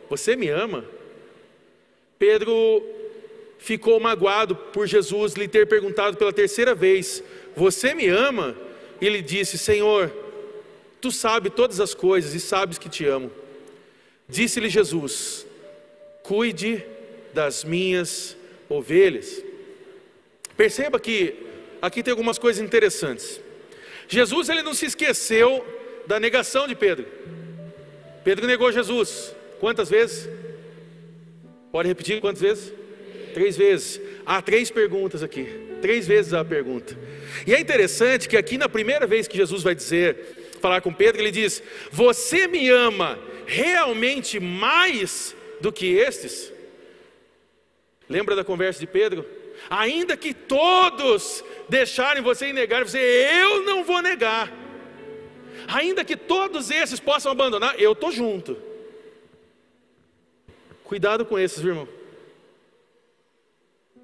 você 0.09 0.35
me 0.35 0.49
ama? 0.49 0.85
Pedro 2.17 2.83
ficou 3.57 3.99
magoado 3.99 4.55
por 4.55 4.87
Jesus 4.87 5.33
lhe 5.33 5.47
ter 5.47 5.67
perguntado 5.67 6.17
pela 6.17 6.33
terceira 6.33 6.75
vez: 6.75 7.23
Você 7.55 7.93
me 7.93 8.07
ama? 8.07 8.55
E 8.99 9.05
ele 9.05 9.21
disse: 9.21 9.57
Senhor, 9.57 10.11
Tu 11.01 11.11
sabes 11.11 11.51
todas 11.55 11.79
as 11.79 11.93
coisas 11.93 12.33
e 12.33 12.39
sabes 12.39 12.77
que 12.77 12.89
te 12.89 13.05
amo. 13.05 13.31
Disse-lhe 14.27 14.69
Jesus: 14.69 15.45
Cuide 16.23 16.85
das 17.33 17.63
minhas 17.63 18.35
ovelhas. 18.67 19.41
Perceba 20.57 20.99
que 20.99 21.35
aqui 21.81 22.03
tem 22.03 22.11
algumas 22.11 22.37
coisas 22.37 22.63
interessantes. 22.63 23.39
Jesus 24.07 24.49
ele 24.49 24.61
não 24.61 24.73
se 24.73 24.85
esqueceu 24.85 25.65
da 26.05 26.19
negação 26.19 26.67
de 26.67 26.75
Pedro. 26.75 27.05
Pedro 28.23 28.45
negou 28.45 28.71
Jesus. 28.71 29.33
Quantas 29.59 29.89
vezes? 29.89 30.29
Pode 31.71 31.87
repetir 31.87 32.19
quantas 32.19 32.41
vezes? 32.41 32.73
Três 33.33 33.55
vezes. 33.55 34.01
Há 34.25 34.41
três 34.41 34.71
perguntas 34.71 35.23
aqui. 35.23 35.47
Três 35.81 36.07
vezes 36.07 36.33
a 36.33 36.43
pergunta. 36.43 36.97
E 37.45 37.53
é 37.53 37.59
interessante 37.59 38.27
que 38.27 38.35
aqui 38.35 38.57
na 38.57 38.67
primeira 38.67 39.07
vez 39.07 39.27
que 39.27 39.37
Jesus 39.37 39.63
vai 39.63 39.75
dizer 39.75 40.38
falar 40.59 40.81
com 40.81 40.93
Pedro, 40.93 41.21
ele 41.21 41.31
diz: 41.31 41.61
Você 41.91 42.47
me 42.47 42.69
ama 42.69 43.19
realmente 43.45 44.39
mais 44.39 45.35
do 45.59 45.71
que 45.71 45.87
estes? 45.87 46.51
Lembra 48.07 48.35
da 48.35 48.43
conversa 48.43 48.79
de 48.79 48.87
Pedro? 48.87 49.25
Ainda 49.69 50.15
que 50.15 50.33
todos 50.33 51.43
deixarem 51.67 52.23
você 52.23 52.47
e 52.47 52.53
negarem 52.53 52.87
você, 52.87 52.99
eu 52.99 53.63
não 53.63 53.83
vou 53.83 54.01
negar. 54.01 54.51
Ainda 55.67 56.03
que 56.03 56.15
todos 56.15 56.71
esses 56.71 56.99
possam 56.99 57.31
abandonar, 57.31 57.79
eu 57.79 57.91
estou 57.91 58.11
junto. 58.11 58.57
Cuidado 60.83 61.25
com 61.25 61.37
esses, 61.37 61.63
irmão. 61.63 61.87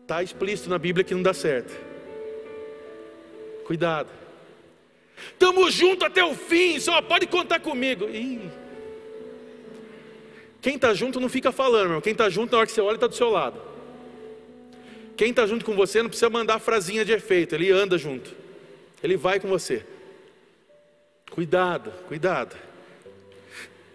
Está 0.02 0.22
explícito 0.22 0.70
na 0.70 0.78
Bíblia 0.78 1.04
que 1.04 1.16
não 1.16 1.24
dá 1.24 1.34
certo. 1.34 1.74
Cuidado. 3.66 4.25
Estamos 5.32 5.74
juntos 5.74 6.06
até 6.06 6.24
o 6.24 6.34
fim, 6.36 6.80
só 6.80 7.02
pode 7.02 7.28
contar 7.28 7.60
comigo. 7.60 8.10
Ih. 8.10 8.50
Quem 10.62 10.76
está 10.76 10.94
junto 10.94 11.20
não 11.20 11.30
fica 11.30 11.52
falando, 11.52 11.84
irmão. 11.84 12.02
Quem 12.02 12.12
está 12.12 12.30
junto, 12.30 12.52
na 12.52 12.58
hora 12.58 12.68
que 12.68 12.74
você 12.74 12.82
olha, 12.82 12.96
está 12.96 13.08
do 13.08 13.16
seu 13.16 13.30
lado. 13.30 13.62
Quem 15.16 15.30
está 15.30 15.46
junto 15.46 15.64
com 15.64 15.76
você 15.76 16.02
não 16.02 16.10
precisa 16.10 16.30
mandar 16.30 16.60
frasinha 16.60 17.06
de 17.06 17.12
efeito, 17.12 17.56
ele 17.56 17.72
anda 17.72 17.98
junto. 17.98 18.36
Ele 19.02 19.16
vai 19.16 19.40
com 19.40 19.48
você. 19.48 19.86
Cuidado, 21.30 21.92
cuidado. 22.08 22.56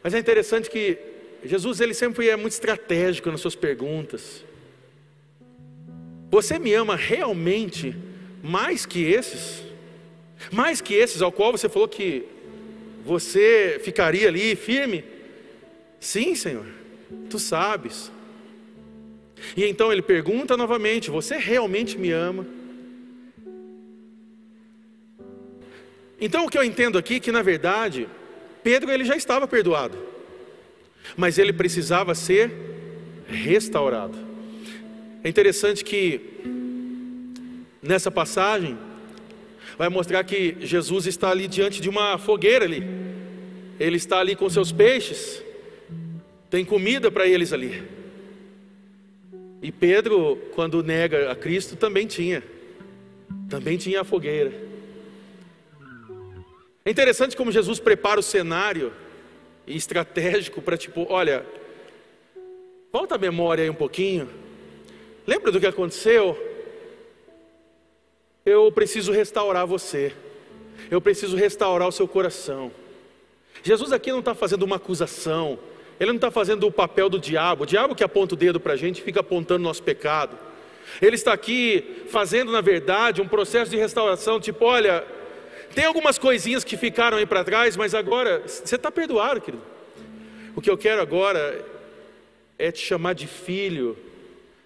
Mas 0.03 0.15
é 0.15 0.19
interessante 0.19 0.71
que 0.71 0.99
Jesus 1.45 1.81
ele 1.81 1.95
sempre 1.95 2.29
é 2.29 2.37
muito 2.37 2.53
estratégico 2.53 3.31
nas 3.31 3.41
suas 3.41 3.55
perguntas. 3.55 4.45
Você 6.31 6.59
me 6.59 6.73
ama 6.73 6.97
realmente 6.97 7.97
mais 8.43 8.87
que 8.87 9.03
esses? 9.05 9.70
Mais 10.51 10.81
que 10.81 10.95
esses 10.95 11.23
ao 11.23 11.31
qual 11.31 11.53
você 11.53 11.69
falou 11.69 11.89
que 11.89 12.25
você 13.05 13.81
ficaria 13.83 14.29
ali 14.29 14.57
firme? 14.57 15.05
Sim, 15.99 16.35
Senhor, 16.35 16.67
tu 17.29 17.39
sabes. 17.39 18.11
E 19.57 19.65
então 19.65 19.93
ele 19.93 20.03
pergunta 20.03 20.57
novamente: 20.57 21.11
Você 21.11 21.37
realmente 21.37 21.97
me 21.97 22.11
ama? 22.11 22.47
Então 26.21 26.45
o 26.45 26.51
que 26.51 26.59
eu 26.59 26.65
entendo 26.65 26.99
aqui 26.99 27.15
é 27.15 27.21
que 27.21 27.33
na 27.33 27.43
verdade 27.43 28.07
Pedro 28.63 28.91
ele 28.91 29.05
já 29.05 29.17
estava 29.17 29.49
perdoado, 29.49 29.97
mas 31.17 31.39
ele 31.39 31.53
precisava 31.53 32.15
ser 32.15 32.53
restaurado. 33.27 34.19
É 35.25 35.29
interessante 35.29 35.83
que 35.85 36.21
nessa 37.83 38.11
passagem 38.11 38.77
vai 39.81 39.89
mostrar 39.89 40.23
que 40.25 40.59
Jesus 40.61 41.07
está 41.07 41.31
ali 41.31 41.49
diante 41.49 41.81
de 41.81 41.89
uma 41.89 42.19
fogueira 42.19 42.67
ali. 42.67 42.83
Ele 43.79 43.97
está 43.97 44.19
ali 44.19 44.37
com 44.37 44.47
seus 44.51 44.71
peixes, 44.71 45.43
tem 46.51 46.67
comida 46.67 47.11
para 47.11 47.27
eles 47.27 47.51
ali. 47.51 47.83
E 49.63 49.73
Pedro, 49.73 50.37
quando 50.55 50.83
nega 50.83 51.33
a 51.33 51.35
Cristo, 51.35 51.77
também 51.77 52.07
tinha. 52.07 52.43
Também 53.49 53.79
tinha 53.79 54.03
a 54.03 54.05
fogueira. 54.05 54.53
É 56.85 56.91
interessante 56.91 57.35
como 57.35 57.51
Jesus 57.51 57.81
prepara 57.81 58.21
o 58.21 58.23
cenário 58.23 58.93
estratégico 59.67 60.61
para 60.61 60.77
tipo, 60.77 61.07
olha, 61.09 61.43
volta 62.93 63.15
a 63.15 63.19
memória 63.19 63.65
aí 63.65 63.71
um 63.71 63.75
pouquinho. 63.75 64.29
Lembra 65.27 65.51
do 65.51 65.59
que 65.59 65.67
aconteceu? 65.67 66.50
Eu 68.45 68.71
preciso 68.73 69.13
restaurar 69.13 69.67
você. 69.67 70.13
Eu 70.91 71.01
preciso 71.01 71.37
restaurar 71.37 71.89
o 71.89 71.93
seu 71.93 72.09
coração. 72.09 72.73
Jesus 73.63 73.93
aqui 73.93 74.11
não 74.11 74.21
está 74.21 74.35
fazendo 74.35 74.63
uma 74.63 74.77
acusação. 74.77 75.59
Ele 75.99 76.11
não 76.11 76.17
está 76.17 76.31
fazendo 76.31 76.67
o 76.67 76.73
papel 76.73 77.09
do 77.09 77.19
diabo. 77.19 77.65
O 77.65 77.67
diabo 77.67 77.95
que 77.95 78.03
aponta 78.03 78.35
o 78.35 78.37
dedo 78.37 78.59
para 78.59 78.73
a 78.73 78.77
gente 78.77 79.03
fica 79.03 79.21
apontando 79.21 79.63
nosso 79.63 79.83
pecado. 79.83 80.39
Ele 81.01 81.15
está 81.15 81.33
aqui 81.33 82.05
fazendo, 82.09 82.51
na 82.51 82.61
verdade, 82.61 83.21
um 83.21 83.29
processo 83.29 83.71
de 83.71 83.77
restauração. 83.77 84.41
Tipo, 84.41 84.65
olha, 84.65 85.05
tem 85.75 85.85
algumas 85.85 86.19
coisinhas 86.19 86.65
que 86.65 86.77
ficaram 86.77 87.19
aí 87.19 87.27
para 87.27 87.45
trás, 87.45 87.77
mas 87.77 87.95
agora 87.95 88.43
você 88.47 88.77
está 88.77 88.91
perdoado, 88.91 89.41
querido. 89.41 89.63
O 90.57 90.61
que 90.61 90.71
eu 90.71 90.79
quero 90.79 91.01
agora 91.01 91.65
é 92.59 92.73
te 92.73 92.81
chamar 92.81 93.13
de 93.13 93.27
filho, 93.27 93.97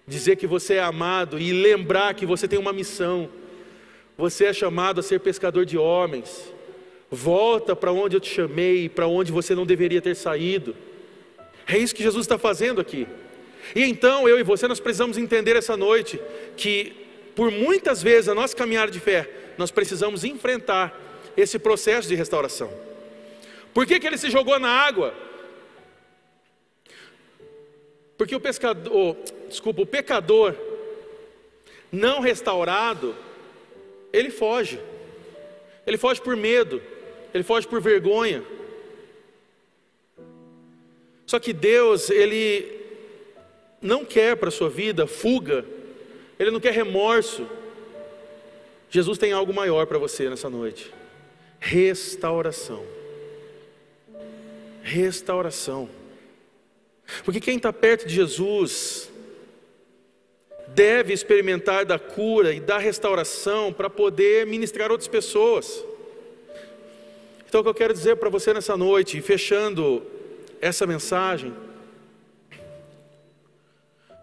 dizer 0.07 0.35
que 0.37 0.47
você 0.47 0.75
é 0.75 0.81
amado 0.81 1.37
e 1.37 1.51
lembrar 1.51 2.13
que 2.13 2.25
você 2.25 2.47
tem 2.47 2.57
uma 2.57 2.73
missão. 2.73 3.29
Você 4.17 4.45
é 4.45 4.53
chamado 4.53 4.99
a 4.99 5.03
ser 5.03 5.19
pescador 5.19 5.65
de 5.65 5.77
homens. 5.77 6.53
Volta 7.11 7.75
para 7.75 7.91
onde 7.91 8.15
eu 8.15 8.19
te 8.19 8.29
chamei, 8.33 8.89
para 8.89 9.07
onde 9.07 9.31
você 9.31 9.53
não 9.53 9.65
deveria 9.65 10.01
ter 10.01 10.15
saído. 10.15 10.75
É 11.67 11.77
isso 11.77 11.95
que 11.95 12.03
Jesus 12.03 12.25
está 12.25 12.37
fazendo 12.37 12.79
aqui. 12.79 13.07
E 13.75 13.83
então 13.83 14.27
eu 14.27 14.39
e 14.39 14.43
você 14.43 14.67
nós 14.67 14.79
precisamos 14.79 15.17
entender 15.17 15.55
essa 15.55 15.75
noite 15.75 16.19
que 16.55 16.93
por 17.35 17.51
muitas 17.51 18.01
vezes 18.01 18.29
a 18.29 18.35
nossa 18.35 18.55
caminhada 18.55 18.91
de 18.91 18.99
fé 18.99 19.29
nós 19.57 19.71
precisamos 19.71 20.23
enfrentar 20.23 21.01
esse 21.35 21.57
processo 21.59 22.07
de 22.07 22.15
restauração. 22.15 22.71
Por 23.73 23.85
que, 23.85 23.99
que 23.99 24.07
ele 24.07 24.17
se 24.17 24.29
jogou 24.29 24.57
na 24.59 24.69
água? 24.69 25.13
Porque 28.17 28.35
o 28.35 28.39
pescador, 28.39 29.17
desculpa, 29.49 29.81
o 29.81 29.85
pecador 29.85 30.55
não 31.91 32.21
restaurado, 32.21 33.13
ele 34.15 34.29
foge. 34.29 34.79
Ele 35.85 35.97
foge 35.97 36.21
por 36.21 36.35
medo, 36.35 36.81
ele 37.33 37.43
foge 37.43 37.67
por 37.67 37.79
vergonha, 37.79 38.43
só 41.25 41.39
que 41.39 41.51
Deus, 41.51 42.09
Ele 42.09 42.81
não 43.81 44.05
quer 44.05 44.37
para 44.37 44.49
a 44.49 44.51
sua 44.51 44.69
vida 44.69 45.07
fuga, 45.07 45.65
Ele 46.37 46.51
não 46.51 46.59
quer 46.59 46.73
remorso. 46.73 47.47
Jesus 48.89 49.17
tem 49.17 49.31
algo 49.31 49.53
maior 49.53 49.87
para 49.87 49.97
você 49.97 50.29
nessa 50.29 50.49
noite: 50.49 50.93
restauração. 51.59 52.85
Restauração. 54.83 55.89
Porque 57.23 57.39
quem 57.39 57.57
está 57.57 57.73
perto 57.73 58.07
de 58.07 58.13
Jesus 58.13 59.11
deve 60.75 61.13
experimentar 61.13 61.85
da 61.85 61.97
cura 61.97 62.53
e 62.53 62.59
da 62.59 62.77
restauração 62.77 63.71
para 63.71 63.89
poder 63.89 64.45
ministrar 64.45 64.91
outras 64.91 65.07
pessoas. 65.07 65.83
Então, 67.47 67.61
o 67.61 67.63
que 67.63 67.69
eu 67.69 67.73
quero 67.73 67.93
dizer 67.93 68.17
para 68.17 68.29
você 68.29 68.53
nessa 68.53 68.75
noite, 68.75 69.21
fechando 69.21 70.05
essa 70.59 70.85
mensagem, 70.85 71.53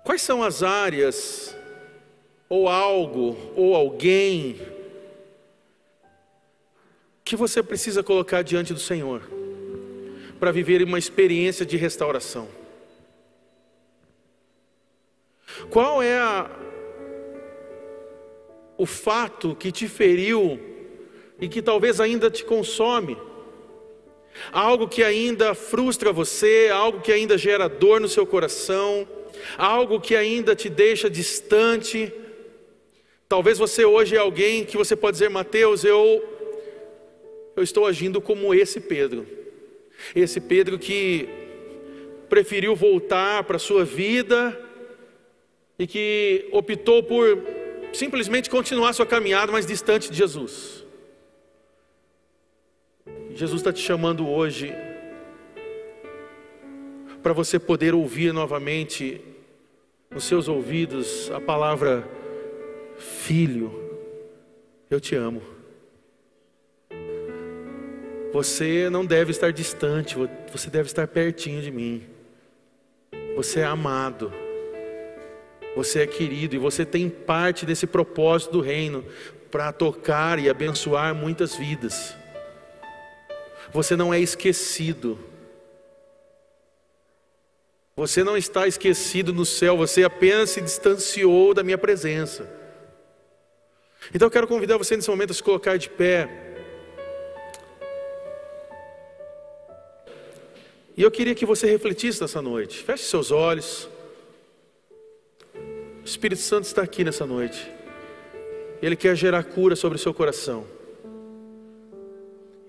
quais 0.05 0.21
são 0.21 0.43
as 0.43 0.63
áreas, 0.63 1.57
ou 2.51 2.69
algo, 2.69 3.35
ou 3.57 3.75
alguém, 3.75 4.61
que 7.25 7.35
você 7.35 7.63
precisa 7.63 8.03
colocar 8.03 8.43
diante 8.43 8.75
do 8.75 8.81
Senhor, 8.81 9.23
para 10.39 10.53
viver 10.53 10.83
uma 10.83 10.99
experiência 10.99 11.65
de 11.65 11.79
restauração? 11.79 12.62
Qual 15.71 16.03
é 16.03 16.19
a, 16.19 16.51
o 18.77 18.87
fato 18.87 19.55
que 19.55 19.73
te 19.73 19.89
feriu 19.89 20.59
e 21.41 21.49
que 21.49 21.63
talvez 21.63 22.01
ainda 22.01 22.31
te 22.31 22.45
consome? 22.45 23.17
algo 24.51 24.89
que 24.89 25.03
ainda 25.03 25.55
frustra 25.55 26.13
você, 26.13 26.71
algo 26.73 27.01
que 27.01 27.13
ainda 27.13 27.37
gera 27.37 27.69
dor 27.69 28.01
no 28.01 28.09
seu 28.09 28.27
coração, 28.27 29.07
algo 29.57 30.01
que 30.01 30.15
ainda 30.15 30.55
te 30.55 30.69
deixa 30.69 31.11
distante. 31.11 32.13
Talvez 33.29 33.59
você 33.59 33.85
hoje 33.85 34.17
é 34.17 34.19
alguém 34.19 34.65
que 34.65 34.77
você 34.77 34.95
pode 34.97 35.17
dizer, 35.17 35.31
Mateus, 35.31 35.85
eu 35.85 36.29
eu 37.55 37.63
estou 37.63 37.87
agindo 37.87 38.21
como 38.21 38.55
esse 38.55 38.81
Pedro. 38.81 39.27
Esse 40.17 40.41
Pedro 40.41 40.79
que 40.79 41.29
preferiu 42.29 42.75
voltar 42.75 43.45
para 43.45 43.57
a 43.57 43.61
sua 43.61 43.85
vida 43.85 44.59
e 45.79 45.87
que 45.87 46.49
optou 46.53 47.03
por 47.03 47.43
simplesmente 47.93 48.49
continuar 48.49 48.93
sua 48.93 49.07
caminhada 49.07 49.53
mais 49.53 49.67
distante 49.67 50.11
de 50.11 50.17
Jesus. 50.17 50.85
Jesus 53.35 53.61
está 53.61 53.73
te 53.73 53.81
chamando 53.81 54.29
hoje 54.29 54.73
para 57.23 57.33
você 57.33 57.59
poder 57.59 57.95
ouvir 57.95 58.33
novamente 58.33 59.21
nos 60.11 60.25
seus 60.25 60.49
ouvidos 60.49 61.31
a 61.31 61.41
palavra 61.41 62.07
filho, 62.99 63.73
eu 64.91 65.01
te 65.01 65.15
amo. 65.15 65.43
Você 68.33 68.89
não 68.91 69.05
deve 69.05 69.31
estar 69.31 69.53
distante, 69.53 70.17
você 70.51 70.71
deve 70.71 70.87
estar 70.87 71.07
pertinho 71.07 71.61
de 71.63 71.71
mim. 71.71 72.03
Você 73.37 73.61
é 73.61 73.65
amado, 73.65 74.33
você 75.75 76.01
é 76.01 76.07
querido 76.07 76.55
e 76.55 76.59
você 76.59 76.85
tem 76.85 77.09
parte 77.09 77.65
desse 77.65 77.87
propósito 77.87 78.53
do 78.53 78.61
reino 78.61 79.05
para 79.51 79.73
tocar 79.73 80.39
e 80.39 80.49
abençoar 80.49 81.15
muitas 81.15 81.55
vidas. 81.55 82.15
Você 83.73 83.97
não 83.97 84.13
é 84.13 84.21
esquecido. 84.21 85.19
Você 87.97 88.25
não 88.25 88.37
está 88.37 88.67
esquecido 88.67 89.33
no 89.33 89.45
céu, 89.45 89.77
você 89.77 90.03
apenas 90.03 90.51
se 90.51 90.61
distanciou 90.61 91.53
da 91.53 91.63
minha 91.63 91.77
presença. 91.77 92.51
Então 94.15 94.27
eu 94.27 94.31
quero 94.31 94.49
convidar 94.49 94.79
você 94.79 94.97
nesse 94.97 95.11
momento 95.11 95.31
a 95.31 95.35
se 95.35 95.43
colocar 95.43 95.77
de 95.77 95.89
pé. 95.89 96.29
E 100.97 101.03
eu 101.03 101.11
queria 101.11 101.35
que 101.35 101.47
você 101.47 101.67
refletisse 101.67 102.21
nessa 102.21 102.43
noite. 102.43 102.83
Feche 102.83 103.05
seus 103.05 103.31
olhos. 103.31 103.89
O 106.03 106.05
Espírito 106.05 106.41
Santo 106.41 106.65
está 106.65 106.83
aqui 106.83 107.05
nessa 107.05 107.25
noite. 107.25 107.71
Ele 108.83 108.97
quer 108.97 109.17
gerar 109.17 109.45
cura 109.45 109.77
sobre 109.77 109.97
o 109.97 109.99
seu 110.01 110.13
coração. 110.13 110.67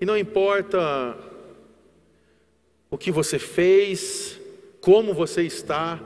E 0.00 0.06
não 0.06 0.16
importa 0.16 1.16
o 2.88 2.96
que 2.96 3.10
você 3.10 3.38
fez, 3.38 4.38
como 4.80 5.12
você 5.12 5.42
está, 5.42 6.00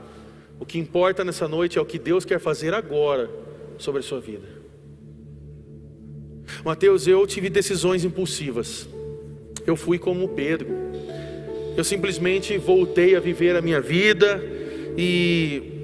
o 0.59 0.65
que 0.65 0.79
importa 0.79 1.23
nessa 1.23 1.47
noite 1.47 1.77
é 1.77 1.81
o 1.81 1.85
que 1.85 1.99
Deus 1.99 2.25
quer 2.25 2.39
fazer 2.39 2.73
agora 2.73 3.29
sobre 3.77 3.99
a 3.99 4.03
sua 4.03 4.19
vida. 4.19 4.47
Mateus, 6.65 7.07
eu 7.07 7.25
tive 7.27 7.47
decisões 7.47 8.03
impulsivas. 8.03 8.89
Eu 9.67 9.75
fui 9.75 9.99
como 9.99 10.29
Pedro. 10.29 10.67
Eu 11.77 11.83
simplesmente 11.83 12.57
voltei 12.57 13.15
a 13.15 13.19
viver 13.19 13.55
a 13.55 13.61
minha 13.61 13.79
vida 13.79 14.43
e 14.97 15.78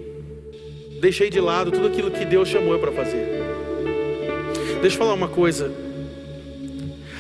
deixei 1.00 1.30
de 1.30 1.40
lado 1.40 1.72
tudo 1.72 1.88
aquilo 1.88 2.12
que 2.12 2.26
Deus 2.26 2.50
chamou 2.50 2.74
eu 2.74 2.80
para 2.80 2.92
fazer. 2.92 3.44
Deixa 4.82 4.96
eu 4.96 5.00
falar 5.00 5.14
uma 5.14 5.28
coisa. 5.28 5.72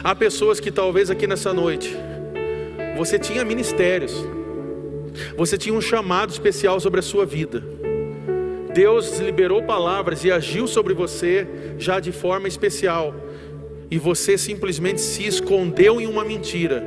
Há 0.04 0.14
pessoas 0.14 0.60
que 0.60 0.72
talvez 0.72 1.10
aqui 1.10 1.26
nessa 1.26 1.52
noite 1.54 1.96
você 2.96 3.20
tinha 3.20 3.44
ministérios, 3.44 4.14
você 5.36 5.58
tinha 5.58 5.76
um 5.76 5.82
chamado 5.82 6.32
especial 6.32 6.80
sobre 6.80 7.00
a 7.00 7.04
sua 7.04 7.26
vida. 7.26 7.64
Deus 8.74 9.20
liberou 9.20 9.64
palavras 9.64 10.24
e 10.24 10.32
agiu 10.32 10.68
sobre 10.68 10.94
você 10.94 11.48
já 11.78 12.00
de 12.00 12.12
forma 12.12 12.48
especial, 12.48 13.16
e 13.90 13.98
você 13.98 14.38
simplesmente 14.38 15.02
se 15.02 15.26
escondeu 15.26 16.00
em 16.00 16.06
uma 16.06 16.24
mentira, 16.24 16.84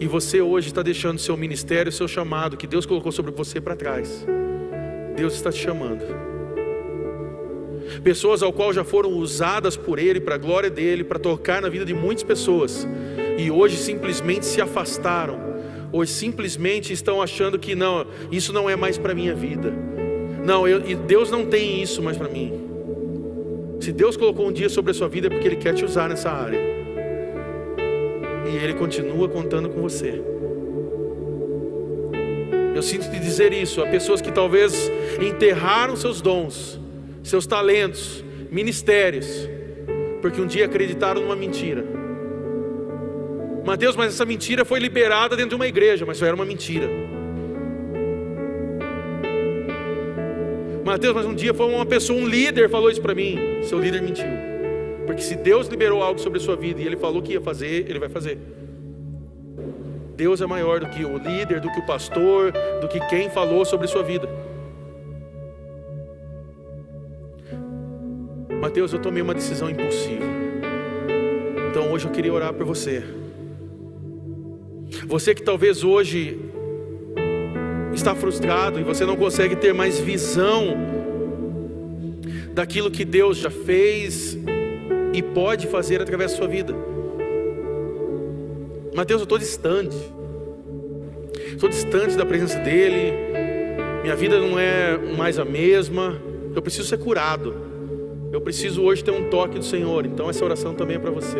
e 0.00 0.06
você 0.06 0.40
hoje 0.40 0.68
está 0.68 0.82
deixando 0.82 1.18
seu 1.18 1.36
ministério, 1.36 1.92
seu 1.92 2.08
chamado 2.08 2.56
que 2.56 2.66
Deus 2.66 2.86
colocou 2.86 3.12
sobre 3.12 3.30
você 3.30 3.60
para 3.60 3.76
trás. 3.76 4.26
Deus 5.20 5.34
está 5.34 5.52
te 5.52 5.58
chamando. 5.58 6.02
Pessoas 8.02 8.42
ao 8.42 8.50
qual 8.50 8.72
já 8.72 8.82
foram 8.82 9.10
usadas 9.10 9.76
por 9.76 9.98
Ele, 9.98 10.18
para 10.18 10.36
a 10.36 10.38
glória 10.38 10.70
dEle, 10.70 11.04
para 11.04 11.18
tocar 11.18 11.60
na 11.60 11.68
vida 11.68 11.84
de 11.84 11.92
muitas 11.92 12.24
pessoas 12.24 12.88
e 13.36 13.50
hoje 13.50 13.76
simplesmente 13.76 14.46
se 14.46 14.62
afastaram, 14.62 15.38
hoje 15.92 16.10
simplesmente 16.10 16.94
estão 16.94 17.20
achando 17.20 17.58
que 17.58 17.74
não, 17.74 18.06
isso 18.32 18.50
não 18.50 18.70
é 18.70 18.76
mais 18.76 18.96
para 18.96 19.14
minha 19.14 19.34
vida. 19.34 19.74
Não, 20.42 20.66
eu, 20.66 20.80
Deus 20.80 21.30
não 21.30 21.44
tem 21.44 21.82
isso 21.82 22.02
mais 22.02 22.16
para 22.16 22.28
mim. 22.28 22.54
Se 23.78 23.92
Deus 23.92 24.16
colocou 24.16 24.48
um 24.48 24.52
dia 24.52 24.70
sobre 24.70 24.92
a 24.92 24.94
sua 24.94 25.08
vida 25.08 25.26
é 25.26 25.30
porque 25.30 25.46
Ele 25.48 25.56
quer 25.56 25.74
te 25.74 25.84
usar 25.84 26.08
nessa 26.08 26.30
área. 26.30 26.58
E 28.50 28.56
Ele 28.56 28.72
continua 28.72 29.28
contando 29.28 29.68
com 29.68 29.82
você. 29.82 30.39
Eu 32.74 32.82
sinto 32.82 33.10
te 33.10 33.18
dizer 33.18 33.52
isso. 33.52 33.82
Há 33.82 33.86
pessoas 33.86 34.20
que 34.20 34.30
talvez 34.30 34.90
enterraram 35.20 35.96
seus 35.96 36.20
dons, 36.20 36.80
seus 37.22 37.46
talentos, 37.46 38.24
ministérios, 38.50 39.48
porque 40.20 40.40
um 40.40 40.46
dia 40.46 40.66
acreditaram 40.66 41.22
numa 41.22 41.36
mentira. 41.36 41.84
Mateus, 43.64 43.94
mas 43.96 44.14
essa 44.14 44.24
mentira 44.24 44.64
foi 44.64 44.78
liberada 44.80 45.36
dentro 45.36 45.50
de 45.50 45.54
uma 45.56 45.66
igreja, 45.66 46.04
mas 46.06 46.16
só 46.16 46.26
era 46.26 46.34
uma 46.34 46.44
mentira. 46.44 46.88
Mateus, 50.84 51.14
mas 51.14 51.26
um 51.26 51.34
dia 51.34 51.52
foi 51.52 51.66
uma 51.66 51.86
pessoa, 51.86 52.18
um 52.18 52.26
líder 52.26 52.68
falou 52.68 52.90
isso 52.90 53.00
para 53.00 53.14
mim. 53.14 53.62
Seu 53.62 53.78
líder 53.78 54.02
mentiu. 54.02 54.26
Porque 55.06 55.22
se 55.22 55.36
Deus 55.36 55.68
liberou 55.68 56.02
algo 56.02 56.18
sobre 56.18 56.38
a 56.38 56.42
sua 56.42 56.56
vida 56.56 56.80
e 56.80 56.86
ele 56.86 56.96
falou 56.96 57.20
que 57.20 57.32
ia 57.32 57.40
fazer, 57.40 57.86
ele 57.88 57.98
vai 57.98 58.08
fazer. 58.08 58.38
Deus 60.20 60.42
é 60.42 60.46
maior 60.46 60.80
do 60.80 60.86
que 60.86 61.02
o 61.02 61.16
líder, 61.16 61.60
do 61.60 61.72
que 61.72 61.78
o 61.78 61.86
pastor, 61.86 62.52
do 62.78 62.86
que 62.86 63.00
quem 63.06 63.30
falou 63.30 63.64
sobre 63.64 63.86
sua 63.88 64.02
vida. 64.02 64.28
Mateus, 68.60 68.92
eu 68.92 68.98
tomei 68.98 69.22
uma 69.22 69.32
decisão 69.32 69.70
impulsiva. 69.70 70.26
Então 71.70 71.90
hoje 71.90 72.04
eu 72.04 72.10
queria 72.10 72.34
orar 72.34 72.52
por 72.52 72.66
você. 72.66 73.02
Você 75.06 75.34
que 75.34 75.42
talvez 75.42 75.82
hoje 75.82 76.38
está 77.94 78.14
frustrado 78.14 78.78
e 78.78 78.82
você 78.82 79.06
não 79.06 79.16
consegue 79.16 79.56
ter 79.56 79.72
mais 79.72 79.98
visão 79.98 80.76
daquilo 82.52 82.90
que 82.90 83.06
Deus 83.06 83.38
já 83.38 83.50
fez 83.50 84.36
e 85.14 85.22
pode 85.22 85.66
fazer 85.66 86.02
através 86.02 86.32
da 86.32 86.36
sua 86.36 86.46
vida. 86.46 86.89
Mateus, 89.00 89.22
eu 89.22 89.24
estou 89.24 89.38
distante, 89.38 89.96
estou 91.54 91.70
distante 91.70 92.18
da 92.18 92.26
presença 92.26 92.58
dEle, 92.58 93.14
minha 94.02 94.14
vida 94.14 94.38
não 94.38 94.58
é 94.58 94.98
mais 95.16 95.38
a 95.38 95.44
mesma, 95.46 96.20
eu 96.54 96.60
preciso 96.60 96.86
ser 96.86 96.98
curado, 96.98 97.54
eu 98.30 98.42
preciso 98.42 98.82
hoje 98.82 99.02
ter 99.02 99.10
um 99.10 99.30
toque 99.30 99.58
do 99.58 99.64
Senhor, 99.64 100.04
então 100.04 100.28
essa 100.28 100.44
oração 100.44 100.74
também 100.74 100.96
é 100.96 100.98
para 100.98 101.10
você. 101.10 101.38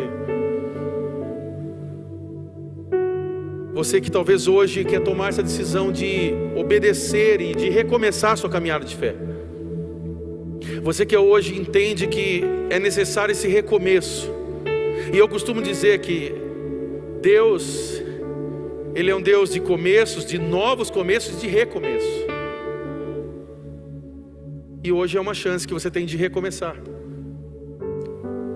Você 3.75 4.01
que 4.01 4.09
talvez 4.09 4.47
hoje 4.47 4.83
quer 4.83 5.01
tomar 5.03 5.29
essa 5.29 5.43
decisão 5.43 5.91
de 5.91 6.33
obedecer 6.55 7.41
e 7.41 7.53
de 7.53 7.69
recomeçar 7.69 8.31
a 8.31 8.35
sua 8.37 8.49
caminhada 8.49 8.85
de 8.85 8.95
fé. 8.95 9.13
Você 10.81 11.05
que 11.05 11.15
hoje 11.15 11.55
entende 11.55 12.07
que 12.07 12.43
é 12.71 12.79
necessário 12.79 13.33
esse 13.33 13.47
recomeço. 13.47 14.31
E 15.13 15.17
eu 15.19 15.29
costumo 15.29 15.61
dizer 15.61 15.99
que 15.99 16.49
Deus, 17.21 18.01
Ele 18.95 19.11
é 19.11 19.15
um 19.15 19.21
Deus 19.21 19.51
de 19.51 19.59
começos, 19.59 20.25
de 20.25 20.39
novos 20.39 20.89
começos, 20.89 21.39
de 21.39 21.47
recomeço. 21.47 22.25
E 24.83 24.91
hoje 24.91 25.17
é 25.17 25.21
uma 25.21 25.35
chance 25.35 25.67
que 25.67 25.73
você 25.73 25.91
tem 25.91 26.05
de 26.05 26.17
recomeçar, 26.17 26.75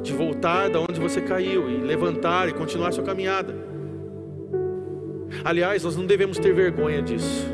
de 0.01 0.11
voltar 0.11 0.69
da 0.69 0.79
onde 0.79 0.99
você 0.99 1.21
caiu 1.21 1.69
e 1.69 1.77
levantar 1.77 2.49
e 2.49 2.53
continuar 2.53 2.91
sua 2.91 3.03
caminhada. 3.03 3.55
Aliás, 5.43 5.83
nós 5.83 5.95
não 5.95 6.07
devemos 6.07 6.39
ter 6.39 6.51
vergonha 6.51 7.03
disso. 7.03 7.45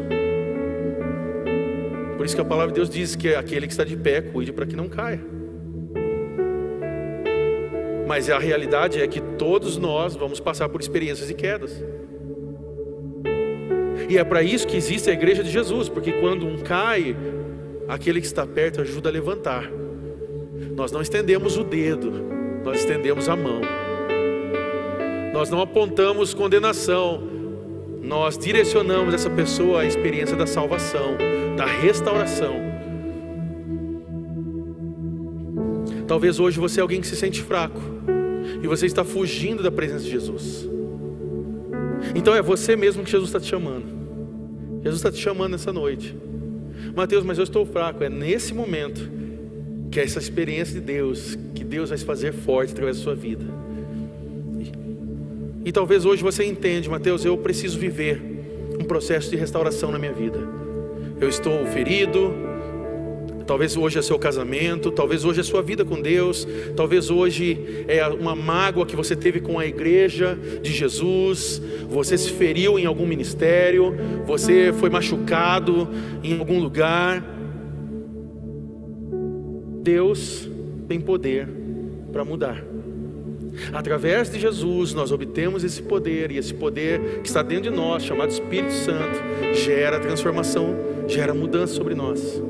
Por 2.16 2.26
isso 2.26 2.36
que 2.36 2.41
a 2.41 2.45
palavra 2.45 2.72
de 2.72 2.76
Deus 2.76 2.89
diz 2.89 3.16
que 3.18 3.36
aquele 3.36 3.68
que 3.68 3.74
está 3.74 3.84
de 3.84 3.97
pé, 3.97 4.22
cuide 4.22 4.53
para 4.53 4.66
que 4.66 4.76
não 4.76 4.88
caia. 4.88 5.20
Mas 8.12 8.30
a 8.30 8.38
realidade 8.38 9.01
é 9.01 9.07
que 9.07 9.22
todos 9.22 9.78
nós 9.78 10.18
vamos 10.18 10.38
passar 10.38 10.68
por 10.68 10.82
experiências 10.82 11.30
de 11.30 11.34
quedas. 11.34 11.82
E 14.09 14.18
é 14.18 14.24
para 14.26 14.43
isso 14.43 14.68
que 14.68 14.76
existe 14.76 15.09
a 15.09 15.14
igreja 15.14 15.41
de 15.41 15.49
Jesus, 15.49 15.88
porque 15.88 16.12
quando 16.12 16.45
um 16.45 16.57
cai, 16.57 17.16
aquele 17.88 18.20
que 18.20 18.28
está 18.28 18.45
perto 18.45 18.82
ajuda 18.82 19.07
a 19.07 19.14
levantar. 19.14 19.72
Nós 20.76 20.91
não 20.91 21.01
estendemos 21.01 21.55
o 21.55 21.64
dedo, 21.64 22.12
nós 22.66 22.80
estendemos 22.80 23.30
a 23.30 23.36
mão. 23.38 23.62
Nós 25.32 25.49
não 25.49 25.62
apontamos 25.62 26.34
condenação, 26.34 27.26
nós 28.01 28.38
direcionamos 28.38 29.14
essa 29.14 29.30
pessoa 29.30 29.84
à 29.84 29.86
experiência 29.86 30.36
da 30.36 30.45
salvação, 30.45 31.16
da 31.55 31.66
restauração. 31.66 32.70
Talvez 36.12 36.41
hoje 36.41 36.59
você 36.59 36.82
é 36.82 36.84
alguém 36.84 36.99
que 36.99 37.07
se 37.07 37.16
sente 37.16 37.41
fraco 37.41 37.80
e 38.62 38.68
você 38.68 38.86
está 38.86 39.01
fugindo 39.01 39.64
da 39.64 39.72
presença 39.72 40.03
de 40.03 40.12
Jesus. 40.12 40.68
Então 42.14 42.36
é 42.36 42.41
você 42.41 42.76
mesmo 42.76 43.01
que 43.01 43.09
Jesus 43.09 43.30
está 43.30 43.39
te 43.39 43.47
chamando. 43.47 43.86
Jesus 44.84 44.97
está 44.97 45.09
te 45.09 45.20
chamando 45.20 45.53
nessa 45.53 45.72
noite. 45.72 46.14
Mateus, 46.93 47.24
mas 47.24 47.38
eu 47.38 47.45
estou 47.45 47.66
fraco. 47.66 48.03
É 48.03 48.09
nesse 48.09 48.53
momento 48.53 49.09
que 49.89 50.01
é 50.01 50.03
essa 50.03 50.20
experiência 50.20 50.74
de 50.74 50.82
Deus, 50.82 51.38
que 51.55 51.64
Deus 51.64 51.88
vai 51.88 51.97
se 51.97 52.03
fazer 52.03 52.34
forte 52.34 52.74
através 52.74 52.97
da 52.97 53.03
sua 53.03 53.16
vida. 53.16 53.45
E 55.64 55.72
talvez 55.72 56.03
hoje 56.03 56.22
você 56.22 56.43
entende, 56.43 56.89
Mateus, 56.89 57.24
eu 57.24 57.38
preciso 57.38 57.80
viver 57.80 58.22
um 58.78 58.84
processo 58.84 59.30
de 59.30 59.38
restauração 59.38 59.93
na 59.93 59.97
minha 59.97 60.12
vida. 60.12 60.39
Eu 61.22 61.30
estou 61.30 61.66
ferido, 61.68 62.51
talvez 63.52 63.76
hoje 63.76 63.99
é 63.99 64.02
seu 64.02 64.18
casamento, 64.18 64.89
talvez 64.91 65.26
hoje 65.26 65.41
é 65.41 65.43
sua 65.43 65.62
vida 65.62 65.84
com 65.84 66.02
Deus, 66.02 66.47
talvez 66.74 67.10
hoje 67.10 67.84
é 67.86 68.08
uma 68.08 68.34
mágoa 68.34 68.86
que 68.86 68.95
você 68.95 69.14
teve 69.14 69.41
com 69.41 69.60
a 69.60 69.66
igreja 69.66 70.39
de 70.62 70.72
Jesus, 70.72 71.62
você 71.89 72.18
se 72.18 72.32
feriu 72.32 72.80
em 72.80 72.86
algum 72.86 73.06
ministério, 73.06 73.93
você 74.26 74.72
foi 74.72 74.89
machucado 74.89 75.89
em 76.24 76.39
algum 76.39 76.62
lugar. 76.62 77.22
Deus 79.84 80.49
tem 80.88 81.02
poder 81.02 81.45
para 82.10 82.24
mudar. 82.24 82.64
Através 83.74 84.32
de 84.32 84.39
Jesus, 84.39 84.93
nós 84.93 85.12
obtemos 85.12 85.66
esse 85.66 85.82
poder, 85.82 86.32
e 86.32 86.38
esse 86.38 86.54
poder 86.54 87.20
que 87.20 87.28
está 87.28 87.43
dentro 87.43 87.70
de 87.70 87.76
nós, 87.76 88.02
chamado 88.02 88.30
Espírito 88.30 88.72
Santo, 88.72 89.20
gera 89.54 89.99
transformação, 89.99 90.74
gera 91.06 91.34
mudança 91.34 91.74
sobre 91.74 91.93
nós. 91.93 92.41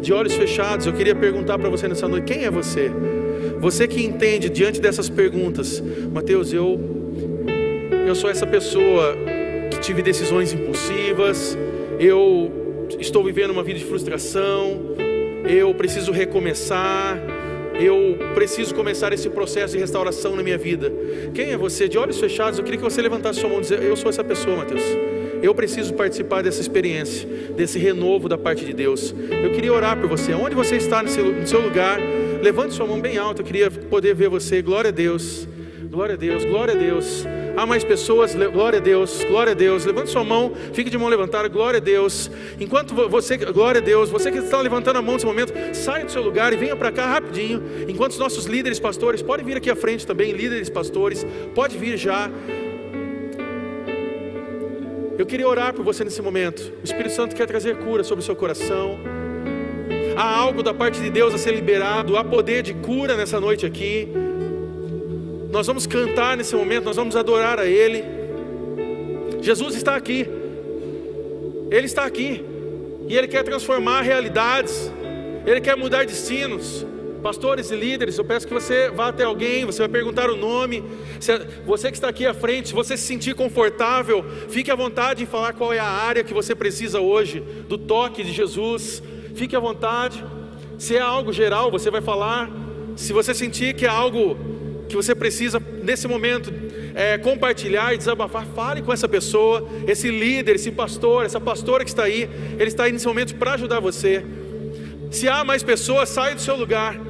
De 0.00 0.12
olhos 0.12 0.34
fechados, 0.34 0.86
eu 0.86 0.92
queria 0.92 1.14
perguntar 1.14 1.58
para 1.58 1.68
você 1.68 1.88
nessa 1.88 2.08
noite: 2.08 2.24
quem 2.24 2.44
é 2.44 2.50
você? 2.50 2.90
Você 3.60 3.88
que 3.88 4.04
entende 4.04 4.48
diante 4.48 4.80
dessas 4.80 5.08
perguntas, 5.08 5.82
Mateus, 6.12 6.52
eu 6.52 6.80
eu 8.06 8.14
sou 8.14 8.30
essa 8.30 8.46
pessoa 8.46 9.14
que 9.70 9.78
tive 9.80 10.00
decisões 10.00 10.52
impulsivas, 10.52 11.58
eu 12.00 12.50
estou 12.98 13.22
vivendo 13.22 13.50
uma 13.50 13.62
vida 13.62 13.78
de 13.78 13.84
frustração, 13.84 14.80
eu 15.46 15.74
preciso 15.74 16.10
recomeçar, 16.10 17.20
eu 17.78 18.18
preciso 18.34 18.74
começar 18.74 19.12
esse 19.12 19.28
processo 19.28 19.74
de 19.74 19.78
restauração 19.78 20.34
na 20.34 20.42
minha 20.42 20.58
vida. 20.58 20.90
Quem 21.34 21.50
é 21.50 21.56
você? 21.56 21.86
De 21.86 21.98
olhos 21.98 22.18
fechados, 22.18 22.58
eu 22.58 22.64
queria 22.64 22.78
que 22.78 22.84
você 22.84 23.02
levantasse 23.02 23.40
sua 23.40 23.48
mão 23.48 23.58
e 23.58 23.62
dizer: 23.62 23.82
Eu 23.82 23.96
sou 23.96 24.08
essa 24.08 24.24
pessoa, 24.24 24.56
Mateus. 24.56 24.82
Eu 25.42 25.54
preciso 25.54 25.94
participar 25.94 26.42
dessa 26.42 26.60
experiência, 26.60 27.28
desse 27.56 27.78
renovo 27.78 28.28
da 28.28 28.36
parte 28.36 28.64
de 28.64 28.72
Deus. 28.72 29.14
Eu 29.42 29.52
queria 29.52 29.72
orar 29.72 29.98
por 29.98 30.08
você. 30.08 30.34
Onde 30.34 30.54
você 30.54 30.76
está 30.76 31.02
no 31.02 31.08
seu 31.08 31.60
lugar, 31.60 32.00
levante 32.42 32.74
sua 32.74 32.86
mão 32.86 33.00
bem 33.00 33.18
alta. 33.18 33.42
Eu 33.42 33.46
queria 33.46 33.70
poder 33.70 34.14
ver 34.14 34.28
você. 34.28 34.60
Glória 34.62 34.88
a 34.88 34.92
Deus. 34.92 35.46
Glória 35.90 36.14
a 36.14 36.18
Deus. 36.18 36.44
Glória 36.44 36.74
a 36.74 36.76
Deus. 36.76 37.26
Há 37.58 37.66
mais 37.66 37.82
pessoas, 37.82 38.36
glória 38.36 38.78
a 38.78 38.80
Deus, 38.80 39.24
glória 39.24 39.50
a 39.50 39.54
Deus. 39.54 39.84
Levante 39.84 40.10
sua 40.10 40.22
mão, 40.22 40.52
fique 40.72 40.88
de 40.88 40.96
mão 40.96 41.08
levantada, 41.08 41.48
glória 41.48 41.78
a 41.78 41.80
Deus. 41.80 42.30
Enquanto 42.60 42.94
você, 42.94 43.36
glória 43.36 43.80
a 43.80 43.84
Deus, 43.84 44.10
você 44.10 44.30
que 44.30 44.38
está 44.38 44.60
levantando 44.60 44.98
a 44.98 45.02
mão 45.02 45.14
nesse 45.14 45.26
momento, 45.26 45.52
saia 45.74 46.04
do 46.04 46.12
seu 46.12 46.22
lugar 46.22 46.52
e 46.52 46.56
venha 46.56 46.76
para 46.76 46.92
cá 46.92 47.06
rapidinho. 47.06 47.60
Enquanto 47.88 48.12
os 48.12 48.18
nossos 48.18 48.44
líderes 48.44 48.78
pastores, 48.78 49.22
podem 49.22 49.44
vir 49.44 49.56
aqui 49.56 49.68
à 49.68 49.74
frente 49.74 50.06
também, 50.06 50.30
líderes 50.30 50.70
pastores, 50.70 51.26
pode 51.52 51.76
vir 51.76 51.96
já. 51.96 52.30
Eu 55.18 55.26
queria 55.26 55.48
orar 55.48 55.74
por 55.74 55.84
você 55.84 56.04
nesse 56.04 56.22
momento. 56.22 56.72
O 56.80 56.84
Espírito 56.84 57.12
Santo 57.12 57.34
quer 57.34 57.44
trazer 57.44 57.76
cura 57.78 58.04
sobre 58.04 58.22
o 58.22 58.24
seu 58.24 58.36
coração. 58.36 58.96
Há 60.16 60.36
algo 60.38 60.62
da 60.62 60.72
parte 60.72 61.00
de 61.00 61.10
Deus 61.10 61.34
a 61.34 61.38
ser 61.38 61.50
liberado, 61.52 62.16
há 62.16 62.22
poder 62.22 62.62
de 62.62 62.72
cura 62.72 63.16
nessa 63.16 63.40
noite 63.40 63.66
aqui. 63.66 64.08
Nós 65.50 65.66
vamos 65.66 65.88
cantar 65.88 66.36
nesse 66.36 66.54
momento, 66.54 66.84
nós 66.84 66.94
vamos 66.94 67.16
adorar 67.16 67.58
a 67.58 67.66
Ele. 67.66 68.04
Jesus 69.40 69.74
está 69.74 69.96
aqui, 69.96 70.24
Ele 71.68 71.86
está 71.86 72.04
aqui, 72.04 72.44
e 73.08 73.16
Ele 73.16 73.26
quer 73.26 73.42
transformar 73.42 74.02
realidades, 74.02 74.92
Ele 75.44 75.60
quer 75.60 75.76
mudar 75.76 76.06
destinos 76.06 76.86
pastores 77.18 77.70
e 77.70 77.76
líderes, 77.76 78.16
eu 78.16 78.24
peço 78.24 78.46
que 78.46 78.54
você 78.54 78.90
vá 78.90 79.08
até 79.08 79.24
alguém, 79.24 79.64
você 79.64 79.80
vai 79.80 79.88
perguntar 79.88 80.30
o 80.30 80.36
nome. 80.36 80.82
Você 81.66 81.90
que 81.90 81.96
está 81.96 82.08
aqui 82.08 82.26
à 82.26 82.34
frente, 82.34 82.68
se 82.68 82.74
você 82.74 82.96
se 82.96 83.04
sentir 83.04 83.34
confortável, 83.34 84.24
fique 84.48 84.70
à 84.70 84.74
vontade 84.74 85.22
em 85.22 85.26
falar 85.26 85.52
qual 85.52 85.72
é 85.72 85.78
a 85.78 85.84
área 85.84 86.24
que 86.24 86.34
você 86.34 86.54
precisa 86.54 87.00
hoje 87.00 87.40
do 87.68 87.76
toque 87.76 88.22
de 88.22 88.32
Jesus. 88.32 89.02
Fique 89.34 89.54
à 89.54 89.60
vontade. 89.60 90.24
Se 90.78 90.96
é 90.96 91.00
algo 91.00 91.32
geral, 91.32 91.70
você 91.70 91.90
vai 91.90 92.00
falar. 92.00 92.50
Se 92.96 93.12
você 93.12 93.34
sentir 93.34 93.74
que 93.74 93.86
é 93.86 93.88
algo 93.88 94.36
que 94.88 94.96
você 94.96 95.14
precisa 95.14 95.62
nesse 95.82 96.08
momento 96.08 96.52
é, 96.94 97.18
compartilhar 97.18 97.94
e 97.94 97.98
desabafar, 97.98 98.44
fale 98.54 98.82
com 98.82 98.92
essa 98.92 99.08
pessoa, 99.08 99.68
esse 99.86 100.10
líder, 100.10 100.56
esse 100.56 100.72
pastor, 100.72 101.24
essa 101.24 101.40
pastora 101.40 101.84
que 101.84 101.90
está 101.90 102.04
aí. 102.04 102.28
Ele 102.58 102.64
está 102.64 102.84
aí 102.84 102.92
nesse 102.92 103.06
momento 103.06 103.34
para 103.36 103.52
ajudar 103.52 103.80
você. 103.80 104.24
Se 105.10 105.28
há 105.28 105.44
mais 105.44 105.62
pessoas, 105.62 106.08
saia 106.08 106.34
do 106.34 106.40
seu 106.40 106.56
lugar. 106.56 107.07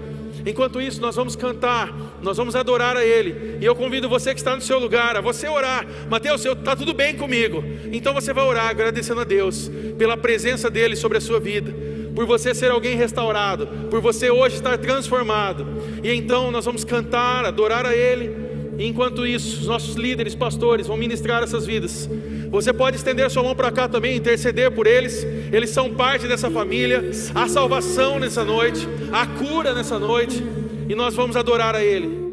Enquanto 0.48 0.80
isso, 0.80 0.98
nós 0.98 1.14
vamos 1.14 1.36
cantar, 1.36 1.94
nós 2.22 2.38
vamos 2.38 2.56
adorar 2.56 2.96
a 2.96 3.04
Ele. 3.04 3.58
E 3.60 3.64
eu 3.66 3.76
convido 3.76 4.08
você 4.08 4.32
que 4.32 4.40
está 4.40 4.56
no 4.56 4.62
seu 4.62 4.78
lugar 4.78 5.14
a 5.14 5.20
você 5.20 5.46
orar. 5.46 5.86
Mateus, 6.08 6.42
está 6.42 6.74
tudo 6.74 6.94
bem 6.94 7.14
comigo. 7.14 7.62
Então 7.92 8.14
você 8.14 8.32
vai 8.32 8.44
orar 8.44 8.70
agradecendo 8.70 9.20
a 9.20 9.24
Deus 9.24 9.70
pela 9.98 10.16
presença 10.16 10.70
dEle 10.70 10.96
sobre 10.96 11.18
a 11.18 11.20
sua 11.20 11.38
vida, 11.38 11.70
por 12.14 12.24
você 12.24 12.54
ser 12.54 12.70
alguém 12.70 12.96
restaurado, 12.96 13.66
por 13.90 14.00
você 14.00 14.30
hoje 14.30 14.56
estar 14.56 14.78
transformado. 14.78 15.66
E 16.02 16.10
então 16.14 16.50
nós 16.50 16.64
vamos 16.64 16.82
cantar, 16.82 17.44
adorar 17.44 17.84
a 17.84 17.94
Ele. 17.94 18.37
Enquanto 18.78 19.26
isso, 19.26 19.60
os 19.60 19.66
nossos 19.66 19.96
líderes, 19.96 20.34
pastores 20.34 20.86
vão 20.86 20.96
ministrar 20.96 21.42
essas 21.42 21.66
vidas. 21.66 22.08
Você 22.50 22.72
pode 22.72 22.96
estender 22.96 23.28
sua 23.28 23.42
mão 23.42 23.54
para 23.54 23.72
cá 23.72 23.88
também, 23.88 24.16
interceder 24.16 24.70
por 24.70 24.86
eles. 24.86 25.26
Eles 25.52 25.70
são 25.70 25.92
parte 25.94 26.28
dessa 26.28 26.48
família. 26.50 27.10
Há 27.34 27.48
salvação 27.48 28.18
nessa 28.20 28.44
noite, 28.44 28.86
há 29.12 29.26
cura 29.26 29.74
nessa 29.74 29.98
noite. 29.98 30.42
E 30.88 30.94
nós 30.94 31.14
vamos 31.14 31.36
adorar 31.36 31.74
a 31.74 31.84
Ele. 31.84 32.27